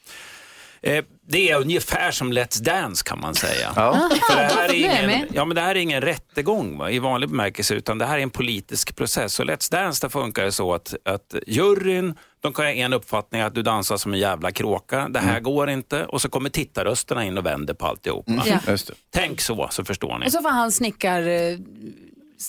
Eh, 0.83 1.05
det 1.29 1.51
är 1.51 1.61
ungefär 1.61 2.11
som 2.11 2.33
Let's 2.33 2.63
Dance 2.63 3.05
kan 3.05 3.21
man 3.21 3.35
säga. 3.35 3.73
Ja. 3.77 4.11
För 4.31 4.37
det, 4.37 4.43
här 4.43 4.69
är 4.75 4.75
ingen, 4.75 5.27
ja, 5.33 5.45
men 5.45 5.55
det 5.55 5.61
här 5.61 5.75
är 5.75 5.81
ingen 5.81 6.01
rättegång 6.01 6.79
va, 6.79 6.91
i 6.91 6.99
vanlig 6.99 7.31
bemärkelse 7.31 7.75
utan 7.75 7.99
det 7.99 8.07
här 8.07 8.19
är 8.19 8.23
en 8.23 8.31
politisk 8.31 8.97
process. 8.97 9.41
Och 9.41 9.47
Let's 9.47 9.73
Dance 9.73 10.05
där 10.05 10.09
funkar 10.09 10.45
det 10.45 10.53
så 10.53 10.75
att, 10.75 10.95
att 11.05 11.35
juryn 11.47 12.15
de 12.41 12.53
kan 12.53 12.65
ha 12.65 12.73
en 12.73 12.93
uppfattning 12.93 13.41
att 13.41 13.55
du 13.55 13.63
dansar 13.63 13.97
som 13.97 14.13
en 14.13 14.19
jävla 14.19 14.53
kråka, 14.53 15.09
det 15.09 15.19
här 15.19 15.41
går 15.41 15.71
inte 15.71 16.05
och 16.05 16.23
så 16.23 16.29
kommer 16.29 16.51
tittarrösterna 16.51 17.25
in 17.25 17.39
och 17.39 17.47
vänder 17.47 17.75
på 17.75 17.87
alltihop. 17.87 18.29
va. 18.29 18.43
Ja. 18.47 18.59
Just 18.69 18.87
det. 18.87 18.95
Tänk 19.11 19.41
så, 19.41 19.69
så 19.71 19.85
förstår 19.85 20.19
ni. 20.19 20.27
Och 20.27 20.33
så 20.33 20.43
får 20.43 20.49
han 20.49 20.73
snickar, 20.73 21.23
eh, 21.23 21.59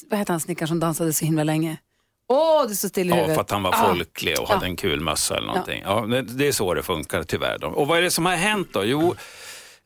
vad 0.10 0.20
heter 0.20 0.34
han 0.34 0.40
snickaren 0.40 0.68
som 0.68 0.80
dansade 0.80 1.14
så 1.14 1.26
himla 1.26 1.44
länge? 1.44 1.78
Åh, 2.32 2.66
det 2.68 2.76
står 2.76 2.90
still 2.90 3.08
i 3.08 3.10
Ja, 3.10 3.16
huvudet. 3.16 3.36
för 3.36 3.42
att 3.42 3.52
han 3.52 3.64
var 3.64 3.72
Ah. 3.72 3.88
folklig 3.88 4.40
och 4.40 4.46
Ja. 4.50 4.54
hade 4.54 4.66
en 4.66 4.76
kul 4.76 5.00
mössa 5.00 5.38
eller 5.38 5.48
någonting. 5.48 5.82
Ja. 5.86 6.02
det, 6.02 6.22
det 6.22 6.48
är 6.48 6.52
så 6.52 6.74
det 6.74 6.84
funkar 6.84 7.24
tyvärr. 7.24 7.64
Och 7.66 7.88
vad 7.88 7.98
är 7.98 8.02
det 8.02 8.12
som 8.12 8.26
har 8.26 8.36
hänt 8.36 8.68
då? 8.74 8.84
Jo, 8.86 9.16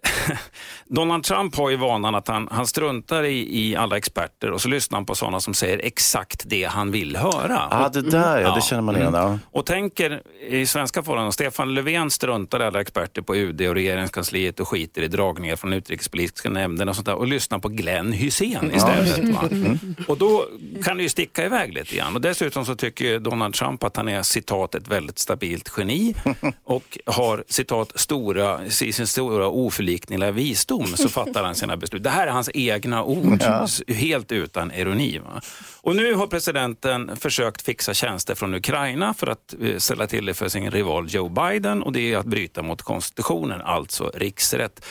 Donald 0.86 1.24
Trump 1.24 1.56
har 1.56 1.70
ju 1.70 1.76
vanan 1.76 2.16
att 2.16 2.28
han, 2.28 2.48
han 2.52 2.68
struntar 2.68 3.24
i, 3.24 3.60
i 3.68 3.76
alla 3.76 3.98
experter 3.98 4.52
och 4.52 4.62
så 4.62 4.70
lyssnar 4.70 4.98
han 4.98 5.06
på 5.06 5.16
sådana 5.16 5.40
som 5.40 5.54
säger 5.54 5.80
exakt 5.84 6.44
det 6.46 6.64
han 6.64 6.92
vill 6.92 7.16
höra. 7.16 7.68
Ja, 7.72 7.90
det 7.94 8.02
där 8.02 8.38
ja, 8.38 8.48
Ja. 8.48 8.56
det 8.56 8.62
känner 8.62 8.82
man 8.82 8.96
igen. 8.96 9.14
Ja. 9.14 9.40
Och 9.52 9.66
tänker 9.66 10.22
i 10.50 10.66
svenska 10.66 11.04
förhållanden, 11.04 11.34
Stefan 11.34 11.74
Löfven 11.74 12.10
struntar 12.10 12.60
i 12.62 12.64
alla 12.64 12.82
experter 12.82 13.22
på 13.22 13.36
UD 13.36 13.62
och 13.62 13.76
regeringskansliet 13.76 14.60
och 14.60 14.68
skiter 14.68 15.02
i 15.02 15.08
dragningar 15.08 15.56
från 15.56 15.74
utrikespolitiska 15.74 16.50
nämnden 16.50 16.90
och 16.90 16.96
sånt 16.96 17.06
där 17.06 17.16
och 17.16 17.28
lyssnar 17.28 17.60
på 17.60 17.70
Glenn 17.70 18.12
Hysén 18.12 18.72
istället. 18.76 19.20
Va? 19.20 19.50
Och 20.08 20.18
då 20.18 20.46
kan 20.84 20.98
det 20.98 21.04
ju 21.04 21.10
sticka 21.10 21.46
iväg 21.46 21.74
lite 21.74 21.96
grann. 21.96 22.16
Och 22.16 22.22
dessutom 22.22 22.66
så 22.66 22.76
tycker 22.76 23.20
Donald 23.20 23.54
Trump 23.54 23.84
att 23.84 23.98
han 23.98 24.08
är 24.08 24.24
citat 24.24 24.76
ett 24.76 24.88
väldigt 24.88 25.20
stabilt 25.20 25.74
geni 25.78 26.16
och 26.64 26.98
har 27.06 27.44
citat 27.48 27.92
stora, 27.96 28.66
i 28.66 28.72
sin 28.72 29.08
stora 29.08 29.48
oförlikning 29.48 29.93
oundvikliga 29.94 30.32
visdom 30.32 30.88
så 30.88 31.10
fattar 31.20 31.44
han 31.44 31.56
sina 31.56 31.78
beslut. 31.78 32.04
Det 32.04 32.10
här 32.10 32.28
är 32.28 32.32
hans 32.32 32.50
egna 32.54 33.04
ord, 33.04 33.42
Ja. 33.42 33.68
helt 33.88 34.32
utan 34.32 34.72
ironi. 34.72 35.20
Va? 35.20 35.42
Och 35.82 35.96
nu 35.96 36.14
har 36.16 36.28
presidenten 36.28 37.16
försökt 37.18 37.62
fixa 37.62 37.94
tjänster 37.94 38.36
från 38.36 38.54
Ukraina 38.54 39.14
för 39.14 39.28
att 39.28 39.56
eh, 39.62 39.78
ställa 39.78 40.08
till 40.08 40.26
det 40.26 40.34
för 40.34 40.50
sin 40.50 40.72
rival 40.72 41.08
Joe 41.10 41.30
Biden 41.30 41.84
och 41.84 41.92
det 41.94 42.14
är 42.14 42.18
att 42.18 42.26
bryta 42.26 42.62
mot 42.62 42.82
konstitutionen, 42.82 43.62
alltså 43.62 44.12
riksrätt. 44.16 44.86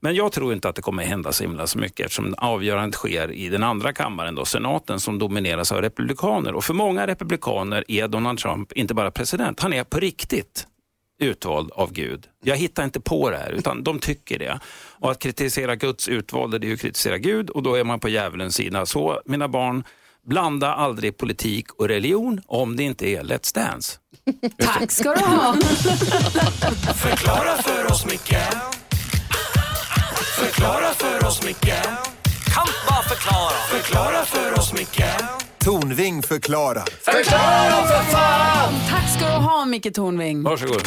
Men 0.00 0.14
jag 0.14 0.32
tror 0.32 0.52
inte 0.52 0.68
att 0.68 0.76
det 0.76 0.82
kommer 0.82 1.04
hända 1.04 1.32
så 1.32 1.44
himla 1.44 1.66
så 1.66 1.78
mycket 1.78 2.06
eftersom 2.06 2.34
avgörandet 2.38 2.94
sker 2.94 3.32
i 3.32 3.48
den 3.48 3.62
andra 3.62 3.92
kammaren, 3.92 4.34
då, 4.34 4.44
senaten, 4.44 5.00
som 5.00 5.18
domineras 5.18 5.72
av 5.72 5.80
republikaner. 5.82 6.54
Och 6.54 6.64
för 6.64 6.74
många 6.74 7.06
republikaner 7.06 7.84
är 7.88 8.08
Donald 8.08 8.38
Trump 8.38 8.72
inte 8.72 8.94
bara 8.94 9.10
president, 9.10 9.60
han 9.60 9.72
är 9.72 9.84
på 9.84 10.00
riktigt 10.00 10.66
utvald 11.18 11.70
av 11.70 11.92
Gud. 11.92 12.26
Jag 12.44 12.56
hittar 12.56 12.84
inte 12.84 13.00
på 13.00 13.30
det 13.30 13.36
här, 13.36 13.50
utan 13.50 13.84
de 13.84 13.98
tycker 13.98 14.38
det. 14.38 14.60
Och 15.00 15.10
att 15.10 15.18
kritisera 15.18 15.76
Guds 15.76 16.08
utvalde, 16.08 16.58
det 16.58 16.66
är 16.66 16.68
ju 16.68 16.74
att 16.74 16.80
kritisera 16.80 17.18
Gud 17.18 17.50
och 17.50 17.62
då 17.62 17.74
är 17.74 17.84
man 17.84 18.00
på 18.00 18.08
djävulens 18.08 18.54
sida. 18.54 18.86
Så 18.86 19.20
mina 19.26 19.48
barn, 19.48 19.84
blanda 20.26 20.74
aldrig 20.74 21.16
politik 21.16 21.72
och 21.72 21.88
religion 21.88 22.40
om 22.46 22.76
det 22.76 22.82
inte 22.82 23.08
är 23.08 23.22
Let's 23.22 23.54
Dance. 23.54 23.98
Tack 24.58 24.90
ska 24.90 25.14
du 25.14 25.20
ha. 25.20 25.54
Förklara 26.94 27.62
för 27.62 27.92
oss, 27.92 28.06
Micke 28.06 28.36
Förklara 30.38 30.94
för 30.94 31.26
oss, 31.26 31.46
Micke 31.46 31.74
Kan 32.54 32.66
bara 32.88 33.02
förklara 33.02 33.50
Förklara 33.70 34.24
för 34.24 34.58
oss, 34.58 34.72
Micke 34.72 35.04
Tornving 35.64 36.22
förklarar. 36.22 36.84
Förklara 37.00 37.86
för 37.86 38.10
fan! 38.12 38.74
Tack 38.90 39.16
ska 39.16 39.26
du 39.26 39.32
ha, 39.32 39.64
Micke 39.64 39.94
Tornving. 39.94 40.42
Varsågod. 40.42 40.82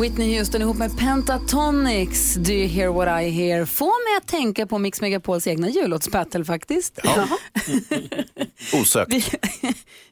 Whitney 0.00 0.38
Houston 0.38 0.62
ihop 0.62 0.76
med 0.76 0.98
Pentatonix, 0.98 2.34
Do 2.34 2.52
you 2.52 2.68
hear 2.68 2.88
what 2.88 3.22
I 3.22 3.28
hear? 3.30 3.64
Får 3.64 4.10
mig 4.10 4.18
att 4.22 4.28
tänka 4.28 4.66
på 4.66 4.78
Mix 4.78 5.00
Megapols 5.00 5.46
egna 5.46 5.68
jullåtsbattle 5.68 6.44
faktiskt. 6.44 6.98
Osökt. 8.74 9.12
Vi, 9.12 9.24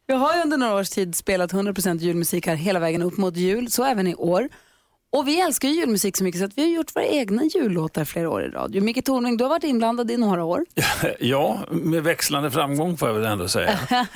vi 0.07 0.15
har 0.15 0.37
ju 0.37 0.43
under 0.43 0.57
några 0.57 0.75
års 0.75 0.91
tid 0.91 1.15
spelat 1.15 1.53
100% 1.53 1.99
julmusik 1.99 2.47
här 2.47 2.55
hela 2.55 2.79
vägen 2.79 3.03
upp 3.03 3.17
mot 3.17 3.37
jul, 3.37 3.71
så 3.71 3.85
även 3.85 4.07
i 4.07 4.15
år. 4.15 4.49
Och 5.15 5.29
vi 5.29 5.41
älskar 5.41 5.69
ju 5.69 5.75
julmusik 5.75 6.17
så 6.17 6.25
mycket 6.25 6.39
så 6.39 6.45
att 6.45 6.59
vi 6.59 6.63
har 6.63 6.69
gjort 6.69 6.97
våra 6.97 7.05
egna 7.05 7.45
jullåtar 7.45 8.05
flera 8.05 8.31
år 8.31 8.45
i 8.45 8.49
radio. 8.49 8.83
Micke 8.83 9.05
Tornving, 9.05 9.37
du 9.37 9.45
har 9.45 9.49
varit 9.49 9.65
inblandad 9.65 10.11
i 10.11 10.17
några 10.17 10.45
år. 10.45 10.65
Ja, 11.21 11.65
med 11.71 12.03
växlande 12.03 12.51
framgång 12.51 12.97
får 12.97 13.09
jag 13.09 13.15
väl 13.15 13.25
ändå 13.25 13.49
säga. 13.49 13.79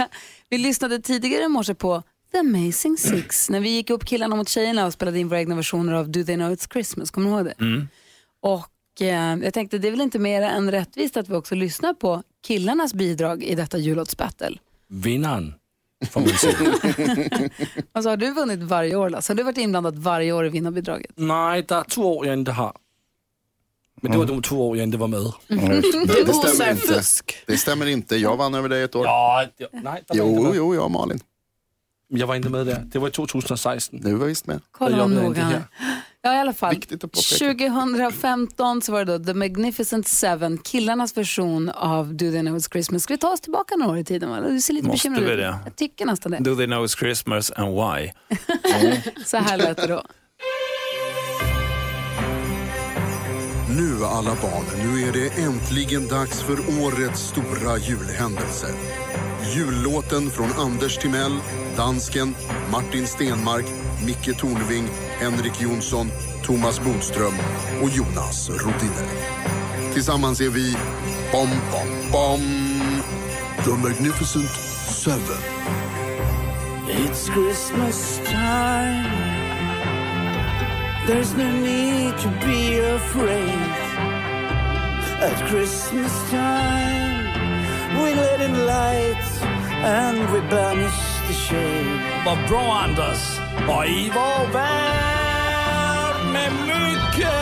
vi 0.49 0.59
lyssnade 0.59 1.01
tidigare 1.01 1.45
i 1.45 1.49
morse 1.49 1.75
på 1.75 2.03
The 2.33 2.39
Amazing 2.39 2.97
Six 2.97 3.51
när 3.51 3.61
vi 3.61 3.71
gick 3.71 3.91
upp 3.91 4.05
killarna 4.05 4.37
mot 4.37 4.49
tjejerna 4.49 4.87
och 4.87 4.93
spelade 4.93 5.19
in 5.19 5.29
våra 5.29 5.41
egna 5.41 5.55
versioner 5.55 5.93
av 5.93 6.09
Do 6.09 6.25
They 6.25 6.35
Know 6.35 6.53
It's 6.53 6.73
Christmas. 6.73 7.11
Kommer 7.11 7.31
du 7.31 7.37
ihåg 7.37 7.45
det? 7.45 7.55
Mm. 7.61 7.89
Och 8.43 9.03
eh, 9.03 9.45
jag 9.45 9.55
tänkte 9.55 9.79
det 9.79 9.89
är 9.89 9.93
väl 9.93 10.01
inte 10.01 10.19
mer 10.19 10.43
än 10.43 10.71
rättvist 10.71 11.17
att 11.17 11.29
vi 11.29 11.35
också 11.35 11.55
lyssnar 11.55 11.95
på 11.95 12.23
killarnas 12.47 12.95
bidrag 12.95 13.43
i 13.43 13.55
detta 13.55 13.79
jullåtsbattle. 13.79 14.59
Vinnaren, 14.89 15.55
får 16.07 16.21
man 16.21 16.29
säga. 16.29 17.51
Alltså 17.93 18.11
har 18.11 18.17
du 18.17 18.31
vunnit 18.33 18.61
varje 18.61 18.97
år 18.97 19.11
Lasse? 19.11 19.33
Har 19.33 19.37
du 19.37 19.43
varit 19.43 19.59
inblandad 19.59 19.99
varje 19.99 20.33
år 20.33 20.47
i 20.47 20.49
vinnarbidraget? 20.49 21.11
Nej, 21.15 21.63
det 21.63 21.75
är 21.75 21.85
två 21.85 22.19
år 22.19 22.27
jag 22.27 22.35
inte 22.39 22.53
har. 22.53 22.73
Men 24.01 24.13
det 24.13 24.19
var 24.19 24.27
de 24.27 24.43
två 24.43 24.69
år 24.69 24.77
jag 24.77 24.85
inte 24.85 24.99
var 24.99 25.09
med. 25.09 25.21
Det, 25.21 26.25
det 26.27 26.35
stämmer 26.35 26.71
inte. 26.71 27.03
Det 27.47 27.57
stämmer 27.57 27.87
inte. 27.87 28.17
Jag 28.17 28.37
vann 28.37 28.55
över 28.55 28.69
dig 28.69 28.83
ett 28.83 28.95
år. 28.95 29.07
Ja, 29.07 29.47
det, 29.57 29.69
nej, 29.73 29.83
det 29.83 29.83
var 29.83 30.29
inte 30.29 30.39
Jo, 30.49 30.53
jo, 30.55 30.75
jag 30.75 30.85
och 30.85 30.91
Malin. 30.91 31.21
Jag 32.09 32.27
var 32.27 32.35
inte 32.35 32.49
med 32.49 32.67
där. 32.67 32.83
Det 32.87 32.99
var 32.99 33.11
2016. 33.11 34.01
Du 34.01 34.15
var 34.15 34.27
visst 34.27 34.47
med. 34.47 34.61
Kolla 34.71 34.99
jobbade 34.99 35.23
noga 35.23 35.63
Ja 36.29 36.35
i 36.35 36.39
alla 36.39 36.53
fall. 36.53 36.75
Viktigt 36.75 37.05
att 37.05 37.13
påpeka. 37.13 37.55
2015 37.55 38.83
så 38.83 38.93
var 38.93 39.05
det 39.05 39.19
då 39.19 39.25
The 39.25 39.35
Magnificent 39.35 40.09
Seven, 40.09 40.59
killarnas 40.59 41.17
version 41.17 41.69
av 41.69 42.15
Do 42.15 42.31
They 42.31 42.41
Know 42.41 42.57
It's 42.57 42.73
Christmas. 42.73 43.03
Ska 43.03 43.15
vi 43.15 43.19
ta 43.19 43.29
oss 43.33 43.41
tillbaka 43.41 43.77
några 43.77 43.93
år 43.93 43.99
i 43.99 44.05
tiden? 44.05 44.31
Va? 44.31 44.41
Du 44.41 44.61
ser 44.61 44.75
lite 44.75 44.87
Måste 44.89 45.11
bekymrad 45.11 45.33
ut. 45.33 45.39
det? 45.39 45.59
Jag 45.65 45.77
tycker 45.77 46.07
nästan 46.07 46.33
det. 46.33 46.39
Do 46.39 46.57
they 46.57 46.67
know 46.67 46.85
it's 46.85 46.99
Christmas 46.99 47.51
and 47.51 47.75
why? 47.75 48.13
Så 49.25 49.37
här 49.37 49.57
lät 49.57 49.77
det 49.77 49.87
då. 49.87 50.03
Nu 53.77 54.05
alla 54.05 54.35
barn, 54.43 54.65
nu 54.77 55.03
är 55.03 55.13
det 55.13 55.43
äntligen 55.43 56.09
dags 56.09 56.43
för 56.43 56.59
årets 56.83 57.21
stora 57.21 57.79
julhändelse. 57.79 58.67
Jullåten 59.55 60.31
från 60.31 60.53
Anders 60.53 60.97
Timell, 60.97 61.37
Dansken, 61.77 62.35
Martin 62.73 63.07
Stenmark, 63.07 63.65
Micke 64.07 64.39
Tornving, 64.39 64.89
Henrik 65.19 65.61
Jonsson, 65.61 66.11
Thomas 66.45 66.81
Bodström 66.81 67.35
och 67.83 67.91
Jonas 67.91 68.51
Rodiner. 68.51 69.09
Tillsammans 69.93 70.41
är 70.41 70.49
vi 70.49 70.77
Bom 71.33 71.51
Bom 71.73 72.13
Bom, 72.13 72.41
The 73.65 73.71
Magnificent 73.71 74.51
Seven. 74.89 75.43
It's 76.89 77.29
Christmas 77.35 78.21
time. 78.25 79.18
There's 81.09 81.33
no 81.33 81.51
need 81.51 82.19
to 82.19 82.29
be 82.45 82.81
afraid. 82.81 83.73
At 85.29 85.37
Christmas 85.49 86.13
time, 86.31 87.25
we 87.97 88.13
let 88.15 88.43
in 88.43 88.67
light 88.67 89.25
and 90.03 90.19
we 90.31 90.41
banish 90.51 91.01
the 91.27 91.33
shade. 91.33 92.01
Vad 92.27 92.49
bra 92.49 92.81
Anders! 92.85 93.39
Och 93.69 93.87
i 93.87 94.11
vår 94.15 94.53
värld 94.53 96.33
med 96.33 96.53
mycket 96.67 97.33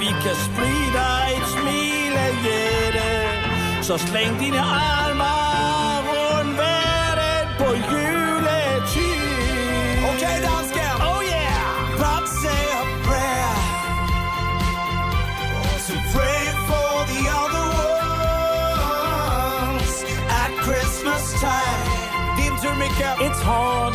vi 0.00 0.06
kan 0.06 0.34
sprida 0.34 1.06
ett 1.36 1.48
smilaglädje. 1.48 3.28
Så 3.82 3.98
släng 3.98 4.38
dina 4.38 4.64
armar 4.64 5.43
Din 22.74 22.90
tur 22.98 23.14
It's 23.26 23.40
hard, 23.40 23.94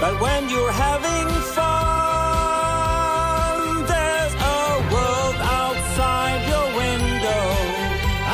but 0.00 0.14
when 0.20 0.48
you're 0.50 0.72
having 0.72 1.28
fun, 1.54 1.66
there's 3.86 4.34
a 4.34 4.62
world 4.92 5.38
outside 5.62 6.40
your 6.52 6.68
window. 6.82 7.46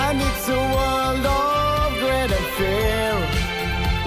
And 0.04 0.16
it's 0.28 0.46
a 0.48 0.62
world 0.76 1.24
of 1.26 1.98
dread 2.00 2.30
and 2.38 2.48
fear, 2.56 3.12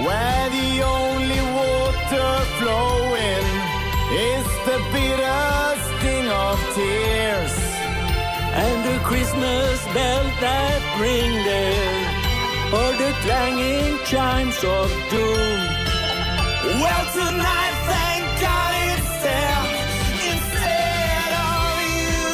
where 0.06 0.46
the 0.58 0.72
only 0.98 1.42
water 1.60 2.32
flowing 2.58 3.48
is 4.34 4.46
the 4.68 4.78
bitter 4.94 5.46
sting 5.86 6.28
of 6.28 6.58
tears. 6.76 7.56
And 8.64 8.78
the 8.90 8.98
Christmas 9.10 9.78
bells 9.94 10.36
that 10.42 10.82
ring 11.00 11.34
there 11.46 12.01
Or 12.74 12.92
the 12.94 13.12
clanging 13.24 14.00
chimes 14.06 14.64
of 14.64 14.90
doom. 15.10 15.60
Well 16.80 17.06
tonight 17.12 17.76
thank 17.92 18.24
God 18.40 18.74
it's 18.92 19.14
there. 19.26 19.64
Instead 20.32 21.32
of 21.52 21.68
you. 21.92 22.32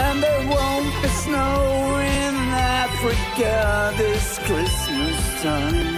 And 0.00 0.16
there 0.22 0.44
won't 0.48 0.92
be 1.02 1.08
snow 1.08 1.60
in 2.00 2.34
Africa 2.80 3.54
this 3.98 4.26
Christmas 4.48 5.18
time. 5.42 5.92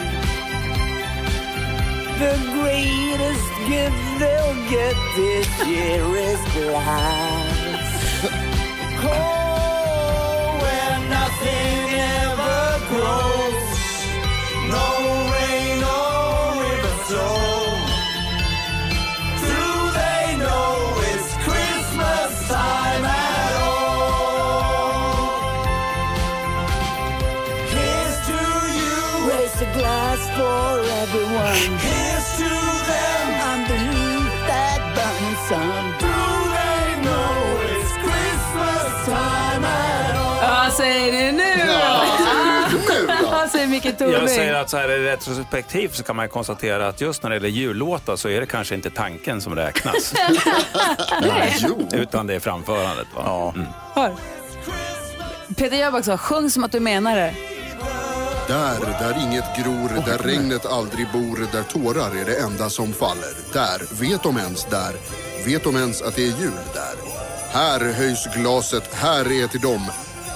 The 2.18 2.34
greatest 2.58 3.48
gift 3.70 4.04
they'll 4.18 4.58
get 4.70 4.96
this 5.14 5.48
year 5.68 6.02
is 6.16 6.40
glass. 6.52 7.90
säger 43.84 44.06
Micke 44.06 44.20
Jag 44.20 44.30
säger 44.30 44.54
att 44.54 44.70
så 44.70 44.76
här, 44.76 44.90
i 44.90 45.10
retrospektivt 45.10 45.94
så 45.94 46.02
kan 46.02 46.16
man 46.16 46.28
konstatera 46.28 46.88
att 46.88 47.00
just 47.00 47.22
när 47.22 47.30
det 47.30 47.36
gäller 47.36 47.48
jullåtar 47.48 48.16
så 48.16 48.28
är 48.28 48.40
det 48.40 48.46
kanske 48.46 48.74
inte 48.74 48.90
tanken 48.90 49.40
som 49.40 49.54
räknas. 49.54 50.14
Utan 51.92 52.26
det 52.26 52.34
är 52.34 52.40
framförandet. 52.40 53.06
Va? 53.14 53.52
Mm. 53.54 53.66
Hör. 53.94 54.12
Peter 55.56 55.76
Jöback 55.76 56.04
sa, 56.04 56.18
sjung 56.18 56.50
som 56.50 56.64
att 56.64 56.72
du 56.72 56.80
menar 56.80 57.16
det. 57.16 57.34
Där, 58.48 58.80
där 59.00 59.26
inget 59.26 59.56
gror, 59.56 60.04
där 60.06 60.18
regnet 60.18 60.66
aldrig 60.66 61.06
bor, 61.12 61.46
där 61.52 61.62
tårar 61.62 62.20
är 62.20 62.24
det 62.24 62.36
enda 62.40 62.70
som 62.70 62.92
faller. 62.92 63.52
Där, 63.52 64.00
vet 64.00 64.22
de 64.22 64.36
ens 64.36 64.64
där, 64.64 64.92
vet 65.46 65.64
de 65.64 65.76
ens 65.76 66.02
att 66.02 66.16
det 66.16 66.22
är 66.22 66.40
jul 66.40 66.52
där. 66.74 67.24
Här 67.52 67.92
höjs 67.92 68.26
glaset, 68.36 68.94
här 68.94 69.42
är 69.42 69.46
till 69.46 69.60
dem. 69.60 69.90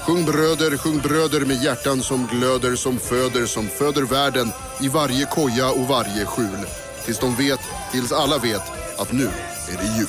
Sjung 0.09 0.25
bröder, 0.25 0.77
sjung 0.77 0.99
bröder 0.99 1.45
med 1.45 1.63
hjärtan 1.63 2.03
som 2.03 2.27
glöder, 2.27 2.75
som 2.75 2.99
föder, 2.99 3.45
som 3.45 3.67
föder 3.67 4.01
världen 4.01 4.51
i 4.81 4.87
varje 4.87 5.25
koja 5.25 5.69
och 5.69 5.87
varje 5.87 6.25
skjul. 6.25 6.65
Tills 7.05 7.19
de 7.19 7.35
vet, 7.35 7.59
tills 7.91 8.11
alla 8.11 8.37
vet 8.37 8.61
att 8.97 9.11
nu 9.11 9.29
är 9.71 9.77
det 9.77 9.97
jul. 9.97 10.07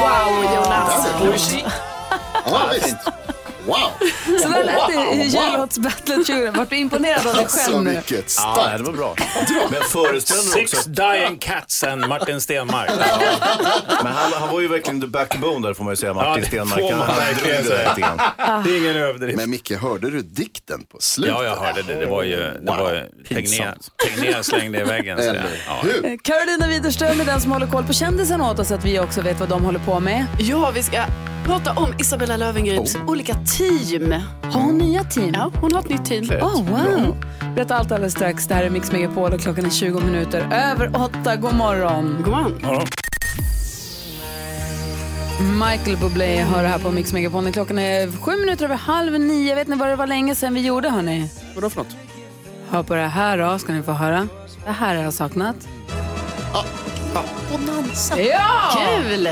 Wow, 0.00 0.44
Jonas. 0.54 1.06
Ja, 2.44 2.70
visst. 2.72 3.35
Wow. 3.66 3.76
Så 4.42 4.48
där 4.48 4.64
lät 4.64 4.88
det 4.88 5.14
i 5.24 5.28
jullåtsbattlet 5.28 6.26
20. 6.26 6.50
Vart 6.50 6.70
du 6.70 6.76
imponerad 6.76 7.26
av 7.26 7.34
dig 7.34 7.46
själv 7.48 7.72
Så 7.72 7.80
nu? 7.80 7.94
Ja, 7.94 8.02
starkt. 8.26 8.78
det 8.78 8.84
var 8.84 8.92
bra. 8.92 9.14
Men 9.70 9.82
föreställ 9.82 10.36
dig 10.54 10.62
också 10.64 10.76
Six 10.76 10.84
dying 10.84 11.38
cats 11.38 11.84
and 11.84 12.08
Martin 12.08 12.40
Stenmark. 12.40 12.90
Men 14.02 14.12
han, 14.12 14.32
han 14.32 14.48
var 14.52 14.60
ju 14.60 14.68
verkligen 14.68 15.00
the 15.00 15.06
backbone 15.06 15.66
där 15.68 15.74
får 15.74 15.84
man 15.84 15.92
ju 15.92 15.96
säga, 15.96 16.10
Ja, 16.10 16.14
Martin 16.14 16.40
det 16.42 16.46
Stenmark. 16.48 16.80
får 16.80 16.90
man 16.96 17.06
Han 17.06 17.16
verkligen 17.16 17.62
drog 17.62 17.72
det 17.72 17.76
säga. 17.78 17.88
lite 17.94 18.00
grann. 18.00 18.62
Det 18.64 18.70
är 18.70 18.78
ingen 18.78 18.96
överdrift. 18.96 19.36
Men 19.38 19.50
Micke, 19.50 19.72
hörde 19.72 20.10
du 20.10 20.22
dikten 20.22 20.82
på 20.92 20.96
slutet? 21.00 21.34
Ja, 21.38 21.44
jag 21.44 21.56
hörde 21.56 21.82
det. 21.82 21.94
Det 21.94 22.06
var 22.06 22.22
ju, 22.22 22.36
det 22.36 22.60
Wow. 22.66 22.76
var 22.78 22.92
ju 22.92 23.02
Tegnér, 24.04 24.42
slängde 24.42 24.80
i 24.80 24.84
väggen. 24.84 25.18
Så 25.18 25.32
det, 25.32 25.42
ja. 25.66 25.80
hur? 25.82 26.18
Carolina 26.24 26.66
Widerström 26.66 27.20
är 27.20 27.24
den 27.24 27.40
som 27.40 27.52
håller 27.52 27.66
koll 27.66 27.84
på 27.84 27.92
kändisarna 27.92 28.50
åt 28.50 28.58
oss 28.58 28.68
så 28.68 28.74
att 28.74 28.84
vi 28.84 29.00
också 29.00 29.20
vet 29.20 29.40
vad 29.40 29.48
de 29.48 29.64
håller 29.64 29.78
på 29.78 30.00
med. 30.00 30.26
Ja, 30.38 30.70
vi 30.74 30.82
ska 30.82 30.96
prata 31.46 31.72
om 31.72 31.94
Isabella 31.98 32.36
Lövengrips 32.36 32.96
olika 33.06 33.34
team. 33.34 34.14
Har 34.42 34.60
hon 34.60 34.78
nya 34.78 35.04
team? 35.04 35.30
Ja, 35.34 35.50
hon 35.60 35.72
har 35.72 35.80
ett 35.80 35.88
nytt 35.88 36.04
team. 36.04 36.24
Oh, 36.24 36.62
wow. 36.62 37.16
Berätta 37.54 37.76
allt 37.76 37.92
alldeles 37.92 38.12
strax. 38.12 38.46
Det 38.46 38.54
här 38.54 38.64
är 38.64 38.70
Mix 38.70 38.92
Megapol 38.92 39.32
och 39.32 39.40
klockan 39.40 39.66
är 39.66 39.70
20 39.70 40.00
minuter 40.00 40.48
över 40.52 40.90
8. 41.22 41.36
God 41.36 41.54
morgon. 41.54 42.16
God 42.24 42.34
morgon. 42.34 42.86
Michael 45.70 45.96
Bublé 45.96 46.42
hör 46.42 46.64
här 46.64 46.78
på 46.78 46.90
Mix 46.90 47.12
Megapol. 47.12 47.52
Klockan 47.52 47.78
är 47.78 48.12
sju 48.12 48.36
minuter 48.36 48.64
över 48.64 48.76
halv 48.76 49.20
nio. 49.20 49.54
Vet 49.54 49.68
ni 49.68 49.76
vad 49.76 49.88
det 49.88 49.96
var 49.96 50.06
länge 50.06 50.34
sedan 50.34 50.54
vi 50.54 50.60
gjorde 50.66 50.90
hörni? 50.90 51.30
Vadå 51.54 51.70
för 51.70 51.78
något? 51.78 51.96
Hör 52.70 52.82
på 52.82 52.94
det 52.94 53.06
här 53.06 53.38
då, 53.38 53.58
ska 53.58 53.72
ni 53.72 53.82
få 53.82 53.92
höra. 53.92 54.28
Det 54.64 54.72
här 54.72 54.96
har 54.96 55.02
jag 55.02 55.14
saknat. 55.14 55.56
Bonanza. 57.52 58.20
Ja! 58.20 58.70
Kul! 58.74 59.28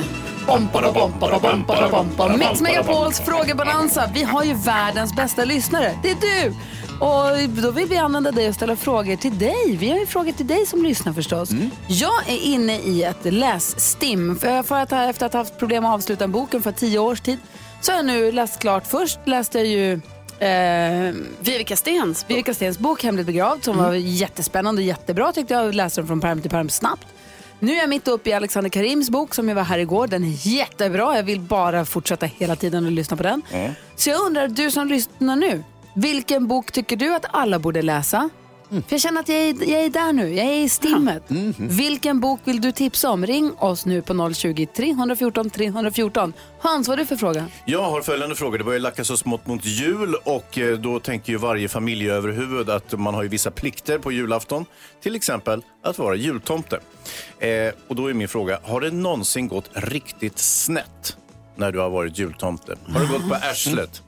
Mix 2.38 2.60
Megapols 2.60 3.20
frågebonanza. 3.20 4.10
Vi 4.14 4.22
har 4.22 4.44
ju 4.44 4.54
världens 4.54 5.16
bästa 5.16 5.44
lyssnare. 5.44 5.98
Det 6.02 6.10
är 6.10 6.16
du! 6.20 6.54
Och 7.00 7.62
då 7.62 7.70
vill 7.70 7.88
vi 7.88 7.96
använda 7.96 8.30
dig 8.30 8.48
och 8.48 8.54
ställa 8.54 8.76
frågor 8.76 9.16
till 9.16 9.38
dig. 9.38 9.76
Vi 9.76 9.90
har 9.90 9.98
ju 9.98 10.06
frågor 10.06 10.32
till 10.32 10.46
dig 10.46 10.66
som 10.66 10.82
lyssnar 10.82 11.12
förstås. 11.12 11.50
Jag 11.88 12.28
är 12.28 12.44
inne 12.44 12.78
i 12.78 13.02
ett 13.02 13.24
lässtim. 13.24 14.36
För 14.38 14.62
för 14.62 14.80
att, 14.80 14.92
efter 14.92 15.26
att 15.26 15.32
ha 15.32 15.40
haft 15.40 15.58
problem 15.58 15.84
att 15.84 15.94
avsluta 15.94 16.24
en 16.24 16.32
bok 16.32 16.50
för 16.62 16.72
tio 16.72 16.98
års 16.98 17.20
tid 17.20 17.38
så 17.80 17.92
har 17.92 17.96
jag 17.96 18.06
nu 18.06 18.32
läst 18.32 18.60
klart. 18.60 18.86
Först 18.86 19.18
läste 19.24 19.58
jag 19.58 19.66
ju 19.66 19.92
eh, 20.38 21.14
Vivica 21.40 21.76
Stens. 21.76 22.24
Vivica 22.28 22.54
Stens 22.54 22.78
bok 22.78 23.04
Hemligt 23.04 23.26
begravd 23.26 23.64
som 23.64 23.76
var 23.76 23.92
jättespännande 23.94 24.82
och 24.82 24.86
jättebra 24.86 25.32
tyckte 25.32 25.54
jag. 25.54 25.66
Jag 25.66 25.74
läste 25.74 26.00
den 26.00 26.08
från 26.08 26.20
pärm 26.20 26.40
till 26.42 26.50
pärm 26.50 26.68
snabbt. 26.68 27.06
Nu 27.60 27.72
är 27.72 27.76
jag 27.80 27.88
mitt 27.88 28.08
uppe 28.08 28.30
i 28.30 28.32
Alexander 28.32 28.70
Karims 28.70 29.10
bok 29.10 29.34
som 29.34 29.48
jag 29.48 29.56
var 29.56 29.62
här 29.62 29.78
igår. 29.78 30.06
Den 30.06 30.24
är 30.24 30.48
jättebra. 30.48 31.16
Jag 31.16 31.22
vill 31.22 31.40
bara 31.40 31.84
fortsätta 31.84 32.26
hela 32.26 32.56
tiden 32.56 32.84
och 32.86 32.92
lyssna 32.92 33.16
på 33.16 33.22
den. 33.22 33.42
Så 33.96 34.10
jag 34.10 34.20
undrar, 34.26 34.48
du 34.48 34.70
som 34.70 34.88
lyssnar 34.88 35.36
nu, 35.36 35.64
vilken 35.94 36.46
bok 36.48 36.72
tycker 36.72 36.96
du 36.96 37.14
att 37.14 37.24
alla 37.30 37.58
borde 37.58 37.82
läsa? 37.82 38.30
För 38.68 38.84
jag 38.88 39.00
känner 39.00 39.20
att 39.20 39.28
jag 39.28 39.38
är, 39.38 39.70
jag 39.70 39.84
är 39.84 39.88
där 39.90 40.12
nu, 40.12 40.34
jag 40.34 40.46
är 40.46 40.52
i 40.64 40.68
stimmet. 40.68 41.22
Vilken 41.58 42.20
bok 42.20 42.40
vill 42.44 42.60
du 42.60 42.72
tipsa 42.72 43.10
om? 43.10 43.26
Ring 43.26 43.52
oss 43.58 43.86
nu 43.86 44.02
på 44.02 44.12
020-314 44.12 45.50
314. 45.50 46.32
Hans, 46.58 46.88
vad 46.88 46.98
är 46.98 47.02
det 47.02 47.06
för 47.06 47.16
fråga? 47.16 47.46
Jag 47.64 47.82
har 47.82 48.02
följande 48.02 48.34
frågor. 48.34 48.58
Det 48.58 48.64
börjar 48.64 48.80
lacka 48.80 49.04
så 49.04 49.16
smått 49.16 49.46
mot 49.46 49.64
jul 49.64 50.14
och 50.24 50.58
eh, 50.58 50.78
då 50.78 51.00
tänker 51.00 51.32
ju 51.32 51.38
varje 51.38 51.68
familjeöverhuvud 51.68 52.70
att 52.70 52.98
man 52.98 53.14
har 53.14 53.22
ju 53.22 53.28
vissa 53.28 53.50
plikter 53.50 53.98
på 53.98 54.12
julafton. 54.12 54.64
Till 55.02 55.14
exempel 55.14 55.62
att 55.82 55.98
vara 55.98 56.14
jultomte. 56.14 56.80
Eh, 57.38 57.48
och 57.88 57.96
då 57.96 58.06
är 58.06 58.14
min 58.14 58.28
fråga, 58.28 58.58
har 58.62 58.80
det 58.80 58.90
någonsin 58.90 59.48
gått 59.48 59.70
riktigt 59.72 60.38
snett 60.38 61.16
när 61.56 61.72
du 61.72 61.78
har 61.78 61.90
varit 61.90 62.18
jultomte? 62.18 62.76
Har 62.86 63.00
det 63.00 63.06
gått 63.06 63.28
på 63.28 63.34
arslet? 63.50 64.02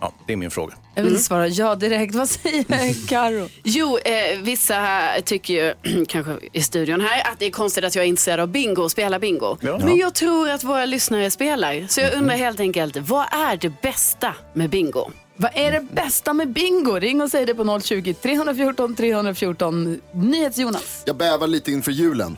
Ja, 0.00 0.12
det 0.26 0.32
är 0.32 0.36
min 0.36 0.50
fråga. 0.50 0.74
Jag 0.94 1.02
vill 1.02 1.24
svara 1.24 1.48
ja 1.48 1.74
direkt. 1.74 2.14
Vad 2.20 2.28
säger 2.28 3.08
Karo? 3.08 3.48
Jo, 3.62 3.98
eh, 3.98 4.38
vissa 4.42 5.06
tycker 5.24 5.54
ju, 5.54 6.04
kanske 6.08 6.36
i 6.52 6.62
studion 6.62 7.00
här, 7.00 7.32
att 7.32 7.38
det 7.38 7.46
är 7.46 7.50
konstigt 7.50 7.84
att 7.84 7.94
jag 7.94 8.04
är 8.04 8.08
intresserad 8.08 8.40
av 8.40 8.48
bingo 8.48 8.82
och 8.82 8.90
spelar 8.90 9.18
bingo. 9.18 9.56
Ja. 9.60 9.78
Men 9.78 9.96
jag 9.96 10.14
tror 10.14 10.50
att 10.50 10.64
våra 10.64 10.86
lyssnare 10.86 11.30
spelar. 11.30 11.86
Så 11.88 12.00
jag 12.00 12.14
undrar 12.14 12.36
helt 12.36 12.60
enkelt, 12.60 12.96
vad 12.96 13.26
är 13.32 13.56
det 13.56 13.72
bästa 13.82 14.34
med 14.54 14.70
bingo? 14.70 15.10
Vad 15.36 15.50
är 15.54 15.72
det 15.72 15.80
bästa 15.92 16.32
med 16.32 16.48
bingo? 16.48 16.98
Ring 16.98 17.22
och 17.22 17.30
säg 17.30 17.46
det 17.46 17.54
på 17.54 17.80
020 17.80 18.14
314 18.14 18.96
314. 18.96 20.00
NyhetsJonas. 20.12 21.02
Jag 21.06 21.16
bävar 21.16 21.46
lite 21.46 21.72
inför 21.72 21.92
julen. 21.92 22.36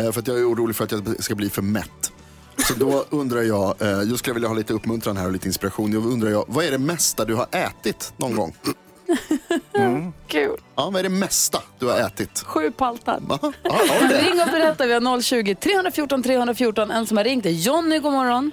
Eh, 0.00 0.12
för 0.12 0.20
att 0.20 0.26
jag 0.26 0.38
är 0.38 0.52
orolig 0.52 0.76
för 0.76 0.84
att 0.84 0.92
jag 0.92 1.24
ska 1.24 1.34
bli 1.34 1.50
för 1.50 1.62
mätt. 1.62 2.01
Så 2.56 2.74
då 2.74 3.04
undrar 3.10 3.42
jag, 3.42 3.82
eh, 3.82 3.88
jag 3.88 4.18
skulle 4.18 4.34
vilja 4.34 4.48
ha 4.48 4.56
lite 4.56 4.72
uppmuntran 4.72 5.16
här 5.16 5.26
och 5.26 5.32
lite 5.32 5.48
inspiration. 5.48 5.92
Jag 5.92 6.06
undrar 6.06 6.30
jag, 6.30 6.44
vad 6.48 6.64
är 6.64 6.70
det 6.70 6.78
mesta 6.78 7.24
du 7.24 7.34
har 7.34 7.46
ätit 7.52 8.14
någon 8.16 8.36
gång? 8.36 8.54
Kul. 10.26 10.56
Ja, 10.76 10.90
vad 10.92 10.96
är 10.96 11.02
det 11.02 11.08
mesta 11.08 11.58
du 11.78 11.86
har 11.86 11.98
ätit? 12.00 12.42
Sju 12.46 12.70
paltar. 12.70 13.20
Du 14.00 14.08
det? 14.08 14.20
Ring 14.22 14.40
och 14.40 14.48
berätta. 14.52 14.86
Vi 14.86 14.92
har 14.92 15.20
020 15.20 15.54
314 15.54 16.22
314. 16.22 16.90
En 16.90 17.06
som 17.06 17.16
har 17.16 17.24
ringt 17.24 17.46
är 17.46 17.50
Jonny. 17.50 17.98
God 17.98 18.12
morgon. 18.12 18.50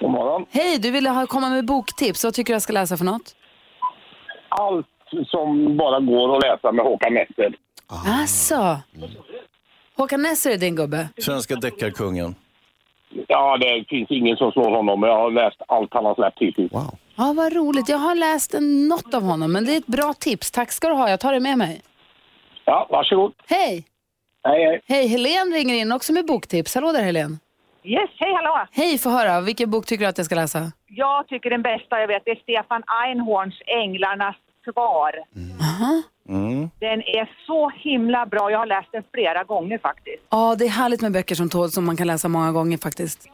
God 0.00 0.10
morgon. 0.10 0.46
Hej, 0.50 0.78
du 0.78 0.90
ville 0.90 1.10
ha, 1.10 1.26
komma 1.26 1.48
med 1.50 1.64
boktips. 1.66 2.24
Vad 2.24 2.34
tycker 2.34 2.52
du 2.52 2.54
jag 2.54 2.62
ska 2.62 2.72
läsa 2.72 2.96
för 2.96 3.04
något? 3.04 3.34
Allt 4.48 4.86
som 5.26 5.76
bara 5.76 6.00
går 6.00 6.36
att 6.36 6.42
läsa 6.42 6.72
med 6.72 6.84
Håkan 6.84 7.14
Nesser. 7.14 7.54
Alltså. 8.06 8.78
Håkan 9.96 10.22
Nesser 10.22 10.50
är 10.50 10.56
din 10.56 10.76
gubbe. 10.76 11.08
Svenska 11.18 11.54
deckarkungen. 11.56 12.34
Ja, 13.28 13.56
det 13.56 13.84
finns 13.88 14.10
ingen 14.10 14.36
som 14.36 14.52
slår 14.52 14.70
honom. 14.70 15.02
Jag 15.02 15.16
har 15.16 15.30
läst 15.30 15.62
allt 15.68 15.94
han 15.94 16.04
har 16.04 16.14
släppt 16.14 16.38
hittills. 16.38 16.72
Wow. 16.72 16.98
Ja, 17.16 17.32
vad 17.36 17.52
roligt. 17.52 17.88
Jag 17.88 17.98
har 17.98 18.14
läst 18.14 18.54
en, 18.54 18.88
något 18.88 19.14
av 19.14 19.22
honom, 19.22 19.52
men 19.52 19.64
det 19.64 19.72
är 19.72 19.78
ett 19.78 19.86
bra 19.86 20.12
tips. 20.12 20.50
Tack 20.50 20.72
ska 20.72 20.88
du 20.88 20.94
ha. 20.94 21.10
Jag 21.10 21.20
tar 21.20 21.32
det 21.32 21.40
med 21.40 21.58
mig. 21.58 21.80
Ja, 22.64 22.86
varsågod. 22.90 23.32
Hej! 23.48 23.84
Hej, 24.44 24.64
hej. 24.64 24.80
Hej, 24.86 25.08
Helen 25.08 25.52
ringer 25.52 25.74
in 25.74 25.92
också 25.92 26.12
med 26.12 26.26
boktips. 26.26 26.74
Hallå 26.74 26.92
där, 26.92 27.02
Helen. 27.02 27.38
Yes, 27.84 28.10
hej 28.18 28.32
hallå! 28.34 28.66
Hej, 28.72 28.98
få 28.98 29.10
höra. 29.10 29.40
Vilken 29.40 29.70
bok 29.70 29.86
tycker 29.86 30.04
du 30.04 30.08
att 30.08 30.18
jag 30.18 30.26
ska 30.26 30.34
läsa? 30.34 30.72
Jag 30.86 31.28
tycker 31.28 31.50
den 31.50 31.62
bästa 31.62 32.00
jag 32.00 32.08
vet 32.08 32.28
är 32.28 32.34
Stefan 32.34 32.82
Einhorns 33.04 33.54
Änglarnas 33.66 34.36
svar. 34.72 35.12
Den 36.80 37.00
är 37.02 37.30
så 37.46 37.70
himla 37.70 38.26
bra. 38.26 38.50
Jag 38.50 38.58
har 38.58 38.66
läst 38.66 38.88
den 38.92 39.02
flera 39.14 39.44
gånger 39.44 39.78
faktiskt. 39.78 40.22
Ja, 40.30 40.54
det 40.58 40.64
är 40.64 40.68
härligt 40.68 41.00
med 41.02 41.12
böcker 41.12 41.34
som 41.34 41.48
tål 41.50 41.70
som 41.70 41.84
man 41.86 41.96
kan 41.96 42.06
läsa 42.06 42.28
många 42.28 42.52
gånger 42.52 42.78
faktiskt. 42.78 43.28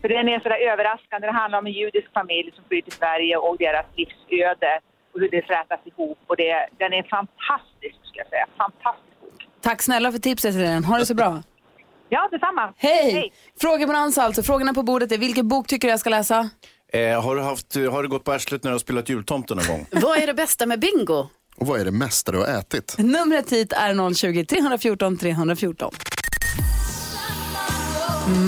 För 0.00 0.08
den 0.08 0.28
är 0.28 0.40
sådär 0.40 0.60
överraskande. 0.72 1.26
Det 1.26 1.32
handlar 1.32 1.58
om 1.58 1.66
en 1.66 1.72
judisk 1.72 2.12
familj 2.12 2.52
som 2.54 2.64
flyr 2.68 2.82
till 2.82 2.92
Sverige 2.92 3.36
och 3.36 3.56
deras 3.58 3.86
livsöde 3.96 4.80
och 5.14 5.20
hur 5.20 5.28
det 5.30 5.42
flätas 5.46 5.80
ihop. 5.84 6.18
Och 6.26 6.36
det, 6.36 6.68
den 6.78 6.92
är 6.92 7.02
fantastisk, 7.02 7.96
ska 8.04 8.18
jag 8.18 8.28
säga. 8.28 8.46
Fantastisk 8.56 9.20
bok. 9.20 9.48
Tack 9.60 9.82
snälla 9.82 10.12
för 10.12 10.18
tipset, 10.18 10.54
Helen. 10.54 10.84
Ha 10.84 10.98
det 10.98 11.06
så 11.06 11.14
bra. 11.14 11.42
Ja, 12.08 12.28
detsamma. 12.30 12.72
Hej! 12.76 13.32
Frågebonanza 13.60 14.22
alltså. 14.22 14.42
Frågorna 14.42 14.74
på 14.74 14.82
bordet 14.82 15.12
är 15.12 15.18
vilken 15.18 15.48
bok 15.48 15.66
tycker 15.66 15.88
du 15.88 15.92
jag 15.92 16.00
ska 16.00 16.10
läsa? 16.10 16.50
Eh, 16.92 17.22
har, 17.22 17.36
du 17.36 17.42
haft, 17.42 17.74
har 17.74 18.02
du 18.02 18.08
gått 18.08 18.24
på 18.24 18.32
arslet 18.32 18.64
när 18.64 18.70
du 18.70 18.74
har 18.74 18.78
spelat 18.78 19.08
jultomte 19.08 19.54
någon 19.54 19.66
gång? 19.66 19.86
Vad 20.02 20.18
är 20.18 20.26
det 20.26 20.34
bästa 20.34 20.66
med 20.66 20.80
bingo? 20.80 21.28
Och 21.58 21.66
vad 21.66 21.80
är 21.80 21.84
det 21.84 21.90
mesta 21.90 22.32
du 22.32 22.38
har 22.38 22.46
ätit? 22.46 22.94
Numret 22.98 23.52
hit 23.52 23.72
är 23.72 24.14
020 24.14 24.44
314 24.44 25.16
314. 25.16 25.92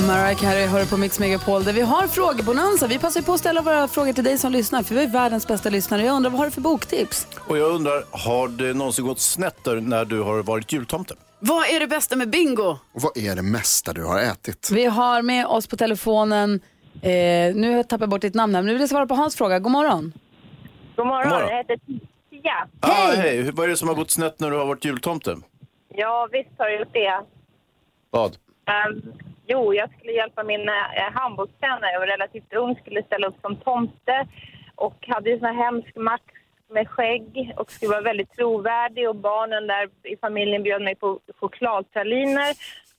Mariah 0.07 0.39
Carey 0.39 0.67
hör 0.67 0.85
på 0.85 0.97
Mix 0.97 1.19
Megapol 1.19 1.65
där 1.65 1.73
vi 1.73 1.81
har 1.81 2.07
frågebonanza. 2.07 2.87
Vi 2.87 2.99
passar 2.99 3.23
på 3.23 3.33
att 3.33 3.41
ställa 3.41 3.63
våra 3.63 3.89
frågor 3.89 4.13
till 4.13 4.25
dig 4.25 4.39
som 4.39 4.53
lyssnar 4.53 4.83
för 4.83 4.95
vi 4.95 5.03
är 5.03 5.09
världens 5.09 5.47
bästa 5.47 5.71
lyssnare. 5.71 6.05
Jag 6.05 6.17
undrar 6.17 6.31
vad 6.31 6.39
har 6.39 6.47
du 6.47 6.51
för 6.51 6.61
boktips? 6.61 7.27
Och 7.47 7.59
jag 7.59 7.71
undrar, 7.71 8.05
har 8.11 8.49
det 8.49 8.75
någonsin 8.75 9.07
gått 9.07 9.21
snett 9.21 9.65
där 9.65 9.77
när 9.81 10.05
du 10.05 10.21
har 10.21 10.43
varit 10.43 10.73
jultomte? 10.73 11.15
Vad 11.41 11.69
är 11.69 11.81
det 11.81 11.87
bästa 11.87 12.17
med 12.17 12.31
bingo? 12.31 12.71
Och 12.95 13.03
vad 13.03 13.17
är 13.17 13.37
det 13.37 13.43
mesta 13.43 13.93
du 13.93 14.05
har 14.05 14.21
ätit? 14.21 14.71
Vi 14.73 14.85
har 14.85 15.23
med 15.23 15.47
oss 15.47 15.67
på 15.67 15.77
telefonen, 15.77 16.61
eh, 17.03 17.55
nu 17.57 17.71
har 17.71 17.77
jag 17.77 17.89
tappat 17.89 18.09
bort 18.09 18.21
ditt 18.21 18.35
namn 18.35 18.55
här, 18.55 18.63
men 18.63 18.67
nu 18.67 18.73
vill 18.73 18.81
jag 18.81 18.89
svara 18.91 19.07
på 19.07 19.15
Hans 19.15 19.37
fråga. 19.37 19.59
God 19.59 19.73
morgon. 19.73 20.13
God 20.97 21.07
morgon. 21.07 21.23
God 21.31 21.33
morgon. 21.33 21.49
Jag 21.51 21.57
heter 21.57 21.79
Lucia. 22.31 22.69
Ah, 22.81 23.11
hej! 23.17 23.43
Hur- 23.43 23.53
Vad 23.53 23.65
är 23.65 23.69
det 23.69 23.77
som 23.77 23.89
har 23.89 23.95
gått 23.95 24.11
snett 24.11 24.41
när 24.41 24.51
du 24.51 24.57
har 24.57 24.67
varit 24.67 24.85
jultomte? 24.85 25.37
Ja, 25.89 26.29
visst 26.33 26.51
har 26.59 26.69
jag 26.69 26.79
gjort 26.79 26.93
det. 26.93 27.21
Vad? 28.11 28.37
Ehm, 28.67 29.03
jo, 29.47 29.75
jag 29.75 29.91
skulle 29.99 30.13
hjälpa 30.13 30.43
min 30.45 30.61
uh, 30.61 30.75
handbollstränare. 31.15 31.93
Jag 31.93 32.01
var 32.01 32.07
relativt 32.07 32.53
ung, 32.53 32.77
skulle 32.77 33.03
ställa 33.03 33.27
upp 33.27 33.37
som 33.41 33.57
tomte 33.57 34.27
och 34.75 34.97
hade 35.09 35.31
ju 35.31 35.39
sån 35.39 35.47
här 35.49 35.65
hemsk 35.65 35.97
mask 35.97 36.25
med 36.71 36.89
skägg 36.89 37.53
och 37.57 37.71
skulle 37.73 37.91
vara 37.91 38.01
väldigt 38.01 38.33
trovärdig 38.33 39.09
och 39.09 39.17
barnen 39.17 39.67
där 39.67 39.89
i 40.03 40.17
familjen 40.17 40.63
bjöd 40.63 40.83
mig 40.83 40.95
på 40.95 41.19
chokladpraliner. 41.41 42.55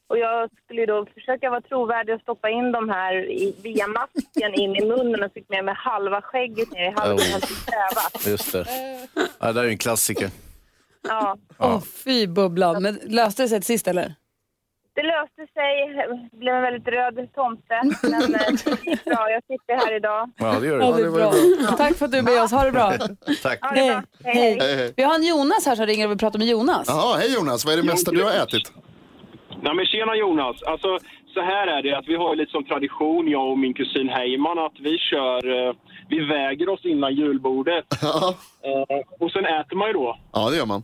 Och 0.09 0.17
jag 0.17 0.49
skulle 0.65 0.85
då 0.85 1.05
försöka 1.13 1.49
vara 1.49 1.61
trovärdig 1.61 2.15
och 2.15 2.21
stoppa 2.21 2.49
in 2.49 2.71
de 2.71 2.89
här 2.89 3.31
i, 3.31 3.55
via 3.63 3.87
masken 3.87 4.53
in 4.53 4.75
i 4.75 4.85
munnen 4.85 5.23
och 5.23 5.33
fick 5.33 5.49
med 5.49 5.65
mig 5.65 5.73
halva 5.77 6.21
skägget 6.21 6.71
ner 6.71 6.91
i 6.91 6.93
halsen 6.95 7.41
Oh. 7.41 8.25
oh. 8.25 8.29
Just 8.29 8.51
det. 8.51 8.65
Ja, 9.39 9.47
det 9.47 9.53
där 9.53 9.61
är 9.61 9.65
ju 9.65 9.71
en 9.71 9.77
klassiker. 9.77 10.29
Ja. 11.07 11.37
Åh, 11.57 11.81
fy 11.81 12.27
bubblan. 12.27 12.83
Men 12.83 12.99
löste 13.03 13.41
det 13.43 13.49
sig 13.49 13.59
till 13.59 13.65
sist 13.65 13.87
eller? 13.87 14.15
Det 14.95 15.01
löste 15.03 15.53
sig, 15.53 15.95
det 16.31 16.37
blev 16.37 16.55
en 16.55 16.61
väldigt 16.61 16.87
röd 16.87 17.33
tomte. 17.33 17.81
Men 18.03 18.35
eh, 18.35 18.39
det 18.65 18.89
gick 18.89 19.05
bra, 19.05 19.29
jag 19.29 19.43
sitter 19.43 19.75
här 19.85 19.95
idag. 19.95 20.31
Ja, 20.37 20.59
det 20.59 20.67
gör 20.67 20.79
Ja, 20.79 20.91
det 20.91 21.03
är 21.03 21.11
bra. 21.11 21.77
Tack 21.77 21.95
för 21.95 22.05
att 22.05 22.11
du 22.11 22.17
är 22.17 22.21
med 22.21 22.41
oss. 22.43 22.51
Ha 22.51 22.63
det 22.63 22.71
bra. 22.71 22.91
Tack. 23.43 23.61
Ha 23.61 23.69
det 23.69 23.75
bra. 23.75 24.03
Hej, 24.23 24.35
hej. 24.35 24.57
Hej, 24.59 24.75
hej. 24.75 24.93
Vi 24.97 25.03
har 25.03 25.15
en 25.15 25.23
Jonas 25.23 25.65
här 25.65 25.75
som 25.75 25.85
ringer 25.85 26.05
och 26.05 26.11
vill 26.11 26.17
prata 26.17 26.37
med 26.37 26.47
Jonas. 26.47 26.87
Jaha, 26.87 27.17
hej 27.17 27.33
Jonas. 27.33 27.65
Vad 27.65 27.73
är 27.73 27.77
det 27.77 27.83
mesta 27.83 28.11
du 28.11 28.23
har 28.23 28.31
ätit? 28.31 28.71
Nej 29.61 29.75
men 29.75 29.85
tjena 29.85 30.15
Jonas. 30.15 30.63
Alltså 30.63 30.99
så 31.33 31.41
här 31.41 31.67
är 31.67 31.81
det 31.83 31.97
att 31.97 32.07
vi 32.07 32.15
har 32.15 32.29
ju 32.29 32.35
lite 32.35 32.51
som 32.51 32.63
tradition, 32.63 33.27
jag 33.27 33.51
och 33.51 33.59
min 33.59 33.73
kusin 33.73 34.09
Heyman, 34.09 34.59
att 34.59 34.79
vi 34.79 34.97
kör, 34.97 35.67
eh, 35.67 35.73
vi 36.09 36.19
väger 36.25 36.69
oss 36.69 36.85
innan 36.85 37.15
julbordet. 37.15 37.85
Eh, 38.63 38.97
och 39.19 39.31
sen 39.31 39.45
äter 39.45 39.75
man 39.77 39.87
ju 39.87 39.93
då. 39.93 40.17
Ja, 40.33 40.49
det 40.49 40.57
gör 40.57 40.65
man. 40.65 40.83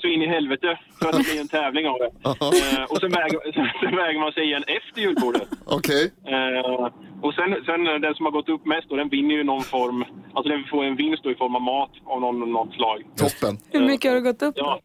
Så 0.00 0.06
in 0.06 0.22
i 0.22 0.26
helvete, 0.26 0.78
för 0.98 1.08
att 1.08 1.16
det 1.16 1.24
blir 1.24 1.40
en 1.40 1.48
tävling 1.48 1.88
av 1.88 1.98
det. 1.98 2.10
Eh, 2.30 2.84
och 2.90 2.98
sen 3.00 3.10
väger, 3.10 3.38
sen 3.80 3.96
väger 3.96 4.20
man 4.20 4.32
sig 4.32 4.44
igen 4.44 4.64
efter 4.66 5.00
julbordet. 5.00 5.48
Okej. 5.66 6.12
Eh, 6.26 6.88
och 7.22 7.34
sen, 7.34 7.56
sen 7.66 7.84
den 7.84 8.14
som 8.14 8.24
har 8.26 8.32
gått 8.32 8.48
upp 8.48 8.66
mest 8.66 8.88
då, 8.88 8.96
den 8.96 9.08
vinner 9.08 9.34
ju 9.34 9.44
någon 9.44 9.62
form, 9.62 10.04
alltså 10.34 10.52
den 10.52 10.64
får 10.64 10.84
en 10.84 10.96
vinst 10.96 11.22
då 11.22 11.30
i 11.30 11.34
form 11.34 11.54
av 11.56 11.62
mat 11.62 11.90
av 12.04 12.20
någon, 12.20 12.52
något 12.52 12.74
slag. 12.74 12.98
Toppen. 13.16 13.58
Hur 13.72 13.86
mycket 13.86 14.10
har 14.10 14.16
du 14.16 14.22
gått 14.24 14.42
upp? 14.42 14.54
Ja. 14.56 14.80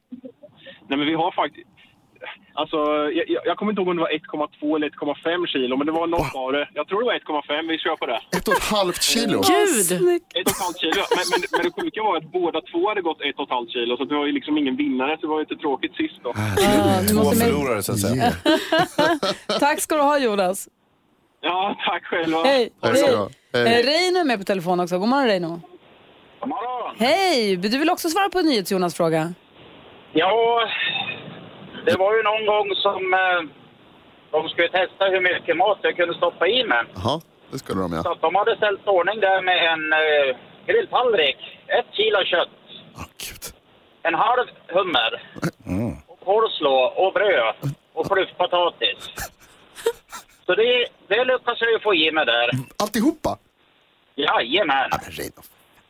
Nej 0.87 0.97
men 0.97 1.07
vi 1.07 1.13
har 1.13 1.31
faktiskt... 1.31 1.67
Alltså, 2.53 2.77
jag, 3.17 3.41
jag 3.45 3.57
kommer 3.57 3.71
inte 3.71 3.81
ihåg 3.81 3.89
om 3.89 3.97
det 3.97 4.01
var 4.01 4.09
1,2 4.09 4.75
eller 4.75 4.89
1,5 4.89 5.47
kilo, 5.47 5.77
men 5.77 5.85
det 5.87 5.93
var 5.99 6.07
något 6.07 6.35
av 6.35 6.51
det. 6.51 6.69
Jag 6.73 6.87
tror 6.87 6.99
det 6.99 7.05
var 7.05 7.13
1,5, 7.13 7.67
vi 7.67 7.77
kör 7.77 7.95
på 7.95 8.05
det. 8.05 8.19
Ett 8.37 8.47
och 8.47 8.53
ett 8.53 8.69
halvt 8.77 9.01
kilo? 9.03 9.37
Gud! 9.53 9.87
Ett 10.39 10.47
och 10.49 10.55
ett 10.55 10.61
halvt 10.65 10.79
kilo. 10.83 11.01
Men, 11.17 11.25
men, 11.31 11.39
men 11.51 11.61
det 11.65 11.71
sjuka 11.81 12.03
var 12.03 12.17
att 12.17 12.31
båda 12.39 12.61
två 12.71 12.81
hade 12.89 13.01
gått 13.01 13.21
ett 13.21 13.37
och 13.39 13.47
ett 13.47 13.55
halvt 13.57 13.71
kilo, 13.75 13.97
så 13.97 14.03
det 14.05 14.15
var 14.15 14.25
ju 14.25 14.31
liksom 14.31 14.57
ingen 14.57 14.75
vinnare, 14.75 15.11
så 15.15 15.21
det 15.21 15.31
var 15.33 15.39
ju 15.39 15.45
lite 15.45 15.61
tråkigt 15.65 15.95
sist 15.95 16.19
då. 16.23 16.31
Två 17.11 17.23
förlorare 17.41 17.83
så 17.83 17.91
att 17.91 17.99
säga. 17.99 18.31
Tack 19.59 19.79
ska 19.81 19.95
du 19.95 20.01
ha 20.01 20.17
Jonas. 20.19 20.67
Ja, 21.41 21.77
tack 21.85 22.03
själva. 22.05 22.43
Hej. 22.43 22.69
Hej. 22.81 23.03
bra. 23.03 23.29
Eh, 23.61 23.83
Reino 23.83 24.19
är 24.19 24.23
med 24.23 24.37
på 24.39 24.45
telefon 24.45 24.79
också. 24.79 24.99
God 24.99 25.09
morgon 25.09 25.27
Reino. 25.27 25.61
God 26.39 26.49
morgon. 26.49 26.95
Hej! 26.99 27.55
Du 27.57 27.77
vill 27.77 27.89
också 27.89 28.09
svara 28.09 28.29
på 28.29 28.39
en 28.39 28.45
NyhetsJonas 28.45 28.95
fråga? 28.95 29.33
Ja, 30.13 30.61
det 31.85 31.97
var 31.97 32.15
ju 32.17 32.23
någon 32.23 32.45
gång 32.45 32.75
som 32.75 33.13
eh, 33.13 33.41
de 34.31 34.49
skulle 34.49 34.69
testa 34.69 35.05
hur 35.05 35.21
mycket 35.21 35.57
mat 35.57 35.79
jag 35.81 35.95
kunde 35.95 36.13
stoppa 36.13 36.47
i 36.47 36.63
mig. 36.63 36.83
Jaha, 36.95 37.21
det 37.51 37.59
skulle 37.59 37.81
de 37.81 37.89
Så 37.89 38.01
ja. 38.05 38.11
att 38.11 38.21
de 38.21 38.35
hade 38.35 38.55
ställt 38.55 38.87
ordning 38.87 39.19
där 39.19 39.41
med 39.41 39.57
en 39.73 39.83
eh, 39.93 40.37
grilltallrik, 40.65 41.37
ett 41.67 41.89
kilo 41.97 42.23
kött, 42.25 42.49
en 44.03 44.15
halv 44.15 44.45
hummer, 44.67 45.11
och 46.07 46.19
coleslaw 46.25 46.85
och 47.01 47.13
bröd 47.13 47.55
och 47.93 48.07
fluffpotatis. 48.07 49.09
Så 50.45 50.55
det, 50.55 50.85
det 51.07 51.25
lyckades 51.25 51.61
jag 51.61 51.71
ju 51.71 51.79
få 51.79 51.93
i 51.95 52.11
mig 52.11 52.25
där. 52.25 52.49
Alltihopa? 52.83 53.37
Jajamän. 54.15 54.89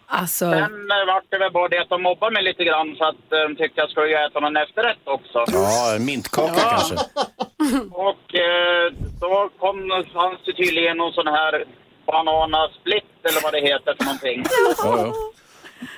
Alltså... 0.08 0.46
Sen 0.52 0.92
eh, 0.92 1.06
vart 1.08 1.24
det 1.30 1.38
väl 1.38 1.52
bara 1.52 1.68
det 1.68 1.82
att 1.82 1.90
de 1.90 2.02
mobbade 2.04 2.34
mig 2.34 2.44
lite 2.44 2.64
grann 2.64 2.96
så 2.98 3.04
att 3.12 3.32
eh, 3.34 3.40
de 3.48 3.56
tyckte 3.56 3.82
jag 3.82 3.90
skulle 3.90 4.26
äta 4.26 4.40
någon 4.40 4.58
efterrätt 4.58 5.04
också. 5.04 5.46
Ja, 5.48 5.98
mintkaka 6.00 6.62
kanske. 6.70 6.96
Och 8.08 8.36
eh, 8.36 8.86
då 9.22 9.50
kom, 9.60 10.04
fanns 10.14 10.40
det 10.46 10.54
tydligen 10.54 10.98
någon 10.98 11.14
sån 11.14 11.28
här 11.28 11.66
bananasplitt 12.06 13.20
eller 13.28 13.42
vad 13.44 13.54
det 13.54 13.62
heter 13.62 13.96
för 13.98 14.06
någonting. 14.06 14.44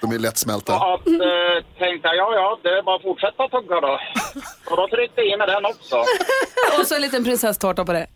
De 0.01 0.11
är 0.11 0.19
lättsmälta. 0.19 0.79
Så 0.79 0.93
att, 0.93 1.07
eh, 1.07 1.57
tänkte 1.79 2.07
jag, 2.07 2.15
ja 2.17 2.33
ja, 2.35 2.59
det 2.63 2.69
är 2.69 2.81
bara 2.83 2.95
att 2.95 3.01
fortsätta 3.01 3.47
tugga 3.47 3.81
då. 3.81 3.99
Och 4.71 4.77
då 4.77 4.87
tryckte 4.87 5.21
jag 5.21 5.33
i 5.33 5.37
mig 5.37 5.47
den 5.47 5.65
också. 5.65 5.95
Och 6.79 6.87
så 6.87 6.95
en 6.95 7.01
liten 7.01 7.23
prinsesstårta 7.23 7.85
på 7.85 7.93
det. 7.93 8.07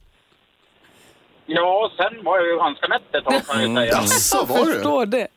Ja, 1.56 1.92
sen 1.98 2.24
var 2.24 2.38
jag 2.38 2.48
ju 2.48 2.58
ganska 2.58 2.88
mätt 2.88 3.02
ett 3.16 3.24
tag 3.24 3.34
kan 3.48 3.74
jag 3.74 3.78
säga. 4.10 4.40
jag 4.42 4.66
förstår 4.66 5.06
det. 5.06 5.28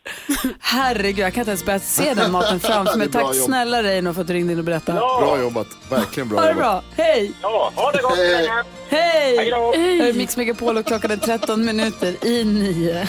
Herregud, 0.60 1.18
jag 1.18 1.34
kan 1.34 1.40
inte 1.40 1.50
ens 1.50 1.64
börja 1.64 1.78
se 1.78 2.14
den 2.14 2.32
maten 2.32 2.60
framför 2.68 2.98
mig. 2.98 3.10
Tack 3.10 3.22
jobb. 3.22 3.34
snälla 3.34 3.82
Reino 3.82 4.12
för 4.14 4.20
att 4.20 4.26
du 4.26 4.32
ringde 4.34 4.52
in 4.52 4.58
och 4.58 4.64
berättade. 4.64 4.98
Bra 4.98 5.40
jobbat. 5.40 5.66
Verkligen 5.90 6.28
bra 6.28 6.38
Ha 6.40 6.44
det 6.46 6.50
jobbat. 6.52 6.84
bra. 6.96 7.04
Hej! 7.04 7.32
Ja, 7.42 7.72
ha 7.76 7.92
det 7.92 8.02
gott. 8.02 8.16
Hej. 8.16 8.48
Hej! 8.88 9.36
Hej 9.36 9.50
då. 9.50 9.74
Är 9.74 10.12
Mix 10.12 10.36
Megapol 10.36 10.76
och 10.76 10.86
klockan 10.86 11.10
är 11.10 11.16
13 11.16 11.64
minuter 11.64 12.26
i 12.26 12.44
nio. 12.44 13.08